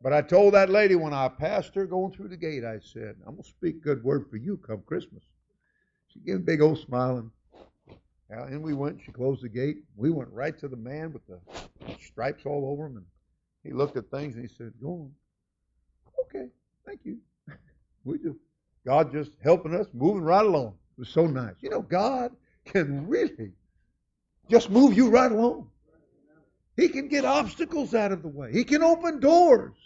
But 0.00 0.12
I 0.12 0.22
told 0.22 0.54
that 0.54 0.70
lady 0.70 0.94
when 0.94 1.12
I 1.14 1.28
passed 1.28 1.74
her 1.74 1.86
going 1.86 2.12
through 2.12 2.28
the 2.28 2.36
gate, 2.36 2.64
I 2.64 2.78
said, 2.78 3.16
I'm 3.26 3.34
going 3.34 3.42
to 3.42 3.48
speak 3.48 3.82
good 3.82 4.04
word 4.04 4.26
for 4.30 4.36
you 4.36 4.56
come 4.56 4.82
Christmas. 4.86 5.24
She 6.06 6.20
gave 6.20 6.36
a 6.36 6.40
big 6.40 6.60
old 6.60 6.78
smile 6.78 7.18
and 7.18 7.30
in 8.40 8.62
we 8.62 8.74
went. 8.74 9.00
She 9.04 9.12
closed 9.12 9.42
the 9.42 9.48
gate. 9.48 9.78
We 9.96 10.10
went 10.10 10.30
right 10.32 10.58
to 10.58 10.68
the 10.68 10.76
man 10.76 11.12
with 11.12 11.22
the 11.26 11.38
stripes 12.00 12.46
all 12.46 12.70
over 12.70 12.86
him. 12.86 12.96
And 12.96 13.06
he 13.62 13.72
looked 13.72 13.96
at 13.96 14.10
things 14.10 14.34
and 14.34 14.48
he 14.48 14.54
said, 14.54 14.72
Go 14.80 14.88
on. 14.88 15.12
Okay, 16.26 16.48
thank 16.86 17.00
you. 17.04 17.18
We 18.04 18.18
just, 18.18 18.38
God 18.84 19.12
just 19.12 19.30
helping 19.44 19.76
us, 19.76 19.86
moving 19.92 20.24
right 20.24 20.44
along. 20.44 20.74
It 20.96 21.00
was 21.00 21.08
so 21.08 21.24
nice. 21.24 21.54
You 21.60 21.70
know, 21.70 21.82
God 21.82 22.32
can 22.64 23.06
really 23.06 23.52
just 24.50 24.70
move 24.70 24.94
you 24.94 25.08
right 25.08 25.30
along. 25.30 25.70
He 26.76 26.88
can 26.88 27.06
get 27.06 27.24
obstacles 27.24 27.94
out 27.94 28.10
of 28.10 28.22
the 28.22 28.28
way. 28.28 28.52
He 28.52 28.64
can 28.64 28.82
open 28.82 29.20
doors. 29.20 29.76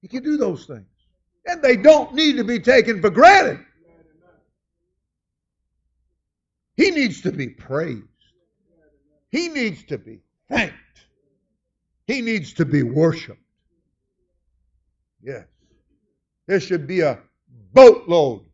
He 0.00 0.08
can 0.08 0.22
do 0.22 0.38
those 0.38 0.64
things. 0.64 0.86
And 1.46 1.60
they 1.60 1.76
don't 1.76 2.14
need 2.14 2.36
to 2.36 2.44
be 2.44 2.58
taken 2.58 3.00
for 3.00 3.10
granted. 3.10 3.60
He 6.76 6.90
needs 6.90 7.20
to 7.22 7.32
be 7.32 7.48
praised. 7.48 8.06
He 9.30 9.48
needs 9.48 9.84
to 9.84 9.98
be 9.98 10.20
thanked. 10.48 10.74
He 12.06 12.20
needs 12.20 12.52
to 12.54 12.64
be 12.64 12.82
worshiped. 12.82 13.40
Yes. 15.22 15.46
There 16.46 16.60
should 16.60 16.86
be 16.86 17.00
a 17.00 17.18
boatload 17.72 18.44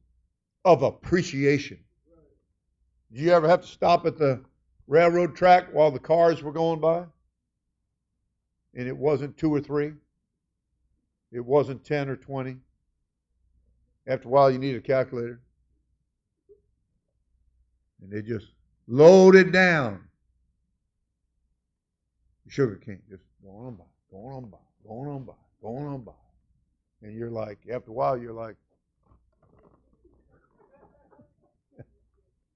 of 0.64 0.82
appreciation. 0.82 1.78
Do 3.12 3.22
you 3.22 3.32
ever 3.32 3.48
have 3.48 3.62
to 3.62 3.66
stop 3.66 4.04
at 4.06 4.18
the 4.18 4.44
railroad 4.86 5.34
track 5.34 5.68
while 5.72 5.90
the 5.90 5.98
cars 5.98 6.42
were 6.42 6.52
going 6.52 6.80
by? 6.80 7.04
And 8.74 8.86
it 8.86 8.96
wasn't 8.96 9.36
two 9.36 9.52
or 9.52 9.60
three. 9.60 9.92
It 11.32 11.44
wasn't 11.44 11.84
10 11.84 12.08
or 12.08 12.16
20. 12.16 12.56
After 14.06 14.28
a 14.28 14.30
while, 14.30 14.50
you 14.50 14.58
need 14.58 14.76
a 14.76 14.80
calculator. 14.80 15.40
And 18.02 18.10
they 18.12 18.22
just 18.22 18.46
loaded 18.86 19.52
down 19.52 20.04
the 22.44 22.50
sugar 22.50 22.76
cane, 22.76 23.02
just 23.08 23.22
going 23.42 23.66
on 23.66 23.74
by, 23.74 23.84
going 24.10 24.34
on 24.34 24.44
by, 24.50 24.58
going 24.86 25.08
on 25.08 25.24
by, 25.24 25.32
going 25.62 25.86
on 25.86 26.02
by. 26.02 26.12
And 27.02 27.16
you're 27.16 27.30
like, 27.30 27.58
after 27.72 27.90
a 27.90 27.94
while, 27.94 28.16
you're 28.16 28.32
like, 28.32 28.56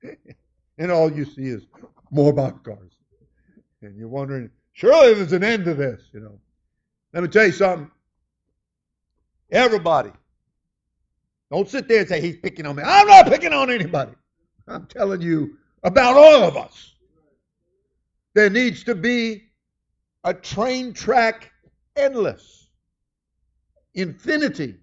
and 0.79 0.91
all 0.91 1.13
you 1.13 1.25
see 1.25 1.47
is 1.47 1.67
more 2.11 2.33
boxcars. 2.33 2.91
And 3.83 3.97
you're 3.97 4.09
wondering, 4.09 4.51
surely 4.73 5.15
there's 5.15 5.33
an 5.33 5.45
end 5.45 5.65
to 5.65 5.75
this, 5.75 6.03
you 6.13 6.21
know. 6.21 6.39
Let 7.13 7.23
me 7.23 7.29
tell 7.29 7.47
you 7.47 7.53
something. 7.53 7.91
Everybody. 9.51 10.13
Don't 11.51 11.69
sit 11.69 11.87
there 11.87 12.01
and 12.01 12.09
say 12.09 12.21
he's 12.21 12.39
picking 12.39 12.65
on 12.65 12.77
me. 12.77 12.83
I'm 12.85 13.07
not 13.07 13.27
picking 13.27 13.53
on 13.53 13.71
anybody. 13.71 14.13
I'm 14.73 14.87
telling 14.87 15.21
you 15.21 15.57
about 15.83 16.17
all 16.17 16.45
of 16.45 16.57
us. 16.57 16.95
There 18.35 18.49
needs 18.49 18.85
to 18.85 18.95
be 18.95 19.43
a 20.25 20.33
train 20.33 20.95
track 20.95 21.53
endless, 21.97 22.69
infinity 23.95 24.77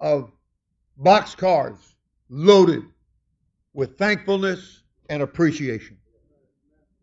of 0.00 0.32
boxcars 1.00 1.78
loaded 2.28 2.82
with 3.72 3.96
thankfulness 3.98 4.82
and 5.08 5.22
appreciation 5.22 5.96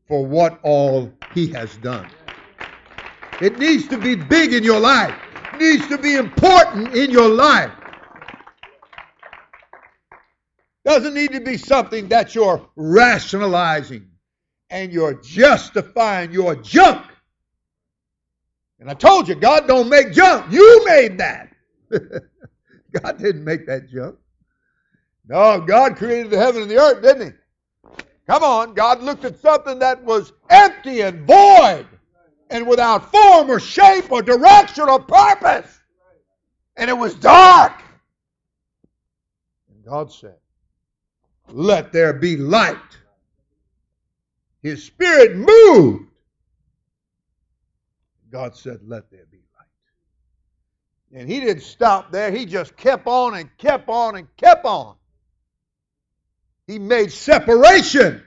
for 0.07 0.25
what 0.25 0.59
all 0.63 1.11
He 1.33 1.47
has 1.47 1.77
done. 1.77 2.09
It 3.41 3.57
needs 3.57 3.87
to 3.87 3.97
be 3.97 4.15
big 4.15 4.53
in 4.53 4.63
your 4.63 4.79
life. 4.79 5.15
It 5.53 5.59
needs 5.59 5.87
to 5.87 5.97
be 5.97 6.15
important 6.15 6.95
in 6.95 7.09
your 7.11 7.29
life. 7.29 7.71
Doesn't 10.91 11.13
need 11.13 11.31
to 11.31 11.39
be 11.39 11.55
something 11.55 12.09
that 12.09 12.35
you're 12.35 12.67
rationalizing 12.75 14.09
and 14.69 14.91
you're 14.91 15.13
justifying 15.13 16.33
your 16.33 16.53
junk. 16.57 17.05
And 18.77 18.89
I 18.89 18.93
told 18.95 19.29
you, 19.29 19.35
God 19.35 19.69
don't 19.69 19.87
make 19.87 20.11
junk. 20.11 20.51
You 20.51 20.83
made 20.85 21.17
that. 21.19 21.53
God 21.91 23.17
didn't 23.17 23.45
make 23.45 23.67
that 23.67 23.89
junk. 23.89 24.17
No, 25.29 25.61
God 25.61 25.95
created 25.95 26.29
the 26.29 26.37
heaven 26.37 26.63
and 26.63 26.69
the 26.69 26.77
earth, 26.77 27.01
didn't 27.01 27.27
He? 27.27 28.03
Come 28.27 28.43
on, 28.43 28.73
God 28.73 29.01
looked 29.01 29.23
at 29.23 29.39
something 29.39 29.79
that 29.79 30.03
was 30.03 30.33
empty 30.49 31.03
and 31.03 31.25
void 31.25 31.87
and 32.49 32.67
without 32.67 33.09
form 33.09 33.49
or 33.49 33.61
shape 33.61 34.11
or 34.11 34.21
direction 34.21 34.89
or 34.89 34.99
purpose. 34.99 35.79
And 36.75 36.89
it 36.89 36.97
was 36.97 37.15
dark. 37.15 37.81
And 39.69 39.85
God 39.85 40.11
said, 40.11 40.35
Let 41.51 41.91
there 41.91 42.13
be 42.13 42.37
light. 42.37 42.77
His 44.63 44.83
spirit 44.83 45.35
moved. 45.35 46.07
God 48.31 48.55
said, 48.55 48.79
Let 48.85 49.11
there 49.11 49.25
be 49.29 49.39
light. 49.57 51.19
And 51.19 51.29
he 51.29 51.39
didn't 51.39 51.63
stop 51.63 52.11
there. 52.11 52.31
He 52.31 52.45
just 52.45 52.77
kept 52.77 53.07
on 53.07 53.35
and 53.35 53.49
kept 53.57 53.89
on 53.89 54.15
and 54.15 54.27
kept 54.37 54.65
on. 54.65 54.95
He 56.67 56.79
made 56.79 57.11
separation. 57.11 58.23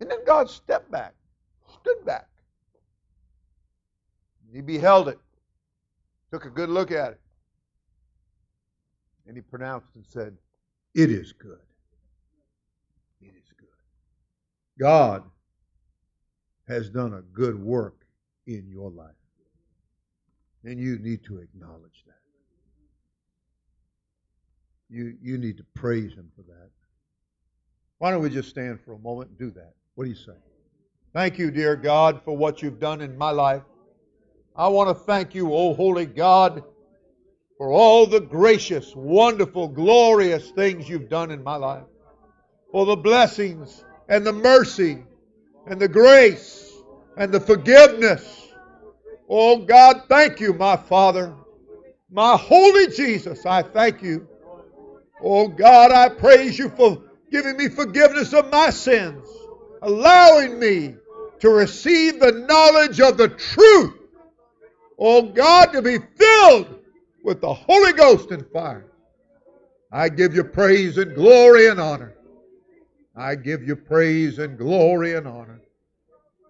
And 0.00 0.10
then 0.10 0.24
God 0.26 0.50
stepped 0.50 0.90
back, 0.90 1.14
stood 1.80 2.04
back. 2.04 2.26
He 4.52 4.60
beheld 4.60 5.08
it, 5.08 5.18
took 6.30 6.44
a 6.44 6.50
good 6.50 6.68
look 6.68 6.90
at 6.90 7.12
it, 7.12 7.20
and 9.26 9.36
he 9.36 9.42
pronounced 9.42 9.88
and 9.94 10.04
said, 10.06 10.36
It 10.94 11.10
is 11.10 11.32
good. 11.32 11.58
It 13.20 13.34
is 13.36 13.52
good. 13.58 13.68
God 14.78 15.22
has 16.68 16.88
done 16.88 17.14
a 17.14 17.22
good 17.22 17.62
work 17.62 18.06
in 18.46 18.66
your 18.68 18.90
life. 18.90 19.10
And 20.64 20.78
you 20.78 20.98
need 20.98 21.24
to 21.24 21.38
acknowledge 21.38 22.04
that. 22.06 22.14
You, 24.88 25.16
you 25.22 25.38
need 25.38 25.56
to 25.56 25.64
praise 25.74 26.12
Him 26.12 26.30
for 26.36 26.42
that. 26.42 26.70
Why 27.98 28.10
don't 28.10 28.22
we 28.22 28.30
just 28.30 28.50
stand 28.50 28.80
for 28.80 28.92
a 28.92 28.98
moment 28.98 29.30
and 29.30 29.38
do 29.38 29.50
that? 29.52 29.72
What 29.94 30.04
do 30.04 30.10
you 30.10 30.16
say? 30.16 30.36
Thank 31.12 31.38
you, 31.38 31.50
dear 31.50 31.76
God, 31.76 32.22
for 32.24 32.36
what 32.36 32.62
you've 32.62 32.80
done 32.80 33.00
in 33.00 33.16
my 33.16 33.30
life. 33.30 33.62
I 34.54 34.68
want 34.68 34.88
to 34.88 34.94
thank 34.94 35.34
you, 35.34 35.52
O 35.52 35.74
holy 35.74 36.06
God, 36.06 36.62
for 37.62 37.70
all 37.70 38.08
the 38.08 38.18
gracious, 38.18 38.92
wonderful, 38.96 39.68
glorious 39.68 40.50
things 40.50 40.88
you've 40.88 41.08
done 41.08 41.30
in 41.30 41.44
my 41.44 41.54
life. 41.54 41.84
For 42.72 42.84
the 42.84 42.96
blessings 42.96 43.84
and 44.08 44.26
the 44.26 44.32
mercy 44.32 45.04
and 45.68 45.80
the 45.80 45.86
grace 45.86 46.72
and 47.16 47.30
the 47.30 47.38
forgiveness. 47.38 48.48
Oh 49.28 49.58
God, 49.58 50.02
thank 50.08 50.40
you, 50.40 50.54
my 50.54 50.76
Father. 50.76 51.36
My 52.10 52.36
holy 52.36 52.88
Jesus, 52.88 53.46
I 53.46 53.62
thank 53.62 54.02
you 54.02 54.26
Oh 55.22 55.46
God, 55.46 55.92
I 55.92 56.08
praise 56.08 56.58
you 56.58 56.68
for 56.70 57.00
giving 57.30 57.56
me 57.56 57.68
forgiveness 57.68 58.32
of 58.32 58.50
my 58.50 58.70
sins, 58.70 59.24
allowing 59.82 60.58
me 60.58 60.96
to 61.38 61.48
receive 61.48 62.18
the 62.18 62.32
knowledge 62.32 63.00
of 63.00 63.18
the 63.18 63.28
truth. 63.28 63.94
Oh 64.98 65.22
God, 65.22 65.66
to 65.66 65.80
be 65.80 65.98
filled 66.16 66.81
with 67.22 67.40
the 67.40 67.52
Holy 67.52 67.92
Ghost 67.92 68.30
and 68.30 68.46
fire. 68.52 68.86
I 69.90 70.08
give 70.08 70.34
you 70.34 70.44
praise 70.44 70.98
and 70.98 71.14
glory 71.14 71.68
and 71.68 71.80
honor. 71.80 72.14
I 73.14 73.34
give 73.34 73.62
you 73.62 73.76
praise 73.76 74.38
and 74.38 74.56
glory 74.56 75.14
and 75.14 75.28
honor. 75.28 75.60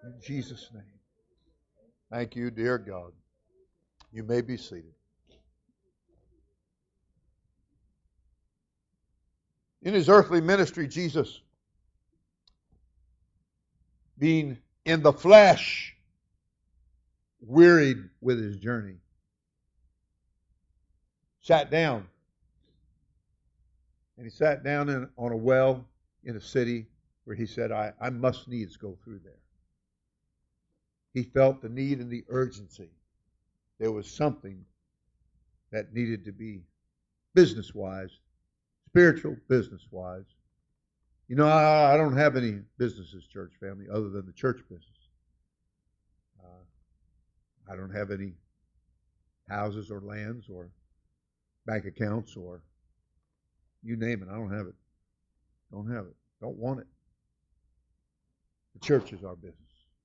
In 0.05 0.15
Jesus' 0.23 0.71
name. 0.73 0.83
Thank 2.11 2.37
you, 2.37 2.51
dear 2.51 2.79
God. 2.79 3.13
You 4.13 4.23
may 4.23 4.43
be 4.43 4.57
seated. 4.57 4.93
In 9.83 9.95
his 9.95 10.09
earthly 10.09 10.41
ministry, 10.41 10.87
Jesus, 10.87 11.41
being 14.19 14.59
in 14.85 15.03
the 15.03 15.13
flesh, 15.13 15.97
wearied 17.41 17.99
with 18.21 18.39
his 18.39 18.57
journey, 18.59 18.97
sat 21.43 21.71
down. 21.71 22.07
And 24.17 24.27
he 24.27 24.31
sat 24.31 24.65
down 24.65 24.89
in, 24.89 25.09
on 25.17 25.33
a 25.33 25.37
well 25.37 25.85
in 26.25 26.37
a 26.37 26.41
city 26.41 26.87
where 27.25 27.37
he 27.37 27.47
said, 27.47 27.73
I, 27.73 27.93
I 28.01 28.11
must 28.11 28.49
needs 28.49 28.77
go 28.77 28.97
through 29.05 29.21
there. 29.23 29.39
He 31.15 31.23
felt 31.23 31.61
the 31.61 31.69
need 31.69 32.01
and 32.01 32.11
the 32.11 32.25
urgency. 32.29 32.91
There 33.79 33.93
was 33.93 34.11
something 34.11 34.65
that 35.71 35.93
needed 35.93 36.25
to 36.25 36.33
be 36.33 36.63
business 37.35 37.75
wise 37.75 38.19
spiritual, 38.93 39.35
business 39.49 39.87
wise. 39.91 40.27
You 41.27 41.37
know, 41.37 41.49
I, 41.49 41.95
I, 41.95 41.97
don't 41.97 42.15
have 42.15 42.37
any 42.37 42.59
businesses, 42.77 43.27
church 43.27 43.53
family, 43.59 43.87
other 43.91 44.11
than 44.11 44.27
the 44.27 44.33
church 44.33 44.61
business. 44.69 45.09
Uh, 46.39 47.73
I 47.73 47.75
don't 47.75 47.95
have 47.95 48.11
any 48.11 48.35
houses 49.49 49.91
or 49.91 50.03
lands 50.03 50.45
or 50.53 50.69
bank 51.67 51.85
accounts 51.85 52.37
or 52.37 52.63
you 53.83 53.97
name 53.97 54.23
it. 54.23 54.29
I 54.31 54.35
don't 54.35 54.53
have 54.53 54.67
it. 54.67 54.75
Don't 55.71 55.91
have 55.91 56.05
it. 56.05 56.15
Don't 56.41 56.57
want 56.57 56.81
it. 56.81 56.87
The 58.75 58.81
church 58.81 59.13
is 59.13 59.25
our 59.25 59.37
business. 59.37 59.57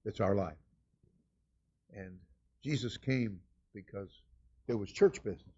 It's 0.06 0.20
our 0.20 0.36
life. 0.36 0.56
And 1.94 2.18
Jesus 2.64 2.98
came 2.98 3.40
because 3.74 4.10
there 4.68 4.78
was 4.78 4.92
church 4.92 5.24
business, 5.24 5.56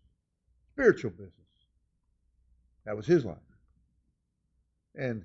spiritual 0.74 1.12
business. 1.12 1.34
That 2.86 2.96
was 2.96 3.06
his 3.06 3.26
life. 3.26 3.38
And 4.96 5.24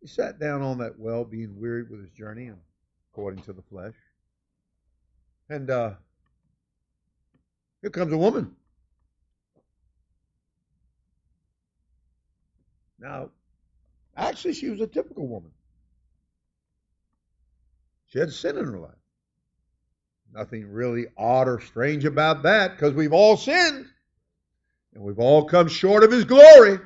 he 0.00 0.06
sat 0.06 0.38
down 0.38 0.62
on 0.62 0.78
that 0.78 0.98
well, 0.98 1.24
being 1.24 1.58
wearied 1.58 1.90
with 1.90 2.00
his 2.00 2.10
journey, 2.10 2.50
according 3.12 3.42
to 3.44 3.52
the 3.52 3.62
flesh. 3.62 3.94
And 5.48 5.70
uh, 5.70 5.92
here 7.82 7.90
comes 7.90 8.12
a 8.12 8.18
woman. 8.18 8.54
Now, 13.04 13.28
actually, 14.16 14.54
she 14.54 14.70
was 14.70 14.80
a 14.80 14.86
typical 14.86 15.28
woman. 15.28 15.50
She 18.06 18.18
had 18.18 18.32
sin 18.32 18.56
in 18.56 18.64
her 18.64 18.78
life. 18.78 18.90
Nothing 20.32 20.66
really 20.70 21.08
odd 21.18 21.46
or 21.46 21.60
strange 21.60 22.06
about 22.06 22.44
that 22.44 22.72
because 22.72 22.94
we've 22.94 23.12
all 23.12 23.36
sinned. 23.36 23.86
And 24.94 25.04
we've 25.04 25.18
all 25.18 25.44
come 25.44 25.68
short 25.68 26.02
of 26.02 26.12
His 26.12 26.24
glory. 26.24 26.78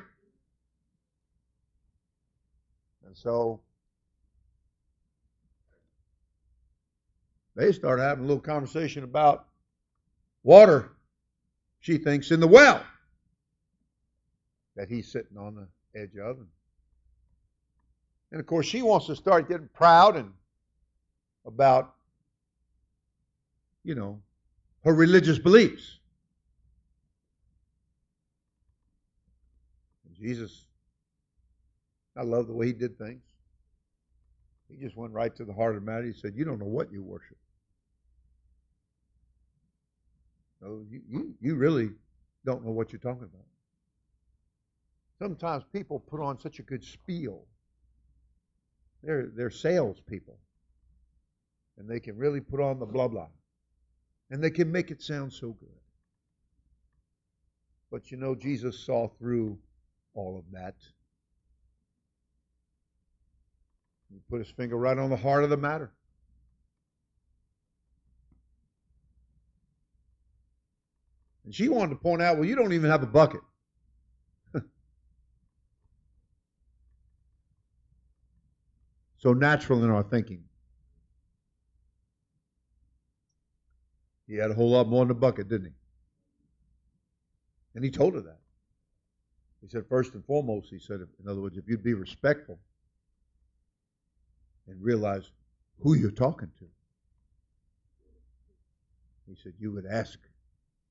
And 3.05 3.15
so 3.15 3.61
they 7.55 7.71
start 7.71 8.01
having 8.01 8.25
a 8.25 8.27
little 8.27 8.41
conversation 8.41 9.05
about 9.05 9.47
water, 10.43 10.91
she 11.79 11.97
thinks, 11.97 12.31
in 12.31 12.41
the 12.41 12.47
well 12.47 12.83
that 14.75 14.89
he's 14.89 15.09
sitting 15.09 15.37
on 15.37 15.55
the 15.55 15.67
edge 15.95 16.15
of. 16.17 16.37
And 18.31 18.39
of 18.39 18.45
course, 18.45 18.65
she 18.65 18.81
wants 18.81 19.07
to 19.07 19.15
start 19.15 19.49
getting 19.49 19.69
proud 19.73 20.15
and 20.15 20.31
about, 21.45 21.95
you 23.83 23.95
know, 23.95 24.21
her 24.83 24.93
religious 24.93 25.39
beliefs. 25.39 25.97
Jesus, 30.19 30.65
I 32.15 32.23
love 32.23 32.47
the 32.47 32.53
way 32.53 32.67
he 32.67 32.73
did 32.73 32.97
things. 32.97 33.23
He 34.69 34.77
just 34.77 34.95
went 34.95 35.13
right 35.13 35.35
to 35.35 35.45
the 35.45 35.53
heart 35.53 35.75
of 35.75 35.83
the 35.83 35.91
matter. 35.91 36.05
He 36.05 36.13
said, 36.13 36.33
You 36.35 36.45
don't 36.45 36.59
know 36.59 36.65
what 36.65 36.91
you 36.91 37.01
worship. 37.01 37.37
No, 40.61 40.83
you, 40.89 41.01
you, 41.07 41.33
you 41.39 41.55
really 41.55 41.89
don't 42.45 42.65
know 42.65 42.71
what 42.71 42.91
you're 42.91 42.99
talking 42.99 43.23
about. 43.23 43.45
Sometimes 45.19 45.65
people 45.73 45.99
put 45.99 46.21
on 46.21 46.39
such 46.39 46.59
a 46.59 46.63
good 46.63 46.83
spiel. 46.83 47.43
They're, 49.03 49.27
they're 49.35 49.49
salespeople. 49.49 50.37
And 51.77 51.89
they 51.89 51.99
can 51.99 52.17
really 52.17 52.39
put 52.39 52.61
on 52.61 52.79
the 52.79 52.85
blah 52.85 53.07
blah. 53.07 53.27
And 54.31 54.43
they 54.43 54.49
can 54.49 54.71
make 54.71 54.91
it 54.91 55.01
sound 55.01 55.33
so 55.33 55.49
good. 55.51 55.69
But 57.91 58.11
you 58.11 58.17
know, 58.17 58.35
Jesus 58.35 58.79
saw 58.79 59.07
through 59.07 59.57
all 60.13 60.37
of 60.37 60.45
that. 60.51 60.75
He 64.11 64.19
put 64.29 64.39
his 64.39 64.49
finger 64.49 64.77
right 64.77 64.97
on 64.97 65.09
the 65.09 65.17
heart 65.17 65.43
of 65.43 65.49
the 65.49 65.57
matter. 65.57 65.91
And 71.45 71.53
she 71.53 71.67
wanted 71.67 71.91
to 71.91 71.95
point 71.95 72.21
out, 72.21 72.37
well, 72.37 72.45
you 72.45 72.55
don't 72.55 72.73
even 72.73 72.89
have 72.89 73.03
a 73.03 73.07
bucket. 73.07 73.41
So 79.19 79.33
natural 79.33 79.83
in 79.83 79.89
our 79.89 80.03
thinking. 80.03 80.43
He 84.27 84.35
had 84.35 84.51
a 84.51 84.53
whole 84.53 84.71
lot 84.71 84.87
more 84.87 85.01
in 85.01 85.07
the 85.09 85.13
bucket, 85.13 85.49
didn't 85.49 85.67
he? 85.67 85.73
And 87.75 87.83
he 87.83 87.91
told 87.91 88.15
her 88.15 88.21
that. 88.21 88.39
He 89.61 89.67
said, 89.67 89.85
first 89.89 90.13
and 90.13 90.23
foremost, 90.25 90.69
he 90.69 90.79
said, 90.79 91.01
in 91.21 91.29
other 91.29 91.41
words, 91.41 91.57
if 91.57 91.67
you'd 91.67 91.83
be 91.83 91.93
respectful 91.93 92.57
and 94.67 94.81
realize 94.81 95.31
who 95.81 95.95
you're 95.95 96.11
talking 96.11 96.49
to, 96.59 96.65
he 99.27 99.35
said, 99.35 99.53
you 99.59 99.71
would 99.71 99.85
ask 99.85 100.17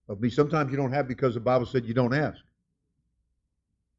of 0.08 0.20
me. 0.20 0.28
Sometimes 0.28 0.70
you 0.70 0.76
don't 0.76 0.92
have 0.92 1.08
because 1.08 1.34
the 1.34 1.40
Bible 1.40 1.66
said 1.66 1.86
you 1.86 1.94
don't 1.94 2.14
ask. 2.14 2.42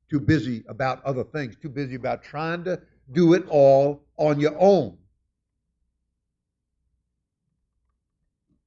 Too 0.09 0.19
busy 0.19 0.63
about 0.67 1.03
other 1.03 1.23
things, 1.23 1.55
too 1.55 1.69
busy 1.69 1.95
about 1.95 2.23
trying 2.23 2.63
to 2.65 2.79
do 3.11 3.33
it 3.33 3.45
all 3.49 4.03
on 4.17 4.39
your 4.39 4.55
own. 4.59 4.97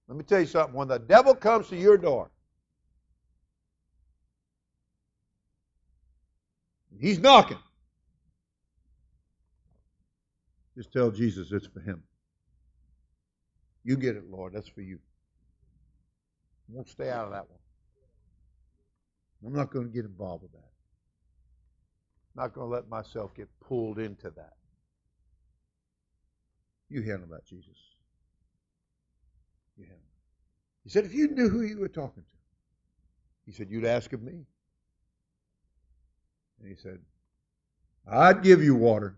Let 0.08 0.18
me 0.18 0.24
tell 0.24 0.40
you 0.40 0.46
something. 0.46 0.74
When 0.74 0.88
the 0.88 0.98
devil 0.98 1.34
comes 1.34 1.68
to 1.68 1.76
your 1.76 1.96
door, 1.96 2.30
he's 6.98 7.18
knocking. 7.18 7.58
Just 10.76 10.92
tell 10.92 11.10
Jesus 11.10 11.52
it's 11.52 11.66
for 11.66 11.80
him. 11.80 12.02
You 13.84 13.96
get 13.96 14.16
it, 14.16 14.30
Lord. 14.30 14.52
That's 14.54 14.68
for 14.68 14.80
you. 14.80 14.98
Won't 16.68 16.88
stay 16.88 17.10
out 17.10 17.26
of 17.26 17.32
that 17.32 17.48
one. 17.48 17.58
I'm 19.44 19.52
not 19.52 19.70
going 19.70 19.86
to 19.86 19.92
get 19.92 20.04
involved 20.04 20.42
with 20.42 20.52
that. 20.52 20.71
Not 22.34 22.54
going 22.54 22.68
to 22.68 22.74
let 22.74 22.88
myself 22.88 23.34
get 23.34 23.48
pulled 23.60 23.98
into 23.98 24.30
that. 24.30 24.54
You 26.88 27.02
handle 27.02 27.28
that, 27.30 27.44
Jesus. 27.46 27.76
You 29.76 29.84
handle 29.84 29.98
it. 29.98 30.84
He 30.84 30.90
said, 30.90 31.04
if 31.04 31.14
you 31.14 31.28
knew 31.28 31.48
who 31.48 31.62
you 31.62 31.78
were 31.78 31.88
talking 31.88 32.22
to, 32.22 32.36
he 33.46 33.52
said, 33.52 33.68
you'd 33.70 33.84
ask 33.84 34.12
of 34.12 34.22
me. 34.22 34.44
And 36.60 36.68
he 36.68 36.74
said, 36.74 36.98
I'd 38.10 38.42
give 38.42 38.62
you 38.62 38.74
water. 38.74 39.16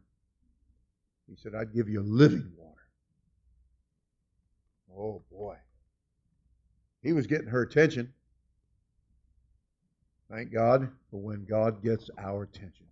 He 1.28 1.36
said, 1.36 1.54
I'd 1.54 1.74
give 1.74 1.88
you 1.88 2.02
living 2.02 2.52
water. 2.56 2.70
Oh, 4.96 5.22
boy. 5.30 5.56
He 7.02 7.12
was 7.12 7.26
getting 7.26 7.48
her 7.48 7.62
attention. 7.62 8.12
Thank 10.30 10.52
God 10.52 10.88
for 11.10 11.20
when 11.20 11.44
God 11.44 11.82
gets 11.82 12.10
our 12.18 12.44
attention. 12.44 12.86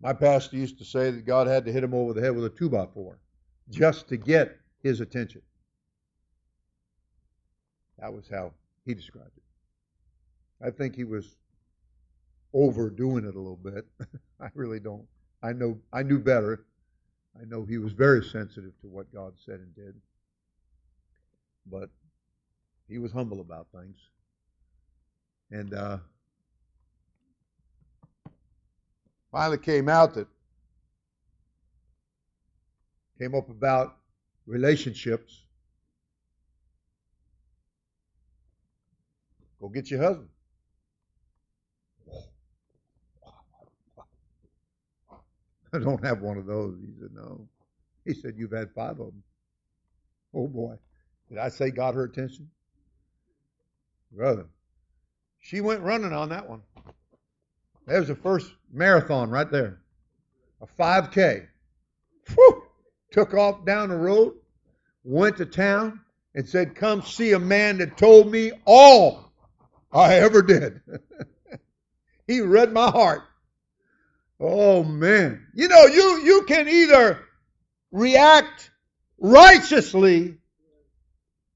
My 0.00 0.12
pastor 0.12 0.56
used 0.56 0.78
to 0.78 0.84
say 0.84 1.10
that 1.10 1.26
God 1.26 1.46
had 1.46 1.64
to 1.66 1.72
hit 1.72 1.84
him 1.84 1.94
over 1.94 2.12
the 2.12 2.20
head 2.20 2.34
with 2.34 2.44
a 2.46 2.50
two 2.50 2.70
by 2.70 2.86
four 2.86 3.18
just 3.68 4.08
to 4.08 4.16
get 4.16 4.56
his 4.82 5.00
attention. 5.00 5.42
That 7.98 8.12
was 8.12 8.28
how 8.28 8.52
he 8.86 8.94
described 8.94 9.36
it. 9.36 10.66
I 10.66 10.70
think 10.70 10.96
he 10.96 11.04
was 11.04 11.36
overdoing 12.52 13.24
it 13.24 13.34
a 13.34 13.38
little 13.38 13.56
bit. 13.56 13.86
I 14.40 14.48
really 14.54 14.80
don't. 14.80 15.06
I 15.42 15.52
know 15.52 15.78
I 15.92 16.02
knew 16.02 16.18
better. 16.18 16.64
I 17.40 17.44
know 17.44 17.64
he 17.64 17.78
was 17.78 17.92
very 17.92 18.24
sensitive 18.24 18.72
to 18.80 18.88
what 18.88 19.12
God 19.12 19.34
said 19.44 19.60
and 19.60 19.74
did. 19.74 19.94
But 21.70 21.90
he 22.88 22.98
was 22.98 23.12
humble 23.12 23.40
about 23.40 23.68
things. 23.72 23.96
And 25.50 25.74
uh, 25.74 25.98
finally 29.30 29.58
came 29.58 29.88
out 29.88 30.14
that 30.14 30.26
came 33.18 33.34
up 33.34 33.48
about 33.50 33.96
relationships. 34.46 35.42
Go 39.60 39.68
get 39.68 39.90
your 39.90 40.02
husband. 40.02 40.28
I 45.72 45.78
don't 45.78 46.04
have 46.04 46.22
one 46.22 46.38
of 46.38 46.46
those. 46.46 46.76
He 46.80 46.92
said, 47.00 47.10
No. 47.14 47.46
He 48.04 48.14
said, 48.14 48.34
You've 48.36 48.52
had 48.52 48.70
five 48.74 48.92
of 48.92 48.98
them. 48.98 49.22
Oh 50.34 50.48
boy. 50.48 50.74
Did 51.28 51.38
I 51.38 51.48
say 51.48 51.70
got 51.70 51.94
her 51.94 52.04
attention? 52.04 52.50
Brother, 54.10 54.46
she 55.38 55.60
went 55.60 55.82
running 55.82 56.12
on 56.12 56.30
that 56.30 56.48
one. 56.48 56.62
There's 57.90 58.06
the 58.06 58.14
first 58.14 58.52
marathon 58.72 59.30
right 59.30 59.50
there. 59.50 59.80
A 60.62 60.66
5K. 60.80 61.48
Whew! 62.32 62.62
Took 63.10 63.34
off 63.34 63.64
down 63.64 63.88
the 63.88 63.96
road, 63.96 64.34
went 65.02 65.38
to 65.38 65.44
town, 65.44 65.98
and 66.36 66.48
said, 66.48 66.76
Come 66.76 67.02
see 67.02 67.32
a 67.32 67.40
man 67.40 67.78
that 67.78 67.96
told 67.96 68.30
me 68.30 68.52
all 68.64 69.32
I 69.90 70.14
ever 70.14 70.40
did. 70.40 70.80
he 72.28 72.40
read 72.40 72.72
my 72.72 72.90
heart. 72.90 73.22
Oh 74.38 74.84
man. 74.84 75.48
You 75.52 75.66
know, 75.66 75.86
you, 75.86 76.22
you 76.22 76.44
can 76.46 76.68
either 76.68 77.18
react 77.90 78.70
righteously 79.18 80.36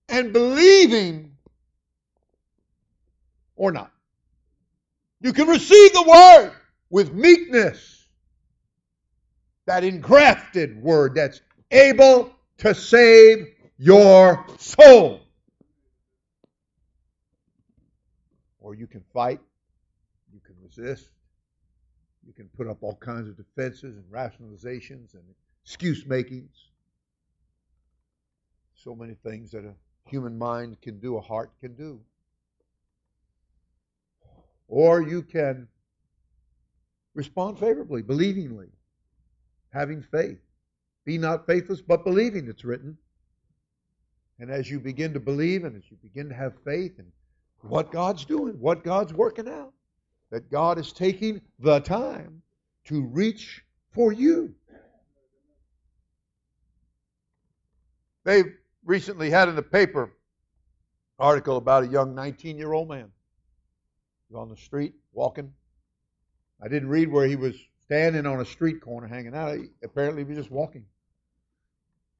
and 0.08 0.32
believing 0.32 1.36
or 3.54 3.70
not. 3.70 3.93
You 5.24 5.32
can 5.32 5.48
receive 5.48 5.92
the 5.94 6.02
word 6.02 6.52
with 6.90 7.14
meekness. 7.14 8.06
That 9.64 9.82
engrafted 9.82 10.82
word 10.82 11.14
that's 11.14 11.40
able 11.70 12.30
to 12.58 12.74
save 12.74 13.46
your 13.78 14.44
soul. 14.58 15.22
Or 18.60 18.74
you 18.74 18.86
can 18.86 19.02
fight, 19.14 19.40
you 20.30 20.40
can 20.44 20.56
resist, 20.62 21.08
you 22.26 22.34
can 22.34 22.50
put 22.54 22.68
up 22.68 22.82
all 22.82 22.96
kinds 22.96 23.26
of 23.26 23.38
defenses 23.38 23.96
and 23.96 24.04
rationalizations 24.12 25.14
and 25.14 25.22
excuse 25.64 26.04
makings. 26.04 26.68
So 28.74 28.94
many 28.94 29.14
things 29.14 29.52
that 29.52 29.64
a 29.64 29.72
human 30.04 30.36
mind 30.36 30.82
can 30.82 31.00
do, 31.00 31.16
a 31.16 31.20
heart 31.22 31.50
can 31.62 31.74
do. 31.76 32.02
Or 34.68 35.02
you 35.02 35.22
can 35.22 35.68
respond 37.14 37.58
favorably, 37.58 38.02
believingly, 38.02 38.68
having 39.70 40.02
faith. 40.02 40.38
Be 41.04 41.18
not 41.18 41.46
faithless, 41.46 41.80
but 41.80 42.04
believing, 42.04 42.48
it's 42.48 42.64
written. 42.64 42.96
And 44.38 44.50
as 44.50 44.70
you 44.70 44.80
begin 44.80 45.12
to 45.14 45.20
believe 45.20 45.64
and 45.64 45.76
as 45.76 45.82
you 45.90 45.96
begin 46.02 46.28
to 46.28 46.34
have 46.34 46.54
faith 46.64 46.98
in 46.98 47.06
what 47.60 47.92
God's 47.92 48.24
doing, 48.24 48.54
what 48.58 48.82
God's 48.82 49.12
working 49.12 49.48
out, 49.48 49.72
that 50.30 50.50
God 50.50 50.78
is 50.78 50.92
taking 50.92 51.40
the 51.60 51.80
time 51.80 52.42
to 52.86 53.02
reach 53.02 53.62
for 53.92 54.12
you. 54.12 54.54
They 58.24 58.42
recently 58.84 59.30
had 59.30 59.48
in 59.48 59.54
the 59.54 59.62
paper 59.62 60.12
article 61.18 61.56
about 61.56 61.84
a 61.84 61.86
young 61.86 62.14
19 62.14 62.58
year 62.58 62.72
old 62.72 62.88
man 62.88 63.10
was 64.30 64.40
on 64.40 64.48
the 64.48 64.56
street 64.56 64.94
walking. 65.12 65.52
I 66.62 66.68
didn't 66.68 66.88
read 66.88 67.10
where 67.10 67.26
he 67.26 67.36
was 67.36 67.56
standing 67.84 68.26
on 68.26 68.40
a 68.40 68.44
street 68.44 68.80
corner 68.80 69.06
hanging 69.06 69.34
out. 69.34 69.56
He, 69.56 69.66
apparently, 69.82 70.22
he 70.22 70.28
was 70.28 70.38
just 70.38 70.50
walking 70.50 70.84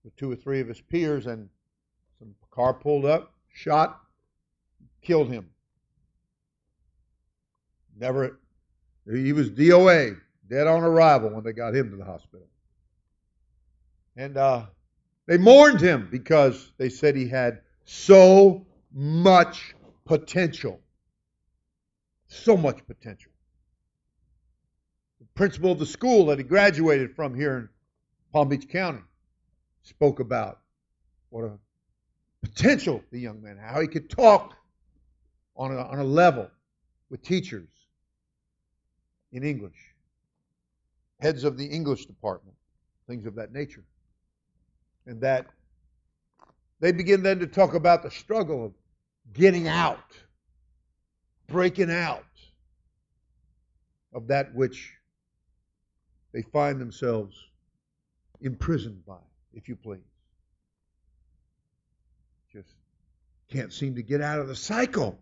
with 0.04 0.14
two 0.16 0.30
or 0.30 0.36
three 0.36 0.60
of 0.60 0.68
his 0.68 0.80
peers, 0.80 1.26
and 1.26 1.48
some 2.18 2.34
car 2.50 2.74
pulled 2.74 3.06
up, 3.06 3.32
shot, 3.52 4.00
killed 5.02 5.30
him. 5.30 5.48
Never, 7.98 8.38
he 9.10 9.32
was 9.32 9.50
DOA, 9.50 10.18
dead 10.48 10.66
on 10.66 10.82
arrival, 10.82 11.30
when 11.30 11.44
they 11.44 11.52
got 11.52 11.74
him 11.74 11.90
to 11.90 11.96
the 11.96 12.04
hospital. 12.04 12.46
And 14.16 14.36
uh, 14.36 14.66
they 15.26 15.38
mourned 15.38 15.80
him 15.80 16.08
because 16.10 16.72
they 16.76 16.88
said 16.88 17.16
he 17.16 17.28
had 17.28 17.60
so 17.84 18.66
much 18.92 19.74
potential. 20.04 20.80
So 22.34 22.56
much 22.56 22.84
potential. 22.86 23.32
The 25.20 25.26
principal 25.34 25.72
of 25.72 25.78
the 25.78 25.86
school 25.86 26.26
that 26.26 26.38
he 26.38 26.44
graduated 26.44 27.14
from 27.14 27.34
here 27.34 27.56
in 27.56 27.68
Palm 28.32 28.48
Beach 28.48 28.68
County 28.68 29.00
spoke 29.82 30.20
about 30.20 30.58
what 31.30 31.44
a 31.44 31.52
potential 32.42 33.02
the 33.10 33.18
young 33.18 33.42
man 33.42 33.56
how 33.56 33.80
he 33.80 33.86
could 33.86 34.10
talk 34.10 34.54
on 35.56 35.72
a, 35.72 35.78
on 35.78 35.98
a 35.98 36.04
level 36.04 36.50
with 37.08 37.22
teachers 37.22 37.68
in 39.32 39.42
English, 39.42 39.94
heads 41.20 41.44
of 41.44 41.56
the 41.56 41.64
English 41.64 42.06
department, 42.06 42.56
things 43.06 43.26
of 43.26 43.34
that 43.36 43.52
nature. 43.52 43.84
And 45.06 45.20
that 45.20 45.46
they 46.80 46.92
begin 46.92 47.22
then 47.22 47.38
to 47.38 47.46
talk 47.46 47.74
about 47.74 48.02
the 48.02 48.10
struggle 48.10 48.64
of 48.64 48.72
getting 49.32 49.68
out, 49.68 49.98
breaking 51.46 51.90
out 51.90 52.24
of 54.12 54.28
that 54.28 54.54
which 54.54 54.92
they 56.32 56.42
find 56.42 56.80
themselves 56.80 57.36
imprisoned 58.40 59.04
by, 59.06 59.18
if 59.52 59.68
you 59.68 59.76
please. 59.76 60.00
Just 62.52 62.68
can't 63.50 63.72
seem 63.72 63.96
to 63.96 64.02
get 64.02 64.20
out 64.20 64.38
of 64.38 64.48
the 64.48 64.56
cycle. 64.56 65.18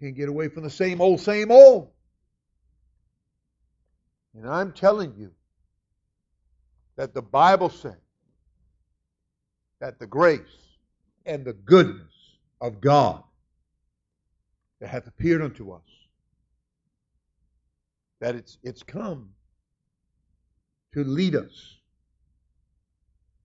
Can't 0.00 0.16
get 0.16 0.28
away 0.28 0.48
from 0.48 0.62
the 0.62 0.70
same 0.70 1.00
old, 1.00 1.20
same 1.20 1.50
old. 1.50 1.90
And 4.34 4.48
I'm 4.48 4.72
telling 4.72 5.14
you 5.18 5.32
that 6.96 7.14
the 7.14 7.22
Bible 7.22 7.68
says 7.68 7.94
that 9.80 9.98
the 9.98 10.06
grace 10.06 10.40
and 11.26 11.44
the 11.44 11.52
goodness 11.52 12.12
of 12.60 12.80
God 12.80 13.22
that 14.80 14.88
hath 14.88 15.06
appeared 15.06 15.42
unto 15.42 15.72
us, 15.72 15.82
that 18.20 18.34
it's, 18.34 18.58
it's 18.62 18.82
come 18.82 19.30
to 20.92 21.04
lead 21.04 21.36
us 21.36 21.76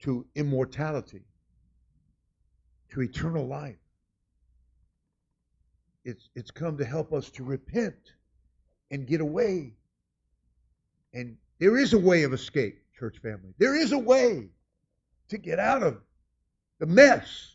to 0.02 0.26
immortality, 0.36 1.24
to 2.92 3.02
eternal 3.02 3.46
life. 3.46 3.76
It's, 6.04 6.30
it's 6.36 6.52
come 6.52 6.78
to 6.78 6.86
help 6.86 7.14
us 7.14 7.30
to 7.32 7.44
repent 7.44 8.14
and 8.92 9.08
get 9.08 9.22
away. 9.22 9.74
And 11.14 11.38
there 11.60 11.78
is 11.78 11.94
a 11.94 12.00
way 12.00 12.24
of 12.24 12.34
escape, 12.34 12.82
church 12.98 13.18
family. 13.22 13.54
There 13.58 13.76
is 13.76 13.92
a 13.92 13.98
way 13.98 14.50
to 15.30 15.38
get 15.38 15.60
out 15.60 15.82
of 15.82 16.02
the 16.80 16.86
mess 16.86 17.55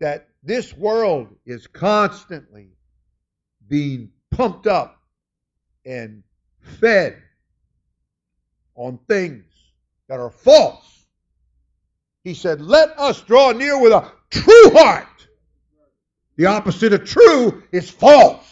that 0.00 0.28
this 0.42 0.76
world 0.76 1.28
is 1.46 1.66
constantly 1.66 2.70
being 3.68 4.10
pumped 4.30 4.66
up 4.66 5.00
and 5.84 6.22
fed 6.60 7.22
on 8.74 8.98
things 9.08 9.44
that 10.08 10.18
are 10.18 10.30
false. 10.30 11.06
He 12.24 12.34
said, 12.34 12.60
Let 12.60 12.98
us 12.98 13.20
draw 13.22 13.52
near 13.52 13.80
with 13.80 13.92
a 13.92 14.10
true 14.30 14.70
heart. 14.72 15.06
The 16.36 16.46
opposite 16.46 16.92
of 16.92 17.04
true 17.04 17.62
is 17.70 17.90
false. 17.90 18.46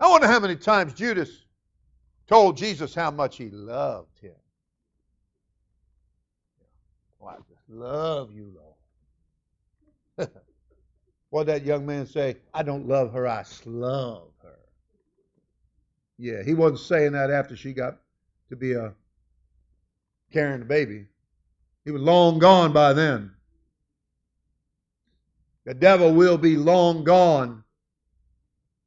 I 0.00 0.08
wonder 0.08 0.26
how 0.26 0.40
many 0.40 0.56
times 0.56 0.94
Judas 0.94 1.30
told 2.26 2.56
Jesus 2.56 2.94
how 2.94 3.10
much 3.10 3.36
he 3.36 3.50
loved 3.50 4.18
him. 4.20 4.34
Just 7.48 7.53
love 7.74 8.32
you, 8.32 8.52
Lord. 10.16 10.30
what 11.30 11.46
that 11.46 11.64
young 11.64 11.84
man 11.84 12.06
say? 12.06 12.36
I 12.52 12.62
don't 12.62 12.86
love 12.86 13.12
her, 13.12 13.26
I 13.26 13.44
love 13.64 14.28
her. 14.42 14.58
Yeah, 16.18 16.42
he 16.44 16.54
wasn't 16.54 16.80
saying 16.80 17.12
that 17.12 17.30
after 17.30 17.56
she 17.56 17.72
got 17.72 17.98
to 18.48 18.56
be 18.56 18.72
a 18.74 18.94
carrying 20.32 20.60
the 20.60 20.66
baby. 20.66 21.06
He 21.84 21.90
was 21.90 22.02
long 22.02 22.38
gone 22.38 22.72
by 22.72 22.92
then. 22.92 23.32
The 25.64 25.74
devil 25.74 26.12
will 26.12 26.38
be 26.38 26.56
long 26.56 27.04
gone 27.04 27.64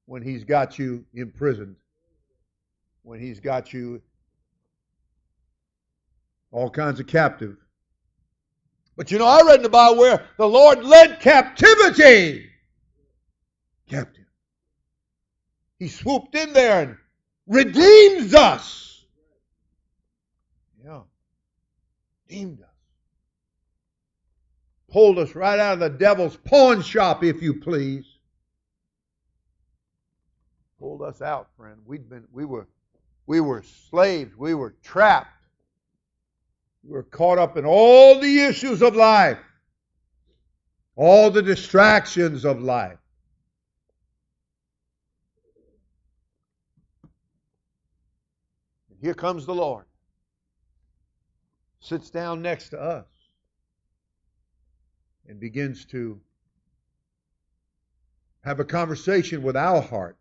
when 0.05 0.21
he's 0.21 0.43
got 0.43 0.77
you 0.77 1.05
imprisoned, 1.13 1.75
when 3.03 3.19
he's 3.19 3.39
got 3.39 3.73
you 3.73 4.01
all 6.51 6.69
kinds 6.69 6.99
of 6.99 7.07
captive. 7.07 7.57
But 8.97 9.11
you 9.11 9.19
know, 9.19 9.27
I 9.27 9.43
read 9.45 9.57
in 9.57 9.63
the 9.63 9.69
Bible 9.69 9.99
where 9.99 10.25
the 10.37 10.47
Lord 10.47 10.83
led 10.83 11.19
captivity 11.21 12.49
captive. 13.87 14.25
He 15.77 15.87
swooped 15.87 16.33
in 16.33 16.51
there 16.53 16.81
and 16.81 16.97
redeems 17.45 18.33
us. 18.33 19.05
Yeah. 20.83 21.01
Redeemed 22.27 22.61
us. 22.61 22.67
Pulled 24.91 25.19
us 25.19 25.35
right 25.35 25.59
out 25.59 25.73
of 25.73 25.79
the 25.79 25.89
devil's 25.89 26.35
pawn 26.37 26.81
shop, 26.81 27.23
if 27.23 27.41
you 27.41 27.59
please. 27.59 28.05
Pulled 30.79 31.03
us 31.03 31.21
out, 31.21 31.49
friend. 31.55 31.77
We'd 31.85 32.09
been 32.09 32.25
we 32.31 32.45
were 32.45 32.67
we 33.27 33.41
were 33.41 33.63
slaves, 33.89 34.35
we 34.35 34.55
were 34.55 34.75
trapped. 34.83 35.36
We 36.87 36.93
were 36.93 37.03
caught 37.03 37.37
up 37.37 37.57
in 37.57 37.65
all 37.65 38.17
the 38.21 38.39
issues 38.39 38.81
of 38.81 38.95
life, 38.95 39.39
all 40.95 41.29
the 41.29 41.41
distractions 41.41 42.45
of 42.45 42.61
life. 42.61 42.97
Here 49.01 49.13
comes 49.13 49.45
the 49.45 49.53
Lord. 49.53 49.83
Sits 51.81 52.09
down 52.09 52.41
next 52.41 52.69
to 52.69 52.81
us 52.81 53.05
and 55.27 55.41
begins 55.41 55.85
to 55.87 56.21
have 58.45 58.61
a 58.61 58.65
conversation 58.65 59.43
with 59.43 59.57
our 59.57 59.81
heart. 59.81 60.17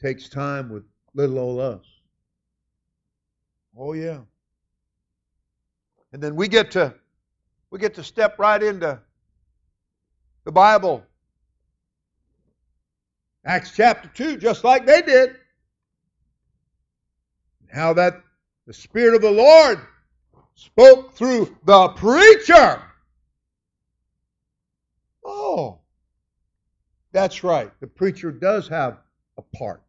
Takes 0.00 0.28
time 0.28 0.70
with 0.70 0.84
little 1.14 1.38
old 1.38 1.60
us. 1.60 1.84
Oh 3.76 3.92
yeah. 3.92 4.20
And 6.14 6.22
then 6.22 6.36
we 6.36 6.46
get 6.46 6.70
to 6.70 6.94
we 7.72 7.80
get 7.80 7.94
to 7.94 8.04
step 8.04 8.38
right 8.38 8.62
into 8.62 9.00
the 10.44 10.52
Bible. 10.52 11.02
Acts 13.44 13.72
chapter 13.74 14.08
2, 14.14 14.36
just 14.36 14.62
like 14.62 14.86
they 14.86 15.02
did 15.02 15.34
how 17.68 17.94
that 17.94 18.22
the 18.64 18.72
Spirit 18.72 19.16
of 19.16 19.22
the 19.22 19.30
Lord 19.32 19.80
spoke 20.54 21.14
through 21.14 21.56
the 21.64 21.88
preacher. 21.88 22.80
Oh, 25.24 25.80
that's 27.10 27.42
right. 27.42 27.72
The 27.80 27.88
preacher 27.88 28.30
does 28.30 28.68
have 28.68 28.98
a 29.36 29.42
part, 29.42 29.82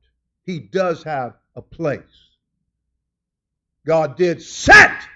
he 0.43 0.57
does 0.57 1.03
have 1.03 1.35
a 1.55 1.61
place. 1.61 2.01
God 3.85 4.17
did 4.17 4.41
set 4.41 5.07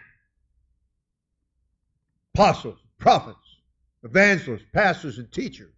apostles, 2.39 2.79
prophets, 2.97 3.57
evangelists, 4.03 4.63
pastors, 4.73 5.17
and 5.17 5.29
teachers. 5.29 5.73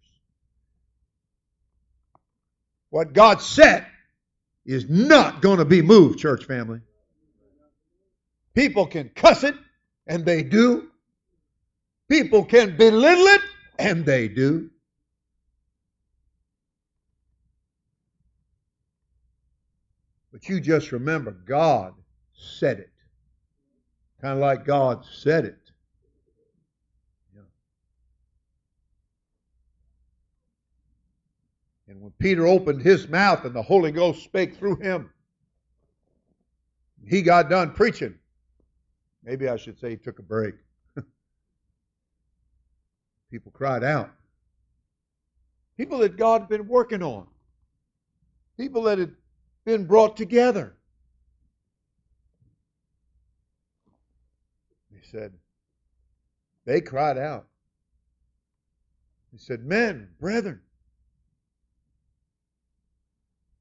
What 2.90 3.14
God 3.14 3.42
set 3.42 3.88
is 4.64 4.88
not 4.88 5.42
going 5.42 5.58
to 5.58 5.64
be 5.64 5.82
moved, 5.82 6.20
church 6.20 6.44
family. 6.44 6.80
People 8.54 8.86
can 8.86 9.08
cuss 9.08 9.42
it, 9.42 9.56
and 10.06 10.24
they 10.24 10.44
do. 10.44 10.88
People 12.08 12.44
can 12.44 12.76
belittle 12.76 13.26
it, 13.26 13.40
and 13.80 14.06
they 14.06 14.28
do. 14.28 14.70
But 20.30 20.48
you 20.48 20.60
just 20.60 20.92
remember, 20.92 21.32
God 21.32 21.94
said 22.34 22.78
it. 22.78 22.92
Kind 24.20 24.34
of 24.34 24.38
like 24.38 24.64
God 24.64 25.04
said 25.04 25.44
it. 25.44 25.61
And 31.92 32.00
when 32.00 32.12
Peter 32.12 32.46
opened 32.46 32.80
his 32.80 33.06
mouth 33.06 33.44
and 33.44 33.54
the 33.54 33.60
Holy 33.60 33.92
Ghost 33.92 34.24
spake 34.24 34.56
through 34.56 34.76
him, 34.76 35.10
he 37.06 37.20
got 37.20 37.50
done 37.50 37.72
preaching. 37.72 38.14
Maybe 39.22 39.46
I 39.46 39.56
should 39.56 39.78
say 39.78 39.90
he 39.90 39.96
took 39.96 40.18
a 40.18 40.22
break. 40.22 40.54
People 43.30 43.52
cried 43.52 43.84
out. 43.84 44.10
People 45.76 45.98
that 45.98 46.16
God 46.16 46.40
had 46.40 46.48
been 46.48 46.66
working 46.66 47.02
on. 47.02 47.26
People 48.56 48.84
that 48.84 48.96
had 48.96 49.14
been 49.66 49.84
brought 49.84 50.16
together. 50.16 50.74
He 54.90 55.06
said, 55.10 55.34
they 56.64 56.80
cried 56.80 57.18
out. 57.18 57.48
He 59.30 59.36
said, 59.36 59.66
Men, 59.66 60.08
brethren, 60.18 60.62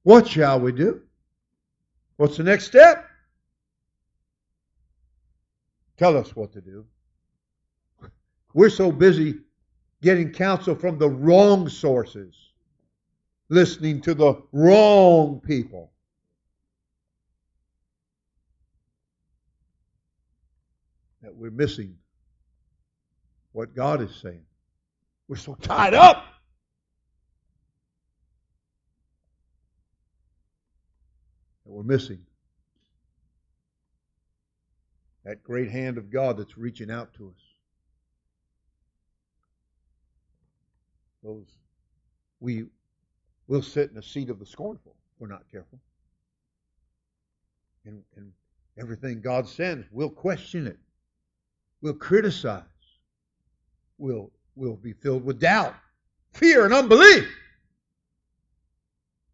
what 0.04 0.28
shall 0.28 0.60
we 0.60 0.72
do? 0.72 1.02
What's 2.18 2.38
the 2.38 2.44
next 2.44 2.66
step? 2.66 3.08
Tell 5.98 6.18
us 6.18 6.36
what 6.36 6.54
to 6.54 6.62
do. 6.62 6.86
We're 8.54 8.70
so 8.70 8.92
busy 8.92 9.40
getting 10.02 10.32
counsel 10.32 10.76
from 10.76 10.98
the 10.98 11.10
wrong 11.10 11.70
sources, 11.70 12.36
listening 13.50 14.02
to 14.02 14.14
the 14.14 14.42
wrong 14.52 15.40
people. 15.40 15.92
That 21.22 21.36
we're 21.36 21.52
missing 21.52 21.98
what 23.52 23.76
God 23.76 24.02
is 24.02 24.16
saying. 24.16 24.44
We're 25.28 25.36
so 25.36 25.56
tied 25.56 25.94
up. 25.94 26.26
That 31.72 31.78
we're 31.78 31.84
missing 31.84 32.20
that 35.24 35.42
great 35.42 35.72
hand 35.72 35.98
of 35.98 36.12
God 36.12 36.36
that's 36.38 36.58
reaching 36.58 36.92
out 36.92 37.14
to 37.14 37.30
us. 37.30 37.44
Those 41.24 41.46
we 42.42 42.66
will 43.48 43.62
sit 43.62 43.88
in 43.90 43.96
the 43.96 44.04
seat 44.04 44.30
of 44.30 44.40
the 44.40 44.46
scornful 44.46 44.96
if 45.16 45.22
we're 45.22 45.28
not 45.28 45.44
careful. 45.50 45.80
And, 47.86 48.02
and 48.18 48.34
everything 48.78 49.22
God 49.22 49.48
sends, 49.48 49.88
we'll 49.92 50.10
question 50.10 50.68
it. 50.68 50.78
We'll 51.82 51.94
criticize. 51.94 52.64
We'll, 53.98 54.30
we'll 54.56 54.76
be 54.76 54.94
filled 54.94 55.24
with 55.24 55.40
doubt, 55.40 55.76
fear, 56.34 56.66
and 56.66 56.74
unbelief. 56.74 57.30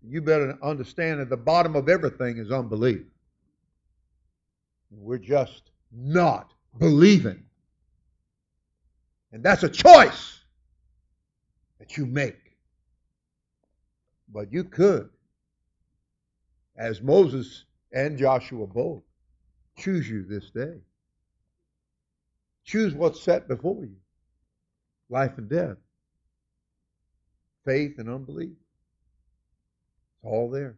You 0.10 0.22
better 0.22 0.58
understand 0.64 1.20
that 1.20 1.30
the 1.30 1.38
bottom 1.38 1.76
of 1.76 1.90
everything 1.90 2.38
is 2.38 2.52
unbelief. 2.52 3.02
We're 4.90 5.18
just 5.18 5.72
not 5.92 6.54
believing. 6.78 7.44
And 9.32 9.44
that's 9.44 9.64
a 9.64 9.70
choice 9.70 10.40
that 11.80 11.98
you 11.98 12.06
make. 12.06 12.56
But 14.34 14.52
you 14.52 14.64
could, 14.64 15.10
as 16.78 17.02
Moses 17.02 17.66
and 17.92 18.18
Joshua 18.18 18.66
both, 18.68 19.04
choose 19.78 20.10
you 20.10 20.24
this 20.24 20.50
day. 20.52 20.80
Choose 22.64 22.94
what's 22.94 23.22
set 23.22 23.48
before 23.48 23.86
you 23.86 23.96
life 25.10 25.38
and 25.38 25.50
death, 25.50 25.78
faith 27.66 27.98
and 27.98 28.10
unbelief. 28.10 28.56
It's 30.24 30.32
all 30.32 30.50
there. 30.50 30.78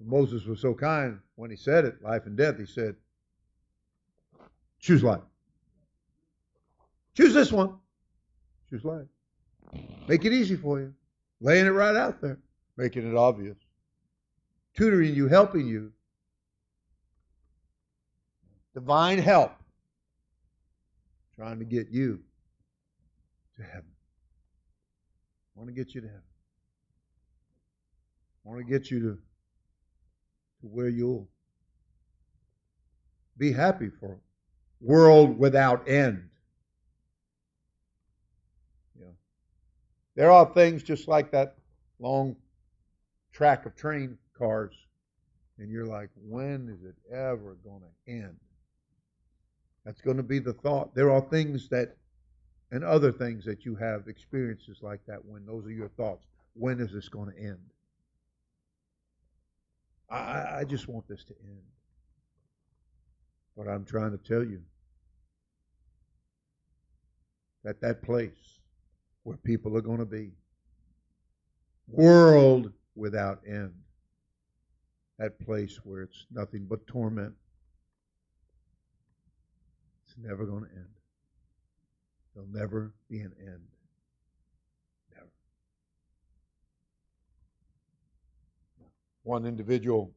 Moses 0.00 0.44
was 0.44 0.60
so 0.60 0.74
kind 0.74 1.18
when 1.36 1.50
he 1.50 1.56
said 1.56 1.84
it, 1.84 2.02
life 2.02 2.26
and 2.26 2.36
death, 2.36 2.58
he 2.58 2.66
said, 2.66 2.96
Choose 4.78 5.02
life. 5.02 5.22
Choose 7.14 7.32
this 7.32 7.50
one. 7.50 7.76
Choose 8.68 8.84
life. 8.84 9.06
Make 10.08 10.24
it 10.24 10.32
easy 10.32 10.56
for 10.56 10.78
you. 10.78 10.92
Laying 11.40 11.66
it 11.66 11.70
right 11.70 11.96
out 11.96 12.20
there. 12.20 12.38
Making 12.76 13.10
it 13.10 13.16
obvious. 13.16 13.56
Tutoring 14.76 15.14
you, 15.14 15.28
helping 15.28 15.66
you. 15.66 15.92
Divine 18.74 19.18
help. 19.18 19.52
Trying 21.36 21.60
to 21.60 21.64
get 21.64 21.90
you 21.90 22.20
to 23.56 23.62
heaven. 23.62 23.90
I 25.56 25.60
want 25.60 25.68
to 25.68 25.74
get 25.74 25.94
you 25.94 26.00
to 26.00 26.08
heaven. 26.08 26.22
I 28.44 28.48
want 28.48 28.60
to 28.60 28.70
get 28.70 28.90
you 28.90 29.00
to, 29.00 29.18
to 30.60 30.66
where 30.66 30.88
you'll 30.88 31.28
be 33.38 33.52
happy 33.52 33.88
for 33.88 34.12
a 34.12 34.18
world 34.80 35.38
without 35.38 35.88
end. 35.88 36.28
Yeah. 38.98 39.06
There 40.14 40.30
are 40.30 40.52
things 40.52 40.82
just 40.82 41.08
like 41.08 41.30
that 41.32 41.56
long 41.98 42.36
track 43.32 43.66
of 43.66 43.74
train 43.76 44.18
cars, 44.36 44.74
and 45.58 45.70
you're 45.70 45.86
like, 45.86 46.10
when 46.16 46.68
is 46.68 46.84
it 46.84 46.96
ever 47.12 47.56
going 47.64 47.80
to 47.80 48.12
end? 48.12 48.36
That's 49.84 50.00
going 50.00 50.16
to 50.16 50.22
be 50.22 50.38
the 50.38 50.52
thought. 50.52 50.94
There 50.94 51.10
are 51.10 51.20
things 51.20 51.68
that, 51.68 51.96
and 52.70 52.84
other 52.84 53.12
things 53.12 53.44
that 53.44 53.64
you 53.64 53.74
have 53.76 54.08
experiences 54.08 54.78
like 54.82 55.00
that 55.06 55.24
when 55.24 55.44
those 55.46 55.66
are 55.66 55.72
your 55.72 55.90
thoughts. 55.90 56.26
When 56.54 56.80
is 56.80 56.92
this 56.92 57.08
going 57.08 57.30
to 57.32 57.38
end? 57.38 57.58
I, 60.10 60.60
I 60.60 60.64
just 60.64 60.88
want 60.88 61.08
this 61.08 61.24
to 61.24 61.34
end. 61.44 61.62
But 63.56 63.68
I'm 63.68 63.84
trying 63.84 64.10
to 64.12 64.18
tell 64.18 64.44
you 64.44 64.60
that 67.62 67.80
that 67.80 68.02
place 68.02 68.58
where 69.22 69.36
people 69.36 69.76
are 69.76 69.82
going 69.82 69.98
to 69.98 70.04
be. 70.04 70.32
World 71.88 72.72
without 72.94 73.40
end. 73.46 73.72
That 75.18 75.38
place 75.40 75.78
where 75.84 76.02
it's 76.02 76.26
nothing 76.30 76.66
but 76.68 76.86
torment. 76.86 77.34
It's 80.06 80.16
never 80.18 80.44
going 80.44 80.64
to 80.64 80.70
end. 80.70 80.88
There'll 82.34 82.48
never 82.48 82.92
be 83.08 83.20
an 83.20 83.32
end. 83.40 83.62
One 89.24 89.46
individual, 89.46 90.12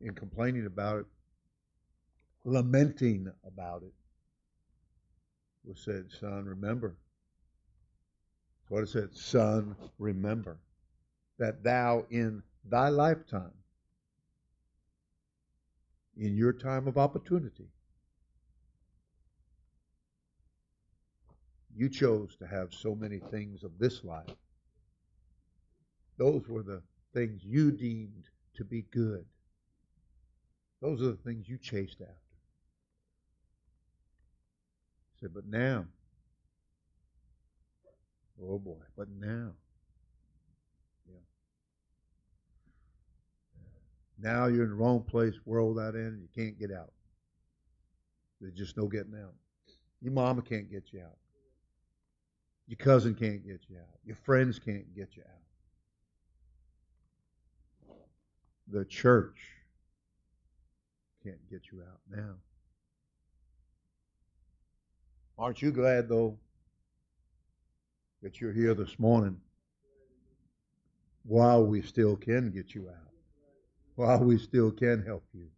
in 0.00 0.14
complaining 0.14 0.66
about 0.66 1.00
it, 1.00 1.06
lamenting 2.44 3.32
about 3.46 3.82
it, 3.82 3.92
was 5.64 5.80
said, 5.80 6.10
Son, 6.20 6.44
remember. 6.44 6.96
what 8.68 8.82
it 8.82 8.88
said, 8.90 9.16
Son, 9.16 9.74
remember 9.98 10.58
that 11.38 11.64
thou 11.64 12.04
in 12.10 12.42
thy 12.64 12.88
lifetime, 12.88 13.52
in 16.16 16.36
your 16.36 16.52
time 16.52 16.86
of 16.86 16.98
opportunity, 16.98 17.68
you 21.74 21.88
chose 21.88 22.36
to 22.36 22.46
have 22.46 22.72
so 22.72 22.94
many 22.94 23.18
things 23.18 23.64
of 23.64 23.78
this 23.78 24.04
life. 24.04 24.36
Those 26.18 26.46
were 26.46 26.62
the 26.62 26.82
things 27.14 27.42
you 27.44 27.70
deemed 27.70 28.24
to 28.56 28.64
be 28.64 28.82
good. 28.90 29.24
Those 30.82 31.00
are 31.00 31.12
the 31.12 31.16
things 31.24 31.48
you 31.48 31.56
chased 31.56 32.00
after 32.02 32.24
said, 35.24 35.32
but 35.34 35.46
now, 35.46 35.86
oh 38.42 38.58
boy, 38.58 38.82
but 38.96 39.08
now, 39.18 39.52
yeah. 41.08 41.20
Now 44.18 44.46
you're 44.46 44.64
in 44.64 44.70
the 44.70 44.76
wrong 44.76 45.02
place, 45.02 45.34
world 45.46 45.76
without 45.76 45.94
end, 45.94 46.14
and 46.14 46.22
you 46.22 46.28
can't 46.34 46.58
get 46.58 46.70
out. 46.70 46.92
There's 48.40 48.54
just 48.54 48.76
no 48.76 48.86
getting 48.86 49.14
out. 49.14 49.32
Your 50.02 50.12
mama 50.12 50.42
can't 50.42 50.70
get 50.70 50.92
you 50.92 51.00
out. 51.00 51.16
Your 52.66 52.76
cousin 52.76 53.14
can't 53.14 53.46
get 53.46 53.60
you 53.68 53.76
out. 53.76 53.98
Your 54.04 54.16
friends 54.16 54.58
can't 54.58 54.94
get 54.94 55.16
you 55.16 55.22
out. 55.22 55.43
The 58.68 58.84
church 58.84 59.38
can't 61.22 61.50
get 61.50 61.62
you 61.70 61.82
out 61.82 62.00
now. 62.10 62.34
Aren't 65.38 65.62
you 65.62 65.72
glad, 65.72 66.08
though, 66.08 66.38
that 68.22 68.40
you're 68.40 68.52
here 68.52 68.74
this 68.74 68.98
morning 68.98 69.40
while 71.24 71.64
we 71.64 71.82
still 71.82 72.16
can 72.16 72.50
get 72.50 72.74
you 72.74 72.88
out, 72.88 73.12
while 73.96 74.18
we 74.18 74.38
still 74.38 74.70
can 74.70 75.02
help 75.04 75.24
you, 75.32 75.48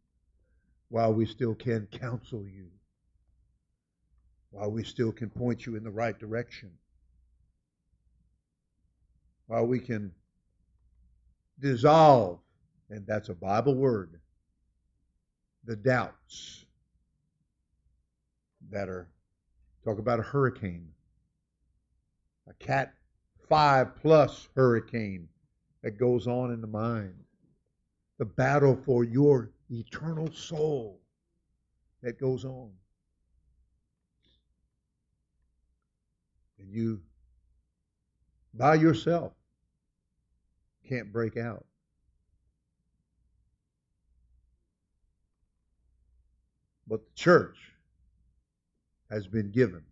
while 0.89 1.13
we 1.13 1.27
still 1.27 1.55
can 1.55 1.87
counsel 1.87 2.47
you, 2.47 2.67
while 4.51 4.71
we 4.71 4.83
still 4.83 5.13
can 5.13 5.29
point 5.29 5.67
you 5.67 5.77
in 5.77 5.85
the 5.85 5.91
right 5.91 6.19
direction, 6.19 6.71
while 9.47 9.67
we 9.67 9.79
can 9.79 10.13
dissolve, 11.61 12.39
and 12.91 13.07
that's 13.07 13.29
a 13.29 13.35
Bible 13.35 13.75
word, 13.75 14.21
the 15.65 15.77
doubts 15.77 16.65
that 18.71 18.89
are 18.89 19.09
Talk 19.87 20.01
about 20.01 20.19
a 20.19 20.23
hurricane, 20.23 20.89
a 22.49 22.55
cat 22.55 22.93
five 23.49 23.95
plus 23.95 24.49
hurricane 24.57 25.29
that 25.85 25.97
goes 25.97 26.27
on 26.27 26.51
in 26.51 26.61
the 26.61 26.67
mind. 26.67 27.15
The 28.19 28.25
battle 28.25 28.77
for 28.85 29.05
your 29.05 29.53
eternal 29.71 30.29
soul 30.33 30.99
that 32.03 32.19
goes 32.19 32.45
on. 32.45 32.73
And 36.59 36.69
you, 36.69 37.01
by 38.55 38.75
yourself, 38.75 39.35
can't 40.89 41.13
break 41.13 41.37
out. 41.37 41.65
But 46.89 47.01
the 47.05 47.15
church 47.15 47.57
has 49.11 49.27
been 49.27 49.51
given 49.51 49.83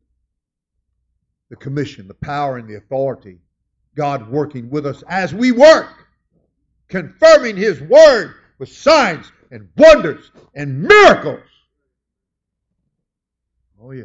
the 1.51 1.57
commission, 1.57 2.09
the 2.09 2.15
power, 2.15 2.57
and 2.57 2.69
the 2.69 2.77
authority. 2.77 3.39
God 3.95 4.29
working 4.29 4.71
with 4.71 4.87
us 4.87 5.05
as 5.09 5.33
we 5.33 5.53
work, 5.53 6.09
confirming 6.89 7.57
His 7.57 7.81
word 7.81 8.35
with 8.59 8.69
signs 8.69 9.31
and 9.51 9.69
wonders 9.77 10.33
and 10.55 10.83
miracles. 10.83 11.43
Oh, 13.81 13.93
yeah. 13.93 14.05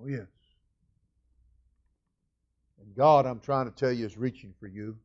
Oh, 0.00 0.06
yes. 0.06 0.26
And 2.80 2.96
God, 2.96 3.26
I'm 3.26 3.40
trying 3.40 3.66
to 3.66 3.74
tell 3.74 3.92
you, 3.92 4.06
is 4.06 4.16
reaching 4.16 4.54
for 4.58 4.68
you. 4.68 4.96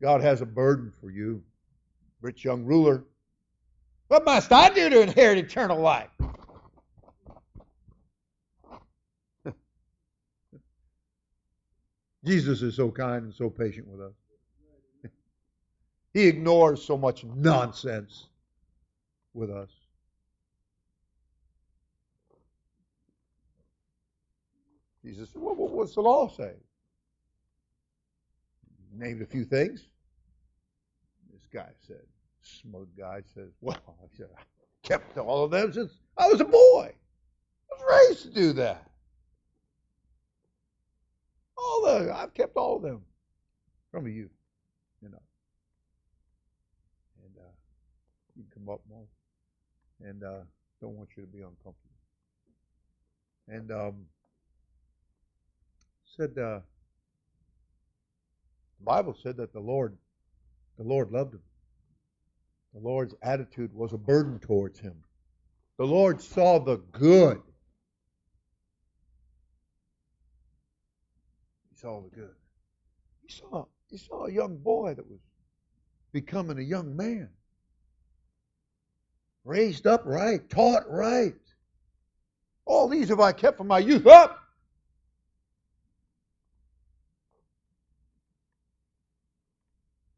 God 0.00 0.20
has 0.20 0.40
a 0.40 0.46
burden 0.46 0.92
for 1.00 1.10
you. 1.10 1.42
Rich 2.20 2.44
young 2.44 2.64
ruler. 2.64 3.04
What 4.10 4.24
must 4.24 4.52
I 4.52 4.68
do 4.70 4.90
to 4.90 5.02
inherit 5.02 5.38
eternal 5.38 5.78
life? 5.78 6.10
Jesus 12.24 12.60
is 12.62 12.74
so 12.74 12.90
kind 12.90 13.22
and 13.26 13.32
so 13.32 13.48
patient 13.48 13.86
with 13.86 14.00
us. 14.00 14.14
He 16.12 16.26
ignores 16.26 16.82
so 16.82 16.98
much 16.98 17.22
nonsense 17.22 18.26
with 19.32 19.48
us. 19.48 19.70
Jesus 25.04 25.30
said, 25.30 25.40
well, 25.40 25.54
what's 25.54 25.94
the 25.94 26.00
law 26.00 26.26
say? 26.26 26.54
Named 28.92 29.22
a 29.22 29.26
few 29.26 29.44
things. 29.44 29.86
This 31.32 31.46
guy 31.52 31.68
said, 31.86 32.09
smug 32.60 32.88
guy 32.98 33.22
says, 33.34 33.50
well, 33.60 33.78
I 33.88 34.16
said, 34.16 34.28
I 34.36 34.42
kept 34.86 35.16
all 35.18 35.44
of 35.44 35.50
them 35.50 35.72
since 35.72 35.92
I 36.16 36.28
was 36.28 36.40
a 36.40 36.44
boy. 36.44 36.92
I 36.92 37.82
was 37.82 38.08
raised 38.08 38.22
to 38.24 38.30
do 38.30 38.52
that. 38.54 38.90
All 41.56 41.82
the 41.84 42.14
I've 42.14 42.34
kept 42.34 42.56
all 42.56 42.76
of 42.76 42.82
them 42.82 43.02
from 43.90 44.06
you, 44.06 44.30
you 45.02 45.08
know. 45.08 45.22
And 47.24 47.36
uh, 47.36 47.52
you 48.36 48.44
come 48.54 48.68
up 48.68 48.80
more, 48.88 49.04
and 50.02 50.24
uh, 50.24 50.40
don't 50.80 50.96
want 50.96 51.10
you 51.16 51.22
to 51.22 51.28
be 51.28 51.38
uncomfortable. 51.38 51.76
And 53.48 53.70
um, 53.70 53.94
said 56.16 56.30
uh, 56.30 56.60
the 58.78 58.84
Bible 58.84 59.16
said 59.22 59.36
that 59.36 59.52
the 59.52 59.60
Lord, 59.60 59.96
the 60.78 60.84
Lord 60.84 61.10
loved 61.10 61.34
him. 61.34 61.42
The 62.72 62.80
Lord's 62.80 63.14
attitude 63.22 63.74
was 63.74 63.92
a 63.92 63.98
burden 63.98 64.38
towards 64.38 64.78
him. 64.78 64.94
The 65.76 65.86
Lord 65.86 66.20
saw 66.20 66.58
the 66.58 66.76
good. 66.92 67.40
He 71.70 71.76
saw 71.76 72.00
the 72.00 72.08
good. 72.10 72.34
He 73.26 73.32
saw, 73.32 73.64
he 73.90 73.96
saw 73.96 74.26
a 74.26 74.32
young 74.32 74.56
boy 74.58 74.94
that 74.94 75.08
was 75.08 75.18
becoming 76.12 76.58
a 76.58 76.62
young 76.62 76.94
man. 76.96 77.28
Raised 79.44 79.86
up 79.86 80.02
right, 80.04 80.48
taught 80.48 80.88
right. 80.88 81.34
All 82.66 82.88
these 82.88 83.08
have 83.08 83.20
I 83.20 83.32
kept 83.32 83.56
from 83.56 83.66
my 83.66 83.78
youth 83.78 84.06
up. 84.06 84.38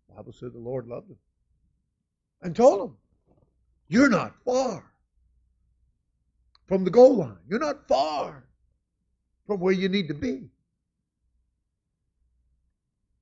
The 0.08 0.16
Bible 0.16 0.32
said 0.32 0.52
the 0.52 0.58
Lord 0.58 0.86
loved 0.86 1.08
him 1.08 1.16
and 2.42 2.54
told 2.54 2.90
him, 2.90 2.96
You're 3.88 4.08
not 4.08 4.34
far 4.44 4.92
from 6.66 6.84
the 6.84 6.90
goal 6.90 7.16
line. 7.16 7.38
You're 7.48 7.58
not 7.58 7.86
far 7.88 8.44
from 9.46 9.60
where 9.60 9.72
you 9.72 9.88
need 9.88 10.08
to 10.08 10.14
be. 10.14 10.48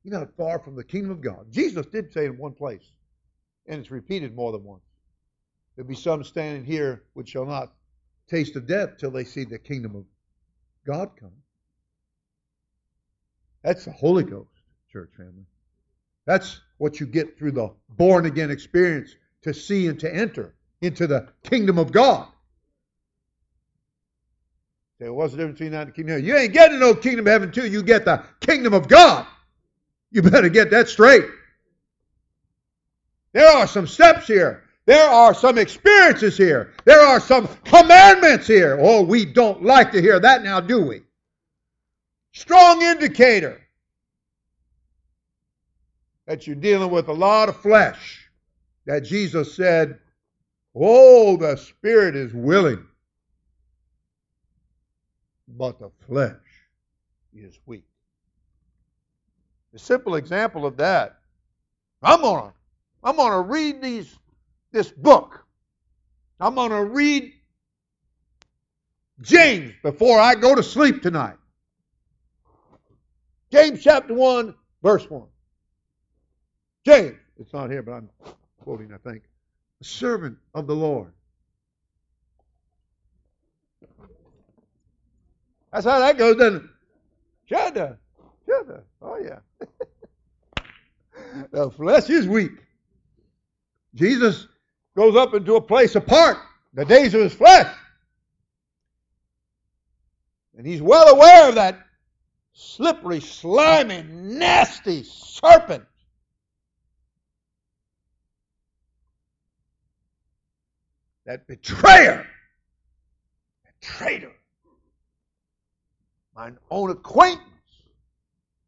You're 0.03 0.19
not 0.19 0.37
far 0.37 0.59
from 0.59 0.77
the 0.77 0.85
kingdom 0.85 1.11
of 1.11 1.21
God. 1.21 1.47
Jesus 1.51 1.87
did 1.87 2.13
say 2.13 2.27
in 2.27 2.39
one 2.39 2.55
place, 2.55 2.93
and 3.67 3.81
it's 3.81 3.91
repeated 3.91 4.35
more 4.35 4.53
than 4.53 4.65
once. 4.65 4.83
There'll 5.77 5.89
be 5.89 5.95
some 5.95 6.25
standing 6.25 6.65
here 6.65 7.05
which 7.15 7.31
shall 7.31 7.47
not 7.47 7.73
taste 8.29 8.57
of 8.57 8.67
death 8.67 8.97
till 8.99 9.11
they 9.11 9.25
see 9.25 9.45
the 9.45 9.59
kingdom 9.59 9.95
of 9.97 10.05
God 10.87 11.11
come. 11.19 11.33
That's 13.63 13.85
the 13.85 13.93
Holy 13.93 14.25
Ghost, 14.25 14.49
church 14.91 15.11
family. 15.17 15.45
That's 16.27 16.61
what 16.79 17.01
you 17.01 17.07
get 17.07 17.39
through 17.39 17.53
the 17.53 17.73
born 17.89 18.27
again 18.27 18.51
experience 18.51 19.15
to 19.43 19.53
see 19.55 19.87
and 19.87 19.99
to 20.01 20.15
enter 20.15 20.55
into 20.81 21.07
the 21.07 21.29
kingdom 21.45 21.79
of 21.79 21.93
God. 21.93 22.29
Say, 24.99 25.09
what's 25.09 25.33
the 25.33 25.39
difference 25.39 25.59
between 25.59 25.73
that 25.73 25.83
and 25.83 25.91
the 25.91 25.93
kingdom? 25.93 26.25
You 26.25 26.37
ain't 26.37 26.53
getting 26.53 26.79
no 26.79 26.95
kingdom 26.95 27.27
of 27.27 27.31
heaven 27.31 27.51
too. 27.51 27.67
you 27.67 27.83
get 27.83 28.05
the 28.05 28.23
kingdom 28.41 28.75
of 28.75 28.87
God. 28.89 29.27
You 30.11 30.23
better 30.23 30.49
get 30.49 30.71
that 30.71 30.89
straight. 30.89 31.25
There 33.33 33.49
are 33.49 33.67
some 33.67 33.87
steps 33.87 34.27
here. 34.27 34.65
There 34.87 35.09
are 35.09 35.35
some 35.35 35.57
experiences 35.57 36.37
here. 36.37 36.73
There 36.85 37.01
are 37.01 37.21
some 37.21 37.49
commandments 37.65 38.47
here. 38.47 38.79
Oh, 38.81 39.03
we 39.03 39.25
don't 39.25 39.63
like 39.63 39.93
to 39.93 40.03
hear 40.03 40.19
that 40.19 40.43
now, 40.43 40.61
do 40.61 40.83
we? 40.83 41.03
Strong 42.33 42.83
indicator 42.83 43.61
that 46.31 46.47
you're 46.47 46.55
dealing 46.55 46.93
with 46.93 47.09
a 47.09 47.13
lot 47.13 47.49
of 47.49 47.57
flesh. 47.57 48.31
That 48.87 49.01
Jesus 49.01 49.53
said, 49.57 49.99
Oh, 50.77 51.37
the 51.37 51.57
spirit 51.57 52.15
is 52.15 52.33
willing, 52.33 52.87
but 55.49 55.81
the 55.81 55.91
flesh 56.07 56.37
is 57.35 57.59
weak. 57.67 57.83
A 59.75 59.79
simple 59.81 60.15
example 60.15 60.67
of 60.67 60.77
that. 60.77 61.19
I'm 62.01 62.21
gonna, 62.21 62.53
I'm 63.03 63.17
gonna 63.17 63.43
read 63.43 63.83
these, 63.83 64.17
this 64.71 64.89
book. 64.89 65.45
I'm 66.39 66.55
gonna 66.55 66.85
read 66.85 67.33
James 69.21 69.73
before 69.83 70.21
I 70.21 70.37
go 70.37 70.55
to 70.55 70.63
sleep 70.63 71.03
tonight. 71.03 71.39
James 73.51 73.83
chapter 73.83 74.15
1, 74.15 74.55
verse 74.81 75.11
1. 75.11 75.27
James, 76.85 77.17
it's 77.39 77.53
not 77.53 77.71
here, 77.71 77.83
but 77.83 77.93
I'm 77.93 78.11
quoting, 78.63 78.93
I 78.93 78.97
think. 78.99 79.23
A 79.81 79.85
servant 79.85 80.39
of 80.55 80.67
the 80.67 80.75
Lord. 80.75 81.13
That's 85.73 85.85
how 85.85 86.01
that 86.01 86.19
goes, 86.19 86.37
doesn't 86.37 86.65
it? 86.65 86.71
Shudder. 87.49 87.99
Shudder. 88.47 88.85
Oh, 89.01 89.19
yeah. 89.19 89.39
the 91.53 91.71
flesh 91.71 92.11
is 92.11 92.27
weak. 92.27 92.53
Jesus 93.95 94.47
goes 94.97 95.17
up 95.17 95.35
into 95.35 95.57
a 95.57 95.61
place 95.61 95.95
apart, 95.95 96.39
the 96.75 96.85
days 96.85 97.15
of 97.15 97.21
his 97.21 97.35
flesh. 97.35 97.73
And 100.57 100.67
he's 100.67 100.83
well 100.83 101.09
aware 101.09 101.49
of 101.49 101.55
that 101.55 101.87
slippery, 102.53 103.21
slimy, 103.21 104.03
nasty 104.03 105.05
serpent 105.05 105.85
that 111.27 111.47
betrayer, 111.47 112.27
that 113.65 113.81
traitor, 113.81 114.33
mine 116.35 116.59
own 116.71 116.91
acquaintance, 116.91 117.45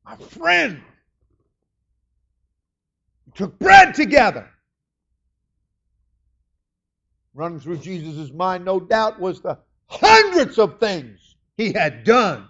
my 0.04 0.16
friend, 0.16 0.80
we 3.26 3.32
took 3.34 3.58
bread 3.58 3.94
together. 3.94 4.48
Running 7.34 7.60
through 7.60 7.78
Jesus' 7.78 8.30
mind, 8.32 8.64
no 8.64 8.78
doubt, 8.78 9.18
was 9.18 9.40
the 9.40 9.58
hundreds 9.86 10.58
of 10.58 10.78
things 10.78 11.36
he 11.56 11.72
had 11.72 12.04
done 12.04 12.46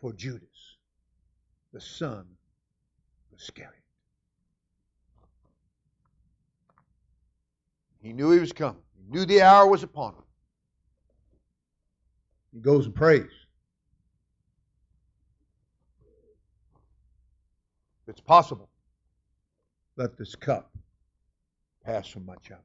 for 0.00 0.12
Judas, 0.12 0.76
the 1.72 1.80
son 1.80 2.26
of 3.32 3.38
Iscariot. 3.38 3.85
He 8.06 8.12
knew 8.12 8.30
he 8.30 8.38
was 8.38 8.52
coming. 8.52 8.80
He 8.94 9.12
knew 9.12 9.24
the 9.26 9.42
hour 9.42 9.66
was 9.66 9.82
upon 9.82 10.14
him. 10.14 10.22
He 12.52 12.60
goes 12.60 12.86
and 12.86 12.94
prays. 12.94 13.32
If 18.02 18.10
it's 18.10 18.20
possible, 18.20 18.68
let 19.96 20.16
this 20.16 20.36
cup 20.36 20.70
pass 21.84 22.06
from 22.06 22.24
my 22.24 22.36
chalice. 22.36 22.62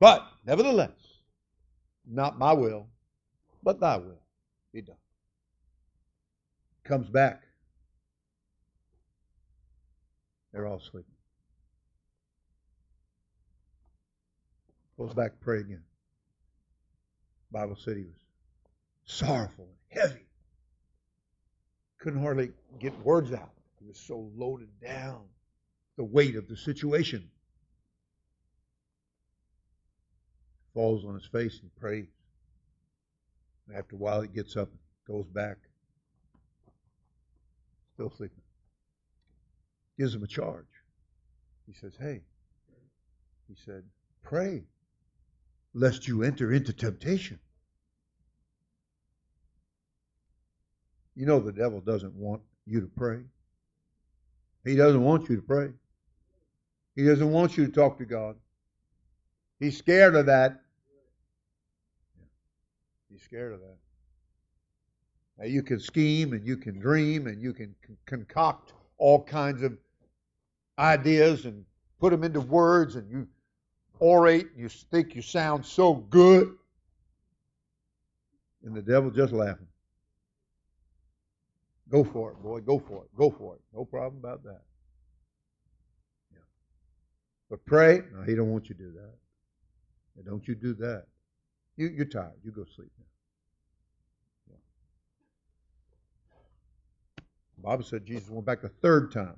But, 0.00 0.22
nevertheless, 0.46 1.20
not 2.06 2.38
my 2.38 2.54
will, 2.54 2.88
but 3.62 3.80
thy 3.80 3.98
will 3.98 4.22
be 4.72 4.80
done. 4.80 4.96
Comes 6.84 7.10
back. 7.10 7.42
They're 10.54 10.66
all 10.66 10.80
sleeping. 10.80 11.13
Goes 14.96 15.12
back 15.12 15.32
to 15.32 15.38
pray 15.38 15.60
again. 15.60 15.82
Bible 17.50 17.76
said 17.76 17.96
he 17.96 18.04
was 18.04 18.24
sorrowful 19.04 19.66
and 19.66 20.00
heavy. 20.00 20.26
Couldn't 21.98 22.22
hardly 22.22 22.52
get 22.78 22.98
words 23.04 23.32
out. 23.32 23.50
He 23.80 23.86
was 23.86 23.98
so 23.98 24.30
loaded 24.36 24.68
down, 24.80 25.22
the 25.96 26.04
weight 26.04 26.36
of 26.36 26.48
the 26.48 26.56
situation. 26.56 27.28
Falls 30.74 31.04
on 31.04 31.14
his 31.14 31.26
face 31.26 31.60
and 31.60 31.74
prays. 31.76 32.08
After 33.74 33.96
a 33.96 33.98
while, 33.98 34.20
he 34.20 34.28
gets 34.28 34.56
up, 34.56 34.68
and 34.68 34.78
goes 35.06 35.26
back, 35.26 35.56
still 37.94 38.10
sleeping. 38.10 38.42
Gives 39.98 40.14
him 40.14 40.22
a 40.22 40.26
charge. 40.26 40.66
He 41.66 41.72
says, 41.72 41.94
Hey, 41.98 42.22
he 43.48 43.54
said, 43.64 43.84
pray 44.22 44.64
lest 45.74 46.06
you 46.06 46.22
enter 46.22 46.52
into 46.52 46.72
temptation. 46.72 47.38
You 51.16 51.26
know 51.26 51.40
the 51.40 51.52
devil 51.52 51.80
doesn't 51.80 52.14
want 52.14 52.42
you 52.66 52.80
to 52.80 52.86
pray. 52.86 53.20
He 54.64 54.76
doesn't 54.76 55.02
want 55.02 55.28
you 55.28 55.36
to 55.36 55.42
pray. 55.42 55.70
He 56.96 57.04
doesn't 57.04 57.30
want 57.30 57.56
you 57.56 57.66
to 57.66 57.72
talk 57.72 57.98
to 57.98 58.04
God. 58.04 58.36
He's 59.60 59.76
scared 59.76 60.14
of 60.14 60.26
that. 60.26 60.60
He's 63.10 63.22
scared 63.22 63.52
of 63.52 63.60
that. 63.60 63.76
Now 65.38 65.44
you 65.46 65.62
can 65.62 65.80
scheme 65.80 66.32
and 66.32 66.46
you 66.46 66.56
can 66.56 66.78
dream 66.78 67.26
and 67.26 67.42
you 67.42 67.52
can 67.52 67.74
concoct 68.06 68.72
all 68.98 69.22
kinds 69.22 69.62
of 69.62 69.76
ideas 70.78 71.44
and 71.44 71.64
put 72.00 72.10
them 72.10 72.24
into 72.24 72.40
words 72.40 72.96
and 72.96 73.10
you 73.10 73.28
orate, 74.00 74.48
you 74.56 74.68
think 74.68 75.14
you 75.14 75.22
sound 75.22 75.64
so 75.64 75.94
good. 75.94 76.54
And 78.64 78.74
the 78.74 78.82
devil 78.82 79.10
just 79.10 79.32
laughing. 79.32 79.66
Go 81.90 82.02
for 82.02 82.32
it, 82.32 82.42
boy. 82.42 82.60
Go 82.60 82.78
for 82.78 83.04
it. 83.04 83.16
Go 83.16 83.30
for 83.30 83.56
it. 83.56 83.60
No 83.74 83.84
problem 83.84 84.18
about 84.18 84.42
that. 84.44 84.62
Yeah. 86.32 86.38
But 87.50 87.64
pray. 87.66 88.00
No, 88.12 88.22
he 88.22 88.34
don't 88.34 88.50
want 88.50 88.68
you 88.68 88.74
to 88.74 88.82
do 88.82 88.92
that. 88.92 89.14
Yeah, 90.16 90.22
don't 90.24 90.48
you 90.48 90.54
do 90.54 90.74
that. 90.74 91.04
You, 91.76 91.88
you're 91.88 92.06
tired. 92.06 92.32
You 92.42 92.52
go 92.52 92.64
sleep 92.64 92.90
now. 92.98 93.04
Bible 97.64 97.82
said 97.82 98.04
Jesus 98.04 98.28
went 98.28 98.44
back 98.44 98.60
the 98.60 98.68
third 98.68 99.10
time. 99.10 99.36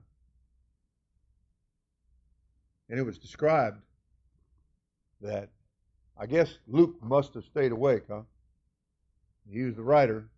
And 2.90 2.98
it 2.98 3.02
was 3.02 3.18
described 3.18 3.78
that 5.20 5.50
I 6.18 6.26
guess 6.26 6.58
Luke 6.66 6.96
must 7.02 7.34
have 7.34 7.44
stayed 7.44 7.72
awake, 7.72 8.04
huh? 8.08 8.22
He 9.50 9.62
was 9.62 9.76
the 9.76 9.82
writer 9.82 10.28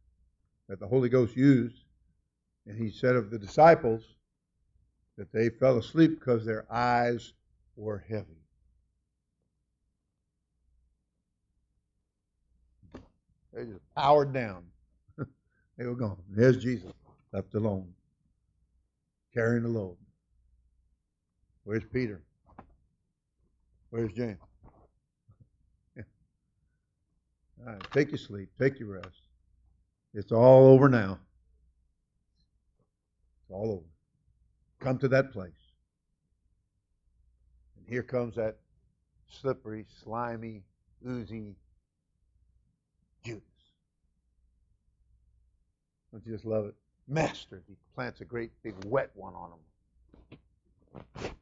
that 0.68 0.80
the 0.80 0.86
Holy 0.86 1.08
Ghost 1.08 1.36
used, 1.36 1.84
and 2.66 2.76
he 2.76 2.90
said 2.90 3.16
of 3.16 3.30
the 3.30 3.38
disciples 3.38 4.02
that 5.16 5.32
they 5.32 5.48
fell 5.48 5.78
asleep 5.78 6.18
because 6.18 6.44
their 6.44 6.66
eyes 6.70 7.32
were 7.76 8.04
heavy. 8.08 8.24
They 13.52 13.64
just 13.64 13.80
powered 13.96 14.32
down. 14.32 14.64
they 15.78 15.86
were 15.86 15.94
gone. 15.94 16.18
There's 16.28 16.62
Jesus, 16.62 16.92
left 17.32 17.54
alone, 17.54 17.92
carrying 19.34 19.62
the 19.62 19.68
load. 19.68 19.96
Where's 21.64 21.84
Peter? 21.84 22.22
Where's 23.90 24.12
James? 24.12 24.38
All 27.66 27.72
right, 27.72 27.82
take 27.92 28.10
your 28.10 28.18
sleep, 28.18 28.48
take 28.58 28.78
your 28.78 28.94
rest. 28.94 29.22
It's 30.14 30.32
all 30.32 30.68
over 30.68 30.88
now. 30.88 31.18
It's 33.42 33.50
all 33.50 33.72
over. 33.72 33.86
Come 34.80 34.98
to 34.98 35.08
that 35.08 35.32
place. 35.32 35.52
And 37.76 37.86
here 37.88 38.02
comes 38.02 38.36
that 38.36 38.58
slippery, 39.28 39.86
slimy, 40.02 40.62
oozy 41.06 41.56
Judas. 43.24 43.42
Don't 46.12 46.24
you 46.24 46.32
just 46.32 46.44
love 46.44 46.66
it? 46.66 46.74
Master, 47.06 47.62
he 47.66 47.76
plants 47.94 48.20
a 48.20 48.24
great 48.24 48.50
big 48.62 48.74
wet 48.84 49.10
one 49.14 49.34
on 49.34 49.50
him. 49.50 51.34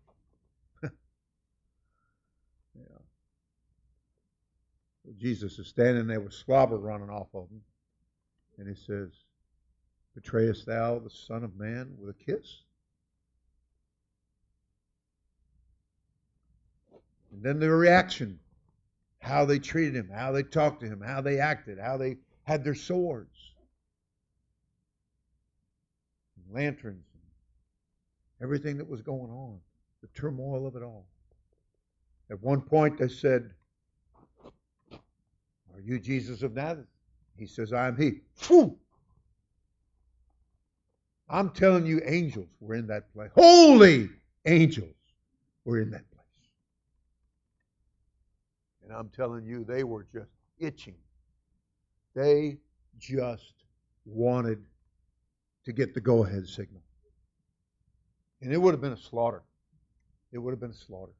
Jesus 5.19 5.59
is 5.59 5.69
standing 5.69 6.07
there 6.07 6.21
with 6.21 6.33
slobber 6.33 6.79
running 6.79 7.11
off 7.11 7.29
of 7.35 7.49
him. 7.49 7.63
And 8.59 8.69
he 8.69 8.75
says, 8.75 9.11
Betrayest 10.15 10.67
thou 10.67 10.99
the 10.99 11.11
Son 11.11 11.45
of 11.45 11.57
Man 11.57 11.95
with 11.99 12.11
a 12.11 12.25
kiss? 12.25 12.63
And 17.33 17.43
then 17.43 17.61
the 17.61 17.71
reaction 17.71 18.39
how 19.27 19.45
they 19.45 19.59
treated 19.59 19.97
him, 19.97 20.09
how 20.09 20.31
they 20.31 20.43
talked 20.45 20.81
to 20.81 20.87
him, 20.87 21.01
how 21.01 21.21
they 21.21 21.41
acted, 21.41 21.79
how 21.79 21.97
they 21.97 22.17
had 22.45 22.63
their 22.63 22.77
swords, 22.77 23.53
lanterns, 26.51 27.05
everything 28.41 28.79
that 28.79 28.89
was 28.89 29.03
going 29.03 29.31
on, 29.31 29.59
the 30.01 30.09
turmoil 30.09 30.67
of 30.67 30.77
it 30.77 30.83
all. 30.83 31.07
At 32.31 32.41
one 32.41 32.61
point, 32.61 32.99
they 32.99 33.09
said, 33.09 33.51
are 35.77 35.83
you 35.83 35.99
Jesus 35.99 36.43
of 36.43 36.55
Nazareth? 36.55 36.89
He 37.37 37.47
says, 37.47 37.73
I 37.73 37.89
am 37.89 37.97
he. 37.97 38.21
Phew! 38.35 38.79
I'm 41.29 41.51
telling 41.51 41.87
you, 41.87 42.01
angels 42.07 42.49
were 42.61 42.75
in 42.75 42.87
that 42.87 43.13
place. 43.13 43.31
Holy 43.35 44.09
angels 44.47 44.95
were 45.65 45.81
in 45.81 45.91
that 45.91 46.11
place. 46.11 46.25
And 48.85 48.93
I'm 48.93 49.11
telling 49.11 49.45
you, 49.45 49.65
they 49.65 49.85
were 49.85 50.07
just 50.13 50.31
itching. 50.59 50.95
They 52.15 52.57
just 52.99 53.53
wanted 54.07 54.63
to 55.65 55.73
get 55.73 55.93
the 55.93 56.01
go 56.01 56.25
ahead 56.25 56.49
signal. 56.49 56.81
And 58.41 58.53
it 58.53 58.59
would 58.59 58.73
have 58.73 58.81
been 58.81 58.93
a 58.93 58.97
slaughter. 58.97 59.43
It 60.33 60.39
would 60.39 60.53
have 60.53 60.61
been 60.61 60.71
a 60.71 60.75
slaughter. 60.75 61.13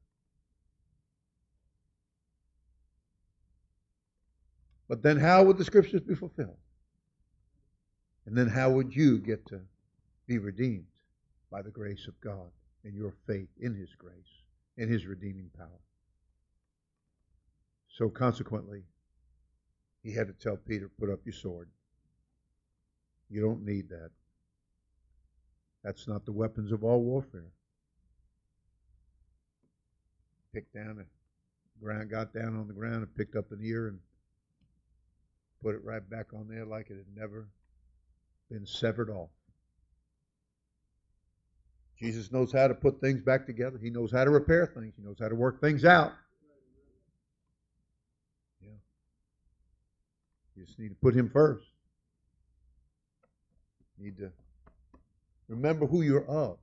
But 4.87 5.03
then 5.03 5.17
how 5.17 5.43
would 5.43 5.57
the 5.57 5.65
scriptures 5.65 6.01
be 6.01 6.15
fulfilled? 6.15 6.57
And 8.25 8.37
then 8.37 8.47
how 8.47 8.69
would 8.71 8.95
you 8.95 9.19
get 9.19 9.45
to 9.47 9.61
be 10.27 10.37
redeemed 10.37 10.87
by 11.51 11.61
the 11.61 11.71
grace 11.71 12.07
of 12.07 12.19
God 12.21 12.51
and 12.83 12.93
your 12.93 13.13
faith 13.25 13.49
in 13.59 13.73
His 13.73 13.89
grace, 13.97 14.43
in 14.77 14.89
His 14.89 15.05
redeeming 15.05 15.49
power? 15.57 15.81
So 17.97 18.09
consequently, 18.09 18.83
he 20.03 20.13
had 20.13 20.27
to 20.27 20.33
tell 20.33 20.55
Peter, 20.55 20.89
put 20.99 21.09
up 21.09 21.19
your 21.25 21.33
sword. 21.33 21.69
You 23.29 23.41
don't 23.41 23.65
need 23.65 23.89
that. 23.89 24.11
That's 25.83 26.07
not 26.07 26.25
the 26.25 26.31
weapons 26.31 26.71
of 26.71 26.83
all 26.83 27.01
warfare. 27.01 27.51
Picked 30.53 30.73
down 30.73 30.97
the 30.97 31.05
ground, 31.83 32.09
got 32.09 32.33
down 32.33 32.55
on 32.55 32.67
the 32.67 32.73
ground 32.73 32.97
and 32.97 33.15
picked 33.15 33.35
up 33.35 33.51
an 33.51 33.59
ear 33.61 33.87
and 33.87 33.99
put 35.61 35.75
it 35.75 35.83
right 35.83 36.07
back 36.09 36.27
on 36.33 36.47
there 36.47 36.65
like 36.65 36.89
it 36.89 36.97
had 36.97 37.15
never 37.15 37.47
been 38.49 38.65
severed 38.65 39.09
off. 39.09 39.29
Jesus 41.99 42.31
knows 42.31 42.51
how 42.51 42.67
to 42.67 42.75
put 42.75 43.01
things 43.01 43.21
back 43.21 43.45
together. 43.45 43.79
He 43.81 43.89
knows 43.89 44.11
how 44.11 44.23
to 44.23 44.29
repair 44.29 44.67
things. 44.67 44.93
He 44.95 45.03
knows 45.03 45.17
how 45.19 45.29
to 45.29 45.35
work 45.35 45.59
things 45.59 45.83
out. 45.83 46.13
Yeah. 48.61 48.69
You 50.55 50.65
just 50.65 50.77
need 50.77 50.89
to 50.89 50.95
put 50.95 51.15
him 51.15 51.29
first. 51.29 51.65
You 53.97 54.05
need 54.05 54.17
to 54.17 54.31
remember 55.47 55.87
who 55.87 56.03
you're 56.03 56.27
of. 56.27 56.57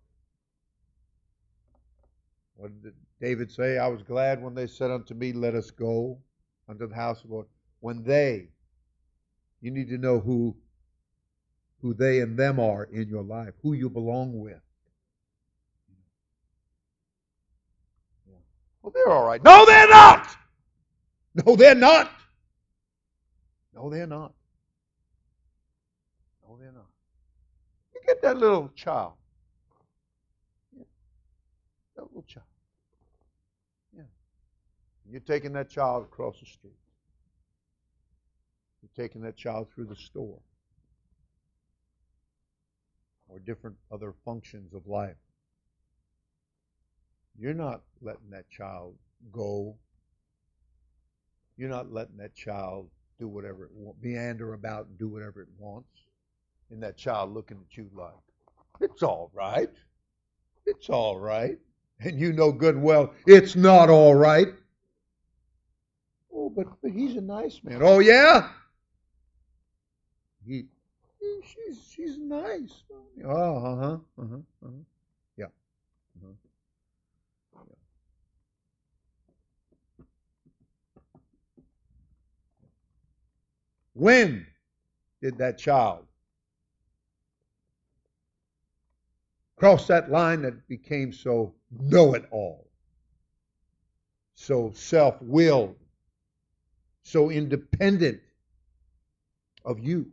What 2.56 2.80
did 2.82 2.94
David 3.20 3.50
say? 3.50 3.78
I 3.78 3.88
was 3.88 4.02
glad 4.02 4.40
when 4.40 4.54
they 4.54 4.68
said 4.68 4.92
unto 4.92 5.14
me, 5.14 5.32
Let 5.32 5.56
us 5.56 5.70
go 5.72 6.18
unto 6.68 6.86
the 6.86 6.94
house 6.94 7.22
of 7.22 7.28
the 7.28 7.34
Lord. 7.34 7.46
When 7.80 8.04
they, 8.04 8.48
you 9.64 9.70
need 9.70 9.88
to 9.88 9.96
know 9.96 10.20
who 10.20 10.54
who 11.80 11.94
they 11.94 12.20
and 12.20 12.38
them 12.38 12.60
are 12.60 12.84
in 12.84 13.08
your 13.08 13.22
life, 13.22 13.54
who 13.62 13.72
you 13.72 13.88
belong 13.88 14.38
with. 14.38 14.60
Well, 18.82 18.92
they're 18.94 19.08
all 19.08 19.26
right. 19.26 19.42
No, 19.42 19.64
they're 19.64 19.88
not. 19.88 20.28
No, 21.34 21.56
they're 21.56 21.74
not. 21.74 22.12
No, 23.74 23.88
they're 23.88 24.06
not. 24.06 24.34
No, 26.46 26.58
they're 26.60 26.70
not. 26.70 26.86
You 27.94 28.00
get 28.06 28.20
that 28.20 28.36
little 28.36 28.70
child. 28.74 29.14
Yeah. 30.76 30.84
That 31.96 32.02
little 32.02 32.24
child. 32.28 32.46
Yeah. 33.96 34.02
You're 35.10 35.20
taking 35.20 35.54
that 35.54 35.70
child 35.70 36.04
across 36.04 36.38
the 36.38 36.46
street. 36.46 36.76
Taking 38.96 39.22
that 39.22 39.36
child 39.36 39.68
through 39.74 39.86
the 39.86 39.96
store 39.96 40.38
or 43.28 43.38
different 43.40 43.76
other 43.92 44.14
functions 44.24 44.72
of 44.74 44.86
life. 44.86 45.16
You're 47.36 47.54
not 47.54 47.82
letting 48.00 48.30
that 48.30 48.48
child 48.48 48.94
go. 49.32 49.74
You're 51.56 51.68
not 51.68 51.92
letting 51.92 52.18
that 52.18 52.34
child 52.34 52.88
do 53.18 53.28
whatever 53.28 53.64
it 53.64 53.70
wants, 53.72 54.00
meander 54.02 54.54
about 54.54 54.86
and 54.86 54.98
do 54.98 55.08
whatever 55.08 55.42
it 55.42 55.48
wants. 55.58 55.88
And 56.70 56.82
that 56.82 56.96
child 56.96 57.32
looking 57.32 57.58
at 57.58 57.76
you 57.76 57.88
like, 57.94 58.12
it's 58.80 59.02
all 59.02 59.30
right. 59.34 59.70
It's 60.66 60.88
all 60.88 61.18
right. 61.18 61.58
And 62.00 62.18
you 62.18 62.32
know 62.32 62.50
good 62.52 62.76
and 62.76 62.84
well, 62.84 63.14
it's 63.26 63.54
not 63.54 63.88
all 63.88 64.14
right. 64.14 64.48
Oh, 66.34 66.50
but, 66.50 66.66
but 66.82 66.90
he's 66.90 67.16
a 67.16 67.20
nice 67.20 67.60
man. 67.62 67.80
Oh, 67.82 68.00
yeah? 68.00 68.48
He, 70.46 70.66
she's, 71.42 71.88
she's 71.90 72.18
nice. 72.18 72.82
Oh, 73.24 73.56
uh-huh, 73.56 73.98
uh-huh, 74.18 74.36
uh-huh. 74.64 74.70
Yeah. 75.36 75.46
Uh-huh. 76.22 76.32
When 83.94 84.46
did 85.22 85.38
that 85.38 85.56
child 85.58 86.04
cross 89.56 89.86
that 89.86 90.10
line 90.10 90.42
that 90.42 90.66
became 90.68 91.12
so 91.12 91.54
know 91.70 92.14
it 92.14 92.26
all, 92.30 92.66
so 94.34 94.72
self 94.74 95.20
willed, 95.22 95.76
so 97.02 97.30
independent 97.30 98.20
of 99.64 99.78
you? 99.78 100.10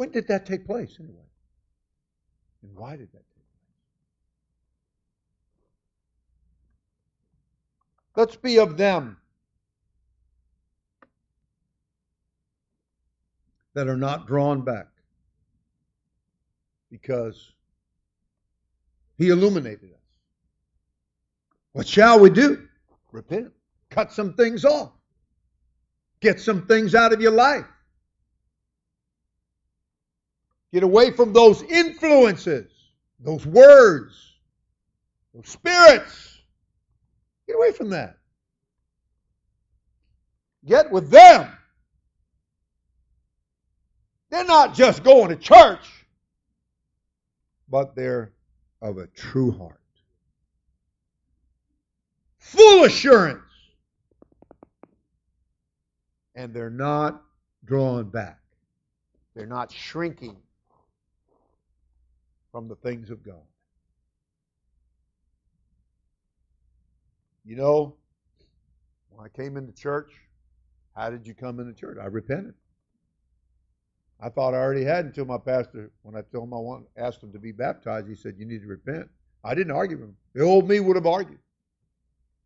When 0.00 0.10
did 0.10 0.28
that 0.28 0.46
take 0.46 0.64
place, 0.64 0.96
anyway? 0.98 1.28
And 2.62 2.74
why 2.74 2.92
did 2.92 3.12
that 3.12 3.18
take 3.18 3.44
place? 3.52 3.74
Let's 8.16 8.34
be 8.34 8.58
of 8.58 8.78
them 8.78 9.18
that 13.74 13.88
are 13.88 13.96
not 13.98 14.26
drawn 14.26 14.62
back 14.62 14.86
because 16.90 17.52
he 19.18 19.28
illuminated 19.28 19.90
us. 19.90 19.98
What 21.72 21.86
shall 21.86 22.20
we 22.20 22.30
do? 22.30 22.66
Repent. 23.12 23.52
Cut 23.90 24.14
some 24.14 24.32
things 24.32 24.64
off. 24.64 24.92
Get 26.20 26.40
some 26.40 26.66
things 26.66 26.94
out 26.94 27.12
of 27.12 27.20
your 27.20 27.32
life. 27.32 27.66
Get 30.72 30.82
away 30.82 31.10
from 31.10 31.32
those 31.32 31.62
influences, 31.62 32.70
those 33.18 33.44
words, 33.44 34.14
those 35.34 35.48
spirits. 35.48 36.38
Get 37.46 37.56
away 37.56 37.72
from 37.72 37.90
that. 37.90 38.18
Get 40.64 40.90
with 40.90 41.10
them. 41.10 41.50
They're 44.30 44.44
not 44.44 44.74
just 44.74 45.02
going 45.02 45.30
to 45.30 45.36
church, 45.36 45.84
but 47.68 47.96
they're 47.96 48.32
of 48.80 48.98
a 48.98 49.08
true 49.08 49.50
heart. 49.50 49.80
Full 52.38 52.84
assurance. 52.84 53.42
And 56.36 56.54
they're 56.54 56.70
not 56.70 57.22
drawn 57.64 58.08
back. 58.08 58.38
They're 59.34 59.46
not 59.46 59.72
shrinking 59.72 60.36
from 62.52 62.68
the 62.68 62.76
things 62.76 63.10
of 63.10 63.22
God. 63.22 63.42
You 67.44 67.56
know, 67.56 67.96
when 69.10 69.24
I 69.24 69.28
came 69.28 69.56
into 69.56 69.72
church, 69.72 70.12
how 70.94 71.10
did 71.10 71.26
you 71.26 71.34
come 71.34 71.60
into 71.60 71.72
church? 71.72 71.98
I 72.00 72.06
repented. 72.06 72.54
I 74.22 74.28
thought 74.28 74.54
I 74.54 74.58
already 74.58 74.84
had 74.84 75.06
until 75.06 75.24
my 75.24 75.38
pastor, 75.38 75.90
when 76.02 76.14
I 76.14 76.22
told 76.32 76.48
him 76.48 76.54
I 76.54 76.58
want, 76.58 76.86
asked 76.96 77.22
him 77.22 77.32
to 77.32 77.38
be 77.38 77.52
baptized, 77.52 78.06
he 78.08 78.14
said, 78.14 78.34
You 78.38 78.44
need 78.44 78.60
to 78.60 78.66
repent. 78.66 79.08
I 79.42 79.54
didn't 79.54 79.72
argue 79.72 79.96
with 79.96 80.08
him. 80.10 80.16
The 80.34 80.42
old 80.42 80.68
me 80.68 80.80
would 80.80 80.96
have 80.96 81.06
argued. 81.06 81.38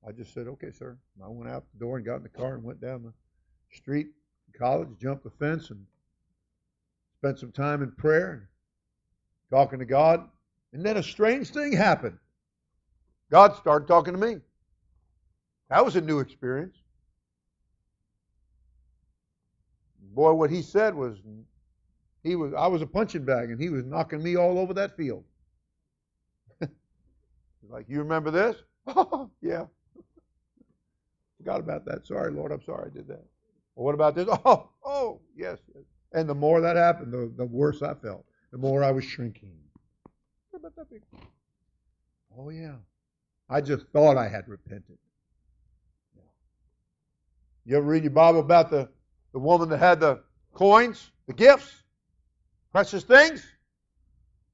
I 0.07 0.13
just 0.13 0.33
said, 0.33 0.47
Okay, 0.47 0.71
sir. 0.71 0.97
I 1.23 1.29
went 1.29 1.51
out 1.51 1.65
the 1.73 1.81
door 1.81 1.97
and 1.97 2.07
got 2.07 2.17
in 2.17 2.23
the 2.23 2.29
car 2.29 2.55
and 2.55 2.63
went 2.63 2.81
down 2.81 3.03
the 3.03 3.13
street, 3.77 4.09
college, 4.57 4.89
jumped 5.01 5.25
the 5.25 5.31
fence, 5.31 5.71
and 5.71 5.85
spent 7.19 7.41
some 7.41 7.51
time 7.51 7.83
in 7.83 7.91
prayer 7.93 8.33
and 8.33 8.43
talking 9.51 9.79
to 9.79 9.85
God. 9.85 10.29
And 10.73 10.85
then 10.85 10.97
a 10.97 11.03
strange 11.03 11.51
thing 11.51 11.73
happened. 11.73 12.19
God 13.31 13.57
started 13.57 13.87
talking 13.87 14.13
to 14.13 14.19
me. 14.19 14.41
That 15.71 15.85
was 15.85 15.97
a 15.97 16.01
new 16.01 16.21
experience. 16.21 16.77
Boy, 20.15 20.33
what 20.35 20.51
he 20.51 20.63
said 20.63 20.95
was 20.95 21.19
he 22.23 22.37
was 22.37 22.53
I 22.55 22.67
was 22.67 22.83
a 22.83 22.87
punching 22.87 23.25
bag 23.25 23.51
and 23.51 23.61
he 23.61 23.69
was 23.69 23.85
knocking 23.85 24.23
me 24.23 24.37
all 24.37 24.59
over 24.59 24.75
that 24.75 24.97
field. 24.97 25.25
like, 27.69 27.87
you 27.89 27.99
remember 27.99 28.31
this? 28.31 28.57
yeah. 29.41 29.65
Forgot 31.39 31.61
about 31.61 31.85
that. 31.87 32.07
Sorry, 32.07 32.33
Lord, 32.33 32.53
I'm 32.53 32.63
sorry 32.63 32.91
I 32.91 32.95
did 32.95 33.09
that. 33.09 33.25
Well, 33.75 33.85
what 33.85 33.95
about 33.95 34.15
this? 34.15 34.29
Oh, 34.45 34.69
oh, 34.85 35.21
yes, 35.37 35.59
yes. 35.75 35.85
And 36.13 36.29
the 36.29 36.35
more 36.35 36.61
that 36.61 36.77
happened, 36.77 37.13
the, 37.13 37.33
the 37.37 37.45
worse 37.45 37.83
I 37.83 37.95
felt. 37.95 38.25
The 38.55 38.59
more 38.59 38.85
I 38.85 38.93
was 38.93 39.05
shrinking. 39.05 39.51
Oh, 42.39 42.51
yeah. 42.51 42.77
I 43.51 43.61
just 43.61 43.85
thought 43.89 44.17
I 44.17 44.29
had 44.29 44.47
repented. 44.47 44.97
You 47.65 47.77
ever 47.79 47.85
read 47.85 48.05
your 48.05 48.13
Bible 48.13 48.39
about 48.39 48.71
the, 48.71 48.89
the 49.33 49.41
woman 49.41 49.69
that 49.71 49.79
had 49.79 49.99
the 49.99 50.23
coins, 50.53 51.11
the 51.27 51.33
gifts? 51.33 51.83
precious 52.71 53.03
things. 53.03 53.45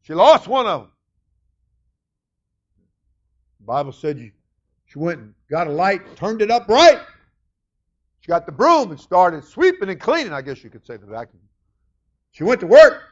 She 0.00 0.14
lost 0.14 0.48
one 0.48 0.66
of 0.66 0.80
them. 0.80 0.90
The 3.60 3.66
Bible 3.66 3.92
said 3.92 4.32
she 4.86 4.98
went 4.98 5.20
and 5.20 5.34
got 5.50 5.66
a 5.66 5.70
light, 5.70 6.16
turned 6.16 6.40
it 6.40 6.50
up 6.50 6.66
bright. 6.66 7.02
She 8.20 8.28
got 8.28 8.46
the 8.46 8.52
broom 8.52 8.92
and 8.92 8.98
started 8.98 9.44
sweeping 9.44 9.90
and 9.90 10.00
cleaning, 10.00 10.32
I 10.32 10.40
guess 10.40 10.64
you 10.64 10.70
could 10.70 10.86
say 10.86 10.96
the 10.96 11.04
vacuum. 11.04 11.42
She 12.30 12.44
went 12.44 12.60
to 12.60 12.66
work, 12.66 13.09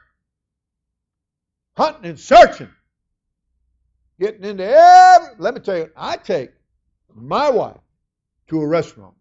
hunting 1.79 2.11
and 2.11 2.19
searching, 2.19 2.69
getting 4.21 4.45
into 4.45 4.65
every. 4.65 5.35
Let 5.39 5.55
me 5.55 5.61
tell 5.61 5.79
you, 5.79 5.91
I 5.97 6.17
take 6.17 6.51
my 7.15 7.49
wife 7.49 7.81
to 8.49 8.61
a 8.61 8.67
restaurant. 8.67 9.15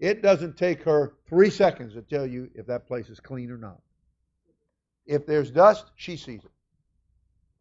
It 0.00 0.22
doesn't 0.22 0.56
take 0.56 0.82
her 0.82 1.14
three 1.28 1.50
seconds 1.50 1.92
to 1.92 2.02
tell 2.02 2.26
you 2.26 2.50
if 2.54 2.66
that 2.66 2.86
place 2.86 3.08
is 3.10 3.20
clean 3.20 3.50
or 3.50 3.58
not. 3.58 3.80
If 5.04 5.26
there's 5.26 5.50
dust, 5.50 5.90
she 5.96 6.16
sees 6.16 6.44
it. 6.44 6.50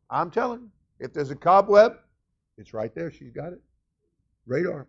I'm 0.10 0.32
telling 0.32 0.62
you, 0.62 0.72
if 1.00 1.14
there's 1.14 1.32
a 1.32 1.36
cobweb, 1.36 1.98
it's 2.58 2.74
right 2.74 2.94
there. 2.96 3.12
She's 3.12 3.32
got 3.32 3.52
it. 3.52 3.62
Radar. 4.48 4.88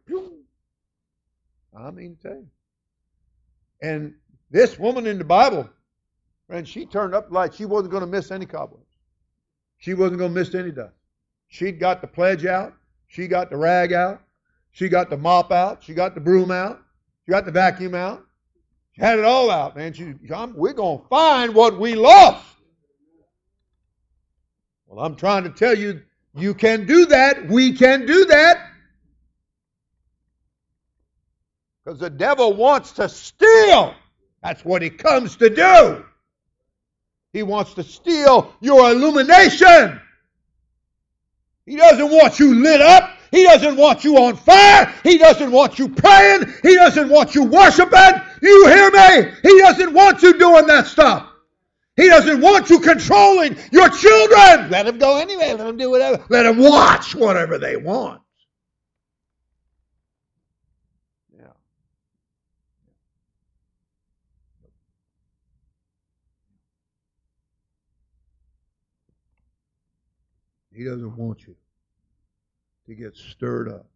I 1.77 1.91
mean 1.91 2.17
to 2.17 2.29
tell 2.29 2.37
you. 2.37 2.49
And 3.83 4.15
this 4.51 4.79
woman 4.79 5.07
in 5.07 5.19
the 5.19 5.25
Bible, 5.25 5.69
friend, 6.47 6.67
she 6.67 6.87
turned 6.87 7.15
up 7.15 7.29
the 7.29 7.35
light. 7.35 7.55
She 7.55 7.65
wasn't 7.65 7.91
going 7.91 8.03
to 8.03 8.07
miss 8.07 8.31
any 8.31 8.47
cobwebs. 8.47 8.86
She 9.79 9.95
wasn't 9.95 10.19
going 10.19 10.35
to 10.35 10.41
miss 10.41 10.55
any 10.55 10.71
dust. 10.71 10.95
She'd 11.49 11.79
got 11.79 12.01
the 12.01 12.07
pledge 12.07 12.45
out. 12.47 12.75
She 13.09 13.29
got 13.29 13.51
the 13.51 13.57
rag 13.57 13.93
out. 13.93 14.23
She 14.73 14.89
got 14.89 15.11
the 15.11 15.17
mop 15.17 15.53
out. 15.53 15.83
She 15.83 15.95
got 15.95 16.15
the 16.15 16.21
broom 16.21 16.51
out. 16.51 16.83
She 17.25 17.31
got 17.31 17.45
the 17.45 17.53
vacuum 17.53 17.95
out. 17.95 18.25
She 18.93 19.03
had 19.03 19.19
it 19.19 19.25
all 19.25 19.51
out, 19.51 19.77
man. 19.77 19.93
She, 19.93 20.15
we're 20.55 20.73
going 20.73 20.99
to 20.99 21.09
find 21.09 21.55
what 21.55 21.79
we 21.79 21.95
lost. 21.95 22.45
Well, 24.87 25.05
I'm 25.05 25.17
trying 25.17 25.45
to 25.45 25.51
tell 25.51 25.77
you, 25.77 26.03
you 26.35 26.55
can 26.55 26.87
do 26.87 27.07
that. 27.07 27.49
We 27.49 27.73
can 27.73 28.07
do 28.07 28.27
that. 28.27 28.59
Because 31.85 32.01
the 32.01 32.11
devil 32.11 32.55
wants 32.55 32.93
to 32.93 33.09
steal. 33.09 33.95
That's 34.43 34.65
what 34.65 34.83
he 34.83 34.91
comes 34.91 35.37
to 35.37 35.51
do. 35.51 36.05
He 37.37 37.43
wants 37.43 37.75
to 37.75 37.83
steal 37.83 38.51
your 38.63 38.93
illumination. 38.93 40.01
He 41.67 41.77
doesn't 41.77 42.11
want 42.11 42.39
you 42.39 42.55
lit 42.55 42.81
up. 42.81 43.11
He 43.31 43.45
doesn't 43.45 43.77
want 43.77 44.05
you 44.05 44.17
on 44.17 44.37
fire. 44.37 44.91
He 45.03 45.19
doesn't 45.19 45.53
want 45.53 45.79
you 45.79 45.91
praying. 45.91 46.51
He 46.63 46.77
doesn't 46.77 47.11
want 47.11 47.35
you 47.35 47.43
worshiping. 47.43 48.23
You 48.41 48.69
hear 48.69 48.91
me? 48.91 49.33
He 49.43 49.59
doesn't 49.59 49.93
want 49.93 50.23
you 50.23 50.39
doing 50.39 50.67
that 50.69 50.87
stuff. 50.87 51.29
He 51.95 52.09
doesn't 52.09 52.41
want 52.41 52.71
you 52.71 52.81
controlling 52.81 53.59
your 53.71 53.91
children. 53.91 54.71
Let 54.71 54.87
them 54.87 54.97
go 54.97 55.19
anyway. 55.19 55.49
Let 55.49 55.59
them 55.59 55.77
do 55.77 55.91
whatever. 55.91 56.25
Let 56.31 56.45
them 56.45 56.57
watch 56.57 57.15
whatever 57.15 57.59
they 57.59 57.77
want. 57.77 58.23
Yeah. 61.39 61.49
He 70.77 70.85
doesn't 70.85 71.17
want 71.17 71.47
you 71.47 71.57
to 72.87 72.95
get 72.95 73.17
stirred 73.17 73.69
up 73.69 73.87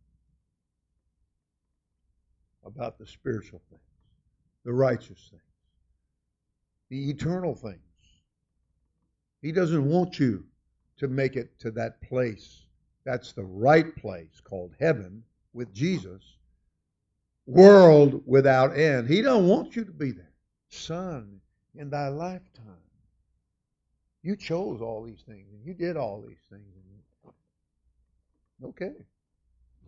about 2.65 2.99
the 2.99 3.07
spiritual 3.07 3.61
things, 3.69 3.83
the 4.65 4.73
righteous 4.73 5.29
things, 5.31 5.43
the 6.89 7.11
eternal 7.11 7.55
things. 7.55 7.77
He 9.43 9.53
doesn't 9.53 9.85
want 9.85 10.19
you 10.19 10.45
to 10.99 11.09
make 11.09 11.37
it 11.37 11.59
to 11.61 11.71
that 11.73 12.01
place. 12.01 12.65
That's 13.05 13.33
the 13.33 13.45
right 13.45 13.95
place 13.97 14.41
called 14.43 14.75
heaven 14.81 15.23
with 15.53 15.75
Jesus. 15.75 16.23
World 17.47 18.23
without 18.27 18.79
end. 18.79 19.09
He 19.09 19.23
don't 19.23 19.49
want 19.49 19.77
you 19.77 19.85
to 19.85 19.93
be 19.93 20.13
there. 20.13 20.33
Son, 20.69 21.41
in 21.75 21.91
thy 21.91 22.09
lifetime, 22.09 22.77
you 24.23 24.37
chose 24.37 24.81
all 24.81 25.03
these 25.03 25.23
things 25.27 25.47
and 25.53 25.65
you 25.65 25.75
did 25.75 25.97
all 25.97 26.23
these 26.27 26.43
things. 26.51 26.65
Okay. 28.63 28.93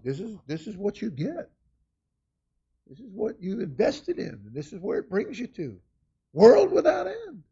This 0.02 0.18
is 0.20 0.36
this 0.46 0.66
is 0.66 0.76
what 0.76 1.02
you 1.02 1.10
get. 1.10 1.50
This 2.88 2.98
is 2.98 3.10
what 3.12 3.40
you 3.40 3.60
invested 3.60 4.18
in. 4.18 4.28
And 4.28 4.54
this 4.54 4.72
is 4.72 4.80
where 4.80 4.98
it 4.98 5.10
brings 5.10 5.38
you 5.38 5.46
to. 5.48 5.78
World 6.32 6.72
without 6.72 7.06
end. 7.06 7.42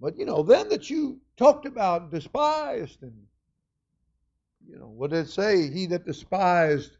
But 0.00 0.18
you 0.18 0.26
know, 0.26 0.42
then 0.42 0.68
that 0.68 0.90
you 0.90 1.20
talked 1.36 1.66
about 1.66 2.10
despised 2.10 3.02
and 3.02 3.14
you 4.68 4.78
know, 4.78 4.88
what 4.88 5.10
did 5.10 5.26
it 5.26 5.30
say? 5.30 5.70
He 5.70 5.86
that 5.86 6.06
despised 6.06 6.96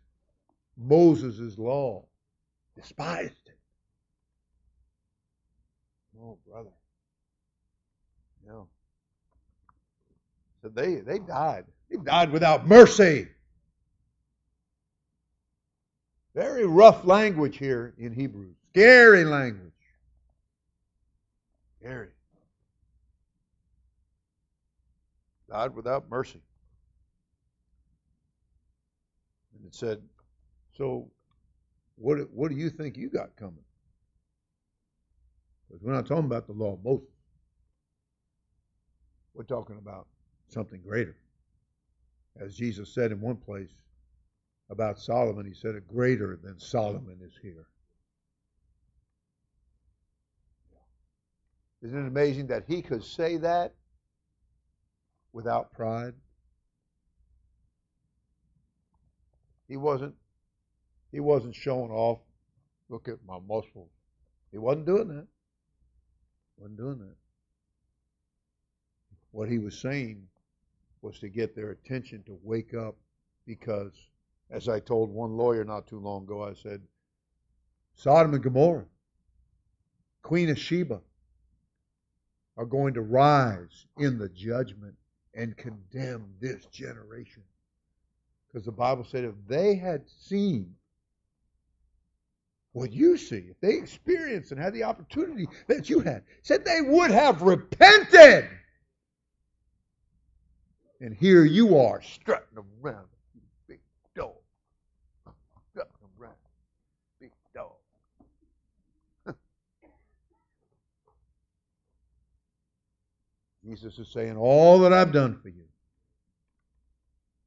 Moses' 0.76 1.57
law 1.59 2.05
despised 2.76 3.32
it. 3.46 3.59
Oh, 6.20 6.38
brother. 6.46 6.70
No. 8.47 8.68
So 10.62 10.68
they 10.68 10.97
they 10.97 11.18
died. 11.18 11.64
They 11.90 11.97
died 11.97 12.30
without 12.30 12.66
mercy. 12.66 13.28
Very 16.34 16.66
rough 16.66 17.05
language 17.05 17.59
here 17.59 17.95
in 17.97 18.12
Hebrew. 18.12 18.49
Scary 18.70 19.24
language. 19.24 19.72
Scary. 21.78 22.09
Died 25.49 25.76
without 25.76 26.09
mercy. 26.09 26.40
And 29.57 29.66
it 29.66 29.74
said, 29.74 30.03
so 30.76 31.09
what, 31.97 32.18
what 32.32 32.51
do 32.51 32.57
you 32.57 32.68
think 32.68 32.97
you 32.97 33.09
got 33.09 33.36
coming? 33.36 33.55
Because 35.68 35.82
we're 35.84 35.92
not 35.92 36.07
talking 36.07 36.24
about 36.24 36.49
the 36.49 36.53
law 36.53 36.72
of 36.72 36.84
Moses. 36.84 37.13
We're 39.35 39.45
talking 39.45 39.78
about 39.78 40.07
something 40.49 40.80
greater. 40.80 41.16
As 42.41 42.55
Jesus 42.55 42.93
said 42.95 43.12
in 43.12 43.20
one 43.20 43.37
place 43.37 43.70
about 44.70 44.99
Solomon, 44.99 45.45
he 45.45 45.55
said, 45.55 45.74
A 45.74 45.80
greater 45.80 46.39
than 46.43 46.59
Solomon 46.59 47.18
is 47.22 47.35
here. 47.43 47.66
Isn't 51.82 52.05
it 52.05 52.09
amazing 52.09 52.47
that 52.47 52.64
he 52.66 52.80
could 52.80 53.05
say 53.05 53.37
that 53.39 53.74
without 55.32 55.72
pride? 55.72 56.14
He 59.68 59.76
wasn't 59.76 60.14
he 61.12 61.20
wasn't 61.20 61.55
showing 61.55 61.91
off. 61.91 62.20
Look 62.89 63.09
at 63.09 63.18
my 63.26 63.39
muscles. 63.39 63.91
He 64.51 64.59
wasn't 64.59 64.87
doing 64.87 65.09
that. 65.09 65.26
Wasn't 66.57 66.78
doing 66.78 66.99
that. 66.99 67.16
What 69.35 69.49
he 69.49 69.59
was 69.59 69.76
saying 69.76 70.28
was 71.03 71.18
to 71.18 71.28
get 71.28 71.57
their 71.57 71.72
attention 71.72 72.22
to 72.22 72.39
wake 72.45 72.72
up 72.72 72.95
because, 73.45 73.91
as 74.49 74.68
I 74.68 74.78
told 74.78 75.11
one 75.11 75.37
lawyer 75.37 75.64
not 75.64 75.89
too 75.89 75.99
long 75.99 76.22
ago, 76.22 76.45
I 76.45 76.55
said, 76.55 76.80
Sodom 77.97 78.32
and 78.35 78.45
Gomorrah, 78.45 78.85
Queen 80.22 80.51
of 80.51 80.59
Sheba, 80.59 81.01
are 82.57 82.64
going 82.64 82.95
to 82.95 83.01
rise 83.01 83.87
in 83.99 84.18
the 84.18 84.28
judgment 84.28 84.95
and 85.35 85.57
condemn 85.57 86.32
this 86.41 86.66
generation. 86.66 87.43
Because 88.47 88.64
the 88.64 88.70
Bible 88.70 89.03
said 89.03 89.24
if 89.24 89.35
they 89.49 89.74
had 89.74 90.09
seen 90.09 90.76
what 92.70 92.93
you 92.93 93.16
see, 93.16 93.47
if 93.51 93.59
they 93.61 93.74
experienced 93.74 94.53
and 94.53 94.61
had 94.61 94.74
the 94.74 94.85
opportunity 94.85 95.49
that 95.66 95.91
you 95.91 95.99
had, 95.99 96.22
said 96.43 96.64
they 96.64 96.82
would 96.82 97.11
have 97.11 97.43
repented. 97.43 98.49
And 101.05 101.14
here 101.14 101.44
you 101.44 101.76
are 101.76 102.00
strutting 102.00 102.57
around, 102.57 103.05
you 103.34 103.42
big 103.68 103.80
dog. 104.16 104.32
Strutting 105.70 105.92
around, 106.18 106.32
big 107.20 107.30
dog. 107.55 107.72
Jesus 113.66 113.98
is 113.98 114.09
saying, 114.09 114.38
All 114.38 114.78
that 114.78 114.94
I've 114.94 115.12
done 115.12 115.38
for 115.42 115.50
you, 115.50 115.66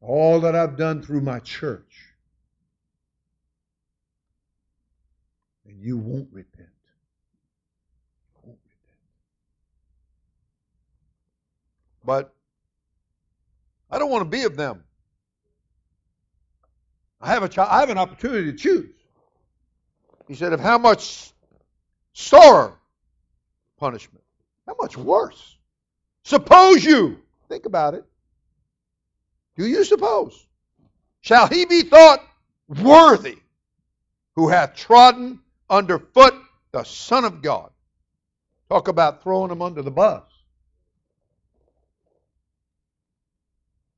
all 0.01 0.39
that 0.41 0.53
I've 0.53 0.77
done 0.77 1.01
through 1.01 1.21
my 1.21 1.39
church, 1.39 2.13
and 5.65 5.81
you 5.81 5.97
won't 5.97 6.29
repent. 6.31 6.69
won't 8.43 8.59
repent. 8.63 8.99
But 12.05 12.36
I 13.89 13.99
don't 13.99 14.09
want 14.09 14.21
to 14.23 14.29
be 14.29 14.43
of 14.43 14.55
them. 14.55 14.83
I 17.21 17.29
have 17.29 17.43
a 17.43 17.49
ch- 17.49 17.57
I 17.57 17.79
have 17.79 17.89
an 17.89 17.97
opportunity 17.97 18.51
to 18.51 18.57
choose. 18.57 18.93
He 20.27 20.35
said, 20.35 20.53
of 20.53 20.59
how 20.59 20.77
much 20.77 21.31
sorer 22.13 22.73
punishment, 23.77 24.23
how 24.67 24.75
much 24.79 24.97
worse. 24.97 25.55
Suppose 26.23 26.83
you, 26.83 27.19
think 27.47 27.65
about 27.65 27.93
it. 27.93 28.03
Do 29.55 29.65
you 29.65 29.83
suppose? 29.83 30.45
Shall 31.21 31.47
he 31.47 31.65
be 31.65 31.83
thought 31.83 32.19
worthy 32.67 33.37
who 34.35 34.49
hath 34.49 34.75
trodden 34.75 35.39
underfoot 35.69 36.33
the 36.71 36.83
Son 36.83 37.23
of 37.23 37.41
God? 37.41 37.71
Talk 38.69 38.89
about 38.89 39.23
throwing 39.23 39.51
him 39.51 39.61
under 39.61 39.81
the 39.81 39.91
bus. 39.91 40.23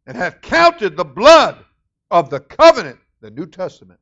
And 0.09 0.17
hath 0.17 0.41
counted 0.41 0.97
the 0.97 1.05
blood 1.05 1.63
of 2.09 2.31
the 2.31 2.39
covenant, 2.39 2.97
the 3.21 3.29
New 3.29 3.45
Testament, 3.45 3.99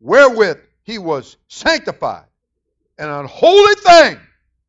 wherewith 0.00 0.56
he 0.84 0.96
was 0.96 1.36
sanctified, 1.48 2.24
an 2.96 3.10
unholy 3.10 3.74
thing, 3.74 4.18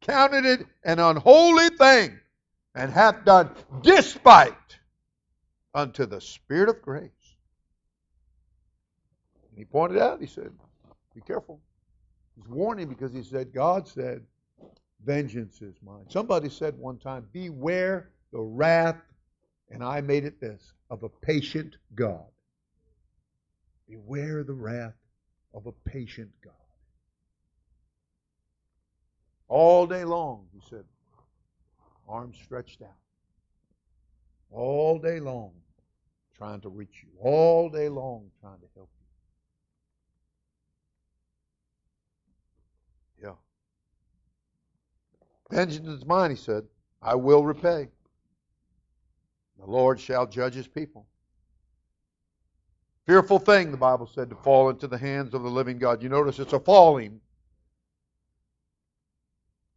counted 0.01 0.43
it 0.43 0.67
an 0.83 0.99
unholy 0.99 1.69
thing, 1.69 2.19
and 2.75 2.91
hath 2.91 3.23
done 3.23 3.51
despite 3.81 4.53
unto 5.73 6.05
the 6.05 6.19
Spirit 6.19 6.67
of 6.67 6.81
grace. 6.81 7.09
And 9.49 9.57
he 9.57 9.63
pointed 9.63 9.97
out, 9.97 10.19
he 10.19 10.27
said, 10.27 10.51
Be 11.15 11.21
careful. 11.21 11.61
He's 12.35 12.49
warning 12.49 12.89
because 12.89 13.13
he 13.13 13.23
said, 13.23 13.53
God 13.53 13.87
said, 13.87 14.25
Vengeance 15.05 15.61
is 15.61 15.75
mine. 15.81 16.03
Somebody 16.09 16.49
said 16.49 16.77
one 16.77 16.97
time, 16.97 17.25
Beware 17.31 18.09
the 18.33 18.41
wrath 18.41 18.97
and 19.69 19.83
I 19.83 20.01
made 20.01 20.25
it 20.25 20.39
this 20.39 20.73
of 20.89 21.03
a 21.03 21.09
patient 21.09 21.75
God. 21.95 22.25
Beware 23.87 24.43
the 24.43 24.53
wrath 24.53 24.95
of 25.53 25.65
a 25.65 25.71
patient 25.71 26.29
God. 26.43 26.53
All 29.47 29.87
day 29.87 30.05
long, 30.05 30.45
he 30.53 30.61
said, 30.69 30.85
arms 32.07 32.37
stretched 32.43 32.81
out. 32.81 32.89
All 34.51 34.99
day 34.99 35.19
long, 35.19 35.51
trying 36.37 36.61
to 36.61 36.69
reach 36.69 37.03
you. 37.03 37.09
All 37.19 37.69
day 37.69 37.89
long, 37.89 38.29
trying 38.41 38.59
to 38.59 38.67
help 38.75 38.89
you. 43.19 43.27
Yeah. 43.27 43.35
Vengeance 45.51 45.87
is 45.87 46.05
mine, 46.05 46.31
he 46.31 46.35
said. 46.35 46.63
I 47.01 47.15
will 47.15 47.43
repay. 47.43 47.89
The 49.59 49.65
Lord 49.65 49.99
shall 49.99 50.25
judge 50.25 50.53
his 50.53 50.67
people. 50.67 51.05
Fearful 53.05 53.39
thing, 53.39 53.71
the 53.71 53.77
Bible 53.77 54.07
said, 54.07 54.29
to 54.29 54.35
fall 54.37 54.69
into 54.69 54.87
the 54.87 54.97
hands 54.97 55.33
of 55.33 55.43
the 55.43 55.49
living 55.49 55.79
God. 55.79 56.01
You 56.03 56.09
notice 56.09 56.39
it's 56.39 56.53
a 56.53 56.59
falling. 56.59 57.19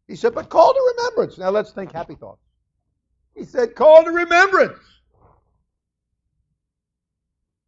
He 0.07 0.15
said, 0.15 0.35
but 0.35 0.49
call 0.49 0.73
to 0.73 0.93
remembrance. 0.97 1.37
Now 1.37 1.49
let's 1.49 1.71
think 1.71 1.91
happy 1.91 2.15
thoughts. 2.15 2.41
He 3.35 3.43
said, 3.43 3.75
call 3.75 4.03
to 4.03 4.11
remembrance. 4.11 4.79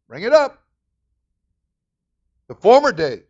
Bring 0.08 0.22
it 0.22 0.32
up. 0.32 0.62
The 2.48 2.54
former 2.54 2.92
days 2.92 3.24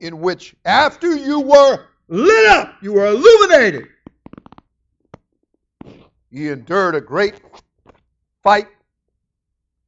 in 0.00 0.20
which 0.20 0.56
after 0.64 1.14
you 1.14 1.40
were 1.40 1.86
lit 2.08 2.50
up, 2.50 2.74
you 2.82 2.92
were 2.92 3.06
illuminated, 3.06 3.86
He 6.36 6.50
endured 6.50 6.94
a 6.94 7.00
great 7.00 7.40
fight 8.42 8.68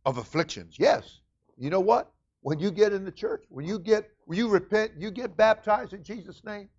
of 0.07 0.17
afflictions. 0.17 0.77
Yes. 0.79 1.21
You 1.59 1.69
know 1.69 1.81
what? 1.81 2.11
When 2.41 2.59
you 2.59 2.71
get 2.71 2.95
in 2.95 3.05
the 3.05 3.13
church, 3.13 3.45
when 3.51 3.67
you 3.67 3.79
get 3.79 4.09
when 4.25 4.39
you 4.39 4.49
repent, 4.49 4.93
you 4.97 5.11
get 5.11 5.37
baptized 5.37 5.93
in 5.93 6.03
Jesus' 6.03 6.43
name, 6.45 6.71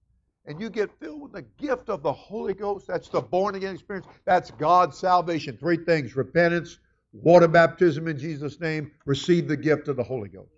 and 0.47 0.59
you 0.59 0.71
get 0.71 0.89
filled 0.99 1.21
with 1.21 1.33
the 1.33 1.43
gift 1.63 1.89
of 1.89 2.01
the 2.01 2.11
Holy 2.11 2.55
Ghost. 2.55 2.87
That's 2.87 3.09
the 3.09 3.21
born 3.21 3.53
again 3.53 3.75
experience. 3.75 4.07
That's 4.25 4.49
God's 4.49 4.97
salvation. 4.97 5.55
Three 5.55 5.77
things 5.77 6.15
repentance, 6.15 6.79
water 7.13 7.47
baptism 7.47 8.07
in 8.07 8.17
Jesus' 8.17 8.59
name, 8.59 8.91
receive 9.05 9.47
the 9.47 9.57
gift 9.57 9.87
of 9.87 9.97
the 9.97 10.03
Holy 10.03 10.29
Ghost. 10.29 10.49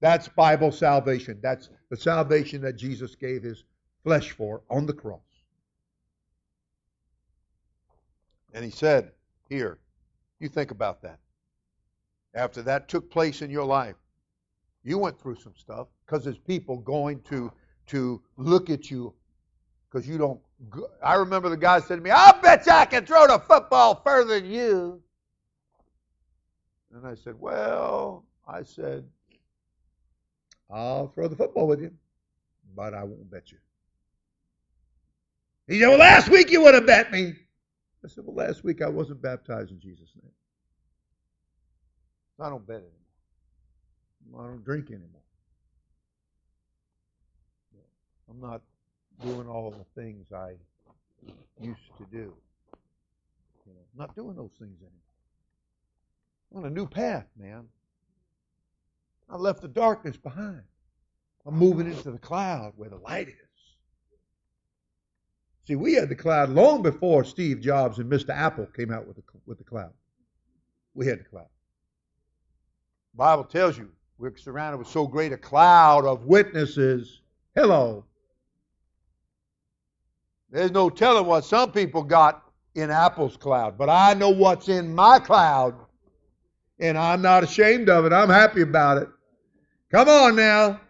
That's 0.00 0.26
Bible 0.26 0.72
salvation. 0.72 1.38
That's 1.40 1.68
the 1.88 1.96
salvation 1.96 2.62
that 2.62 2.72
Jesus 2.72 3.14
gave 3.14 3.44
his 3.44 3.62
flesh 4.02 4.32
for 4.32 4.62
on 4.68 4.86
the 4.86 4.92
cross. 4.92 5.29
And 8.52 8.64
he 8.64 8.70
said, 8.70 9.12
Here, 9.48 9.78
you 10.38 10.48
think 10.48 10.70
about 10.70 11.02
that. 11.02 11.18
After 12.34 12.62
that 12.62 12.88
took 12.88 13.10
place 13.10 13.42
in 13.42 13.50
your 13.50 13.64
life, 13.64 13.96
you 14.82 14.98
went 14.98 15.20
through 15.20 15.36
some 15.36 15.54
stuff 15.56 15.88
because 16.06 16.24
there's 16.24 16.38
people 16.38 16.78
going 16.78 17.20
to 17.22 17.52
to 17.88 18.22
look 18.36 18.70
at 18.70 18.90
you 18.90 19.12
because 19.90 20.08
you 20.08 20.16
don't. 20.16 20.40
I 21.02 21.14
remember 21.14 21.48
the 21.48 21.56
guy 21.56 21.80
said 21.80 21.96
to 21.96 22.00
me, 22.00 22.10
"I 22.10 22.38
bet 22.40 22.66
you 22.66 22.72
I 22.72 22.84
can 22.84 23.04
throw 23.04 23.26
the 23.26 23.38
football 23.40 24.00
further 24.04 24.40
than 24.40 24.50
you." 24.50 25.02
And 26.94 27.06
I 27.06 27.14
said, 27.14 27.34
"Well," 27.38 28.24
I 28.46 28.62
said, 28.62 29.04
"I'll 30.70 31.08
throw 31.08 31.28
the 31.28 31.36
football 31.36 31.66
with 31.66 31.80
you, 31.80 31.92
but 32.74 32.94
I 32.94 33.02
won't 33.04 33.30
bet 33.30 33.50
you." 33.50 33.58
He 35.66 35.80
said, 35.80 35.88
"Well, 35.88 35.98
last 35.98 36.28
week 36.28 36.50
you 36.50 36.62
would 36.62 36.74
have 36.74 36.86
bet 36.86 37.10
me." 37.10 37.34
I 38.04 38.08
said, 38.08 38.24
Well, 38.26 38.46
last 38.46 38.64
week 38.64 38.82
I 38.82 38.88
wasn't 38.88 39.20
baptized 39.20 39.70
in 39.70 39.80
Jesus' 39.80 40.12
name. 40.22 40.32
I 42.40 42.48
don't 42.48 42.66
bet 42.66 42.82
anymore. 44.26 44.44
I 44.44 44.48
don't 44.48 44.64
drink 44.64 44.88
anymore. 44.90 45.20
I'm 48.30 48.40
not 48.40 48.62
doing 49.22 49.48
all 49.48 49.70
the 49.70 50.00
things 50.00 50.32
I 50.32 50.52
used 51.60 51.80
to 51.98 52.06
do. 52.10 52.32
You 53.66 53.74
know, 53.74 53.84
not 53.96 54.14
doing 54.14 54.36
those 54.36 54.52
things 54.58 54.78
anymore. 54.80 55.00
I'm 56.52 56.58
on 56.58 56.64
a 56.66 56.70
new 56.70 56.86
path, 56.86 57.26
man. 57.36 57.66
I 59.28 59.36
left 59.36 59.60
the 59.60 59.68
darkness 59.68 60.16
behind. 60.16 60.62
I'm 61.46 61.56
moving 61.56 61.86
into 61.86 62.10
the 62.10 62.18
cloud 62.18 62.72
where 62.76 62.88
the 62.88 62.96
light 62.96 63.28
is. 63.28 63.49
See, 65.70 65.76
we 65.76 65.94
had 65.94 66.08
the 66.08 66.16
cloud 66.16 66.50
long 66.50 66.82
before 66.82 67.22
Steve 67.22 67.60
Jobs 67.60 68.00
and 68.00 68.10
Mr. 68.10 68.30
Apple 68.30 68.66
came 68.76 68.90
out 68.90 69.06
with 69.06 69.14
the, 69.14 69.22
with 69.46 69.56
the 69.56 69.62
cloud. 69.62 69.92
We 70.94 71.06
had 71.06 71.20
the 71.20 71.24
cloud. 71.24 71.46
The 73.12 73.18
Bible 73.18 73.44
tells 73.44 73.78
you 73.78 73.88
we're 74.18 74.36
surrounded 74.36 74.78
with 74.78 74.88
so 74.88 75.06
great 75.06 75.32
a 75.32 75.36
cloud 75.36 76.06
of 76.06 76.24
witnesses. 76.24 77.20
Hello. 77.54 78.04
There's 80.50 80.72
no 80.72 80.90
telling 80.90 81.26
what 81.26 81.44
some 81.44 81.70
people 81.70 82.02
got 82.02 82.42
in 82.74 82.90
Apple's 82.90 83.36
cloud, 83.36 83.78
but 83.78 83.88
I 83.88 84.14
know 84.14 84.30
what's 84.30 84.68
in 84.68 84.92
my 84.92 85.20
cloud, 85.20 85.76
and 86.80 86.98
I'm 86.98 87.22
not 87.22 87.44
ashamed 87.44 87.88
of 87.88 88.06
it. 88.06 88.12
I'm 88.12 88.28
happy 88.28 88.62
about 88.62 88.98
it. 89.02 89.08
Come 89.92 90.08
on 90.08 90.34
now. 90.34 90.80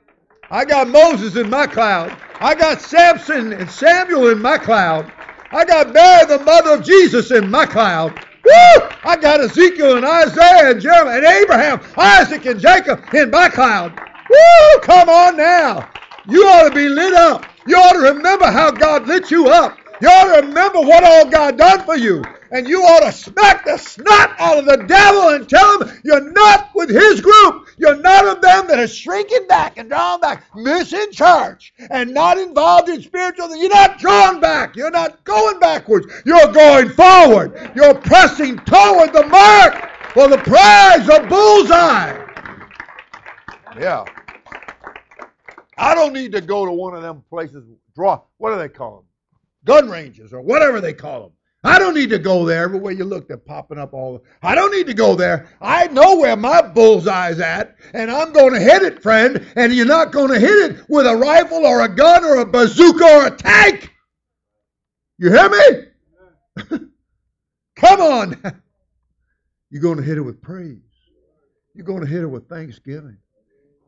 I 0.52 0.64
got 0.64 0.88
Moses 0.88 1.36
in 1.36 1.48
my 1.48 1.68
cloud. 1.68 2.16
I 2.40 2.56
got 2.56 2.80
Samson 2.80 3.52
and 3.52 3.70
Samuel 3.70 4.30
in 4.30 4.42
my 4.42 4.58
cloud. 4.58 5.10
I 5.52 5.64
got 5.64 5.92
Mary, 5.92 6.26
the 6.26 6.42
mother 6.44 6.72
of 6.72 6.84
Jesus, 6.84 7.30
in 7.30 7.48
my 7.48 7.66
cloud. 7.66 8.12
Woo! 8.44 8.88
I 9.04 9.16
got 9.16 9.40
Ezekiel 9.40 9.96
and 9.96 10.04
Isaiah 10.04 10.72
and 10.72 10.80
Jeremiah 10.80 11.18
and 11.18 11.26
Abraham, 11.26 11.80
Isaac 11.96 12.46
and 12.46 12.58
Jacob 12.58 13.00
in 13.14 13.30
my 13.30 13.48
cloud. 13.48 13.92
Woo! 14.28 14.80
Come 14.82 15.08
on 15.08 15.36
now. 15.36 15.88
You 16.26 16.44
ought 16.46 16.68
to 16.68 16.74
be 16.74 16.88
lit 16.88 17.14
up. 17.14 17.48
You 17.66 17.76
ought 17.76 17.92
to 17.92 18.14
remember 18.14 18.46
how 18.46 18.72
God 18.72 19.06
lit 19.06 19.30
you 19.30 19.48
up. 19.48 19.78
You 20.00 20.08
ought 20.08 20.40
to 20.40 20.46
remember 20.46 20.80
what 20.80 21.04
all 21.04 21.30
God 21.30 21.58
done 21.58 21.84
for 21.84 21.96
you 21.96 22.24
and 22.50 22.68
you 22.68 22.82
ought 22.82 23.00
to 23.00 23.12
smack 23.12 23.64
the 23.64 23.76
snot 23.76 24.34
out 24.38 24.58
of 24.58 24.64
the 24.66 24.84
devil 24.86 25.28
and 25.30 25.48
tell 25.48 25.82
him 25.82 26.00
you're 26.04 26.32
not 26.32 26.70
with 26.74 26.90
his 26.90 27.20
group. 27.20 27.68
You're 27.78 27.96
not 27.96 28.26
of 28.26 28.42
them 28.42 28.66
that 28.68 28.78
are 28.78 28.88
shrinking 28.88 29.46
back 29.46 29.78
and 29.78 29.88
drawn 29.88 30.20
back, 30.20 30.44
missing 30.54 31.10
church, 31.12 31.72
and 31.90 32.12
not 32.12 32.38
involved 32.38 32.88
in 32.88 33.00
spiritual 33.02 33.48
things. 33.48 33.60
You're 33.60 33.70
not 33.70 33.98
drawn 33.98 34.40
back. 34.40 34.76
You're 34.76 34.90
not 34.90 35.22
going 35.24 35.58
backwards. 35.60 36.06
You're 36.26 36.52
going 36.52 36.90
forward. 36.90 37.72
You're 37.74 37.94
pressing 37.94 38.58
toward 38.58 39.12
the 39.12 39.26
mark 39.26 39.90
for 40.12 40.28
the 40.28 40.38
prize 40.38 41.08
of 41.08 41.28
bullseye. 41.28 42.26
Yeah. 43.78 44.04
I 45.78 45.94
don't 45.94 46.12
need 46.12 46.32
to 46.32 46.40
go 46.40 46.66
to 46.66 46.72
one 46.72 46.94
of 46.94 47.02
them 47.02 47.24
places, 47.30 47.64
draw, 47.94 48.20
what 48.36 48.50
do 48.50 48.58
they 48.58 48.68
call 48.68 48.96
them? 48.96 49.04
Gun 49.64 49.88
ranges 49.88 50.32
or 50.32 50.42
whatever 50.42 50.80
they 50.80 50.92
call 50.92 51.22
them. 51.22 51.32
I 51.62 51.78
don't 51.78 51.94
need 51.94 52.08
to 52.10 52.18
go 52.18 52.46
there. 52.46 52.62
Everywhere 52.62 52.92
you 52.92 53.04
look, 53.04 53.28
they're 53.28 53.36
popping 53.36 53.78
up 53.78 53.92
all. 53.92 54.24
I 54.42 54.54
don't 54.54 54.72
need 54.72 54.86
to 54.86 54.94
go 54.94 55.14
there. 55.14 55.50
I 55.60 55.88
know 55.88 56.16
where 56.16 56.36
my 56.36 56.62
bullseye's 56.62 57.38
at, 57.38 57.76
and 57.92 58.10
I'm 58.10 58.32
going 58.32 58.54
to 58.54 58.60
hit 58.60 58.82
it, 58.82 59.02
friend. 59.02 59.46
And 59.56 59.72
you're 59.74 59.84
not 59.84 60.10
going 60.10 60.30
to 60.30 60.40
hit 60.40 60.70
it 60.70 60.88
with 60.88 61.06
a 61.06 61.14
rifle 61.14 61.66
or 61.66 61.82
a 61.82 61.88
gun 61.88 62.24
or 62.24 62.38
a 62.38 62.46
bazooka 62.46 63.04
or 63.04 63.26
a 63.26 63.30
tank. 63.30 63.92
You 65.18 65.30
hear 65.30 65.50
me? 65.50 66.78
Come 67.76 68.00
on. 68.00 68.40
You're 69.70 69.82
going 69.82 69.98
to 69.98 70.02
hit 70.02 70.16
it 70.16 70.22
with 70.22 70.40
praise. 70.40 70.78
You're 71.74 71.84
going 71.84 72.00
to 72.00 72.06
hit 72.06 72.22
it 72.22 72.26
with 72.26 72.48
thanksgiving. 72.48 73.18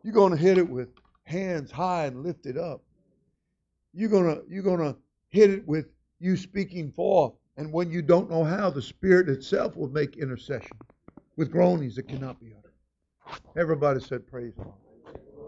You're 0.04 0.14
going 0.14 0.32
to 0.32 0.38
hit 0.38 0.58
it 0.58 0.68
with 0.68 0.90
hands 1.24 1.70
high 1.70 2.06
and 2.06 2.22
lifted 2.22 2.58
up. 2.58 2.82
You're 3.94 4.10
going 4.10 4.24
to 4.24 4.42
you're 4.48 4.62
going 4.62 4.78
to 4.78 4.96
hit 5.30 5.50
it 5.50 5.66
with 5.66 5.86
you 6.20 6.36
speaking 6.36 6.92
forth 6.92 7.32
and 7.62 7.72
when 7.72 7.92
you 7.92 8.02
don't 8.02 8.28
know 8.28 8.42
how, 8.42 8.70
the 8.70 8.82
Spirit 8.82 9.28
itself 9.28 9.76
will 9.76 9.88
make 9.88 10.16
intercession 10.16 10.76
with 11.36 11.52
groanings 11.52 11.94
that 11.94 12.08
cannot 12.08 12.40
be 12.40 12.48
uttered. 12.58 12.72
Everybody 13.56 14.00
said, 14.00 14.26
Praise 14.26 14.52
God. 14.56 14.74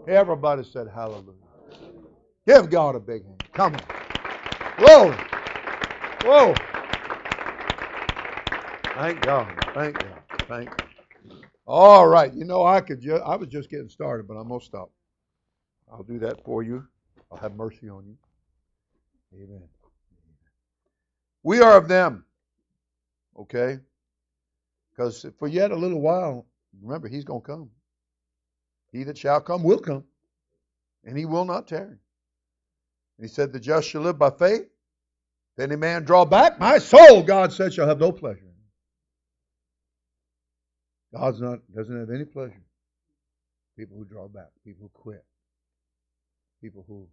Everybody 0.07 0.63
said, 0.63 0.87
Hallelujah. 0.87 1.33
Give 2.47 2.69
God 2.69 2.95
a 2.95 3.01
big 3.01 3.25
hand. 3.25 3.41
Come 3.53 3.73
on. 3.75 3.81
Whoa. 4.79 5.11
Whoa. 6.23 6.55
Thank 8.95 9.21
God. 9.25 9.53
Thank 9.73 9.95
God. 9.95 10.23
Thank 10.47 10.69
God. 10.69 10.87
All 11.67 12.07
right. 12.07 12.33
You 12.33 12.45
know, 12.45 12.65
I 12.65 12.79
could 12.79 13.01
just, 13.01 13.21
I 13.23 13.35
was 13.35 13.49
just 13.49 13.69
getting 13.69 13.89
started, 13.89 14.25
but 14.25 14.35
I'm 14.35 14.47
to 14.47 14.65
stop. 14.65 14.89
I'll 15.91 16.03
do 16.03 16.19
that 16.19 16.45
for 16.45 16.63
you. 16.63 16.87
I'll 17.29 17.39
have 17.39 17.57
mercy 17.57 17.89
on 17.89 18.05
you. 18.05 18.15
Amen. 19.33 19.63
We 21.45 21.61
are 21.61 21.77
of 21.77 21.87
them. 21.87 22.25
Okay? 23.37 23.79
Because 24.91 25.27
for 25.37 25.47
yet 25.47 25.69
a 25.69 25.75
little 25.75 26.01
while, 26.01 26.47
remember, 26.81 27.07
he's 27.07 27.23
going 27.23 27.41
to 27.41 27.47
come. 27.47 27.69
He 28.91 29.03
that 29.03 29.15
shall 29.15 29.41
come 29.41 29.61
will 29.61 29.77
come, 29.77 30.05
and 31.03 31.15
he 31.15 31.25
will 31.25 31.45
not 31.45 31.67
tarry. 31.67 31.85
And 31.85 31.99
he 33.21 33.27
said, 33.27 33.53
The 33.53 33.59
just 33.59 33.87
shall 33.87 34.01
live 34.01 34.17
by 34.17 34.31
faith. 34.31 34.63
If 35.55 35.63
any 35.63 35.75
man 35.75 36.03
draw 36.03 36.25
back, 36.25 36.59
my 36.59 36.79
soul, 36.79 37.21
God 37.21 37.53
said, 37.53 37.73
shall 37.73 37.87
have 37.87 37.99
no 37.99 38.11
pleasure. 38.11 38.41
God's 41.13 41.39
not 41.41 41.59
doesn't 41.73 41.97
have 41.97 42.09
any 42.09 42.25
pleasure. 42.25 42.63
People 43.77 43.97
who 43.97 44.05
draw 44.05 44.27
back, 44.27 44.49
people 44.65 44.89
who 44.91 44.99
quit, 44.99 45.23
people 46.61 46.83
who, 46.87 47.07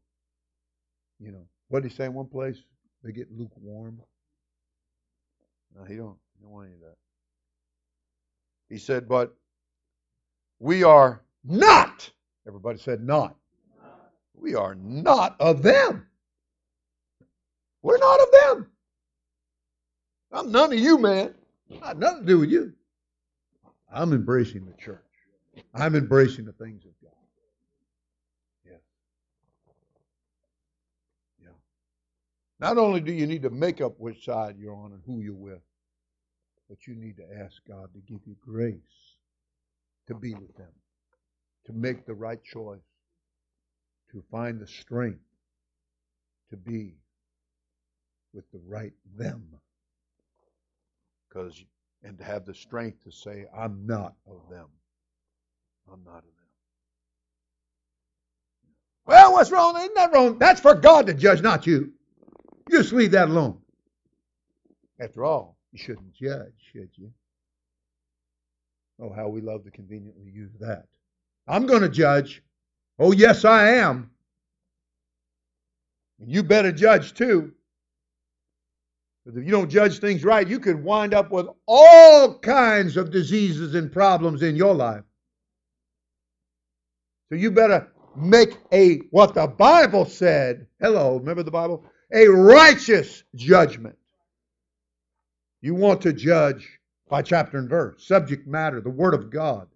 you 1.21 1.33
know, 1.33 1.45
what 1.69 1.83
did 1.83 1.93
he 1.93 1.97
say 1.97 2.07
in 2.07 2.15
one 2.15 2.27
place? 2.27 2.57
They 3.05 3.13
get 3.13 3.31
lukewarm. 3.31 4.01
No, 5.77 5.85
he 5.85 5.97
don't, 5.97 6.17
he 6.37 6.43
don't 6.43 6.53
want 6.53 6.67
any 6.67 6.75
of 6.75 6.81
that. 6.81 6.97
He 8.69 8.79
said, 8.79 9.09
but 9.09 9.35
we 10.59 10.83
are 10.85 11.23
not. 11.45 12.11
Everybody 12.47 12.79
said 12.79 13.03
not. 13.03 13.37
We 14.35 14.55
are 14.55 14.75
not 14.75 15.37
of 15.41 15.63
them. 15.63 16.07
We're 17.83 17.99
not 17.99 18.21
of 18.21 18.29
them. 18.33 18.67
I'm 20.33 20.51
none 20.51 20.73
of 20.73 20.79
you, 20.79 20.99
man. 20.99 21.35
Not 21.81 21.99
nothing 21.99 22.21
to 22.21 22.27
do 22.27 22.39
with 22.39 22.51
you. 22.51 22.73
I'm 23.93 24.13
embracing 24.13 24.65
the 24.65 24.73
church. 24.83 25.01
I'm 25.75 25.95
embracing 25.95 26.45
the 26.47 26.53
things 26.53 26.85
of 26.85 26.93
God. 27.03 27.13
Yeah. 28.65 28.79
Yeah. 31.43 31.49
Not 32.63 32.79
only 32.79 33.01
do 33.03 33.13
you 33.13 33.27
need 33.27 33.43
to 33.43 33.51
make 33.51 33.83
up 33.83 33.95
which 33.99 34.25
side 34.25 34.57
you're 34.59 34.77
on 34.77 34.93
and 34.93 35.03
who 35.07 35.21
you're 35.21 35.35
with, 35.35 35.63
but 36.71 36.87
you 36.87 36.95
need 36.97 37.19
to 37.19 37.25
ask 37.45 37.57
God 37.69 37.91
to 37.95 38.01
give 38.01 38.23
you 38.27 38.37
grace 38.41 39.17
to 40.09 40.15
be 40.15 40.35
with 40.35 40.57
them, 40.57 40.73
to 41.67 41.75
make 41.75 42.07
the 42.07 42.15
right 42.15 42.43
choice, 42.45 42.81
to 44.13 44.25
find 44.31 44.61
the 44.61 44.69
strength 44.69 45.21
to 46.51 46.57
be 46.57 46.95
with 48.35 48.51
the 48.53 48.61
right 48.67 48.93
them. 49.19 49.45
because 51.29 51.65
and 52.05 52.19
to 52.19 52.25
have 52.25 52.47
the 52.47 52.55
strength 52.55 53.03
to 53.05 53.13
say, 53.13 53.47
I'm 53.57 53.87
not 53.87 54.15
of 54.27 54.49
them. 54.51 54.69
I'm 55.93 56.05
not 56.05 56.19
of 56.19 56.25
them. 56.25 56.33
Well, 59.07 59.33
what's 59.33 59.51
wrong? 59.51 59.77
Isn't 59.77 59.95
that 59.97 60.13
wrong? 60.15 60.39
That's 60.39 60.61
for 60.61 60.75
God 60.75 61.07
to 61.09 61.15
judge, 61.15 61.43
not 61.43 61.67
you. 61.67 61.93
Just 62.71 62.93
leave 62.93 63.13
that 63.13 63.29
alone. 63.29 63.59
After 65.01 65.25
all, 65.25 65.57
you 65.73 65.79
shouldn't 65.79 66.15
judge, 66.15 66.53
should 66.73 66.91
you? 66.97 67.11
Oh, 69.01 69.13
how 69.13 69.29
we 69.29 69.41
love 69.41 69.65
to 69.65 69.71
conveniently 69.71 70.31
use 70.31 70.53
that. 70.61 70.87
I'm 71.49 71.67
going 71.67 71.83
to 71.83 71.89
judge. 71.89 72.43
Oh, 72.99 73.13
yes, 73.13 73.45
I 73.45 73.71
am. 73.71 74.11
And 76.21 76.31
you 76.31 76.43
better 76.43 76.71
judge 76.71 77.15
too. 77.15 77.53
Because 79.25 79.39
if 79.39 79.45
you 79.45 79.51
don't 79.51 79.71
judge 79.71 79.99
things 79.99 80.25
right, 80.25 80.47
you 80.47 80.59
could 80.59 80.83
wind 80.83 81.15
up 81.15 81.31
with 81.31 81.47
all 81.67 82.39
kinds 82.39 82.97
of 82.97 83.11
diseases 83.11 83.75
and 83.75 83.91
problems 83.91 84.43
in 84.43 84.57
your 84.57 84.75
life. 84.75 85.05
So 87.29 87.37
you 87.37 87.51
better 87.51 87.89
make 88.17 88.59
a, 88.73 88.99
what 89.11 89.35
the 89.35 89.47
Bible 89.47 90.05
said, 90.05 90.67
hello, 90.81 91.17
remember 91.17 91.43
the 91.43 91.51
Bible? 91.51 91.85
A 92.13 92.29
righteous 92.29 93.25
judgment. 93.35 93.97
You 95.61 95.75
want 95.75 96.03
to 96.03 96.13
judge 96.13 96.81
by 97.09 97.23
chapter 97.23 97.59
and 97.59 97.69
verse, 97.69 98.07
subject 98.07 98.47
matter, 98.47 98.81
the 98.81 98.91
Word 98.91 99.15
of 99.15 99.31
God. 99.31 99.69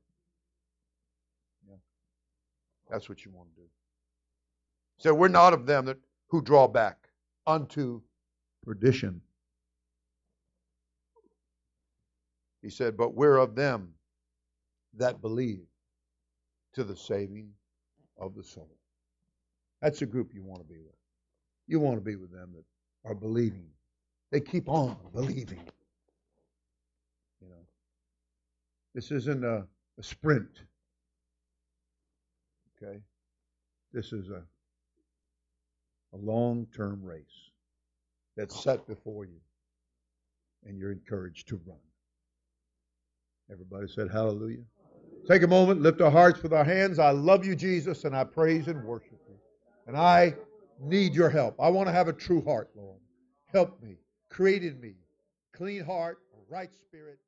That's 2.91 3.09
what 3.09 3.25
you 3.25 3.31
want 3.31 3.49
to 3.55 3.61
do. 3.63 3.67
So 4.99 5.15
we're 5.15 5.29
not 5.29 5.53
of 5.53 5.67
them 5.67 5.87
that 5.87 5.99
who 6.29 6.43
draw 6.43 6.69
back 6.69 7.09
unto 7.47 8.01
perdition. 8.65 9.21
He 12.63 12.71
said, 12.71 12.97
But 12.97 13.15
we're 13.15 13.37
of 13.37 13.55
them 13.55 13.95
that 14.95 15.21
believe 15.21 15.67
to 16.75 16.85
the 16.85 16.97
saving 16.97 17.51
of 18.19 18.35
the 18.35 18.43
soul. 18.43 18.71
That's 19.83 20.03
a 20.03 20.07
group 20.07 20.33
you 20.35 20.43
want 20.43 20.61
to 20.61 20.67
be 20.67 20.79
with. 20.79 20.95
You 21.67 21.81
want 21.81 21.97
to 21.97 22.01
be 22.01 22.17
with 22.17 22.33
them 22.33 22.53
that 22.55 22.65
are 23.09 23.15
believing. 23.15 23.67
They 24.31 24.41
keep 24.41 24.69
on 24.69 24.97
believing. 25.13 25.63
You 27.41 27.49
know, 27.49 27.65
this 28.95 29.11
isn't 29.11 29.45
a, 29.45 29.65
a 29.99 30.03
sprint. 30.03 30.63
Okay, 32.83 33.01
this 33.93 34.13
is 34.13 34.29
a 34.31 34.43
a 36.13 36.17
long-term 36.17 37.03
race 37.05 37.51
that's 38.37 38.59
set 38.63 38.87
before 38.87 39.25
you, 39.25 39.41
and 40.65 40.79
you're 40.79 40.93
encouraged 40.93 41.49
to 41.49 41.61
run. 41.67 41.79
Everybody 43.51 43.87
said 43.89 44.11
hallelujah. 44.11 44.65
Take 45.29 45.43
a 45.43 45.47
moment, 45.47 45.83
lift 45.83 46.01
our 46.01 46.11
hearts 46.11 46.43
with 46.43 46.53
our 46.53 46.65
hands. 46.65 46.99
I 46.99 47.11
love 47.11 47.45
you, 47.45 47.57
Jesus, 47.57 48.05
and 48.05 48.17
I 48.17 48.25
praise 48.25 48.69
and 48.69 48.83
worship 48.85 49.19
you. 49.29 49.35
And 49.87 49.97
I 49.97 50.35
need 50.81 51.15
your 51.15 51.31
help. 51.31 51.57
I 51.61 51.69
want 51.69 51.89
to 51.89 51.93
have 51.93 52.09
a 52.09 52.13
true 52.13 52.43
heart, 52.43 52.71
Lord. 52.75 53.01
Help 53.53 53.83
me. 53.83 53.99
Create 54.29 54.65
in 54.65 54.81
me. 54.81 54.95
Clean 55.53 55.85
heart, 55.85 56.19
right 56.49 56.71
spirit. 56.75 57.19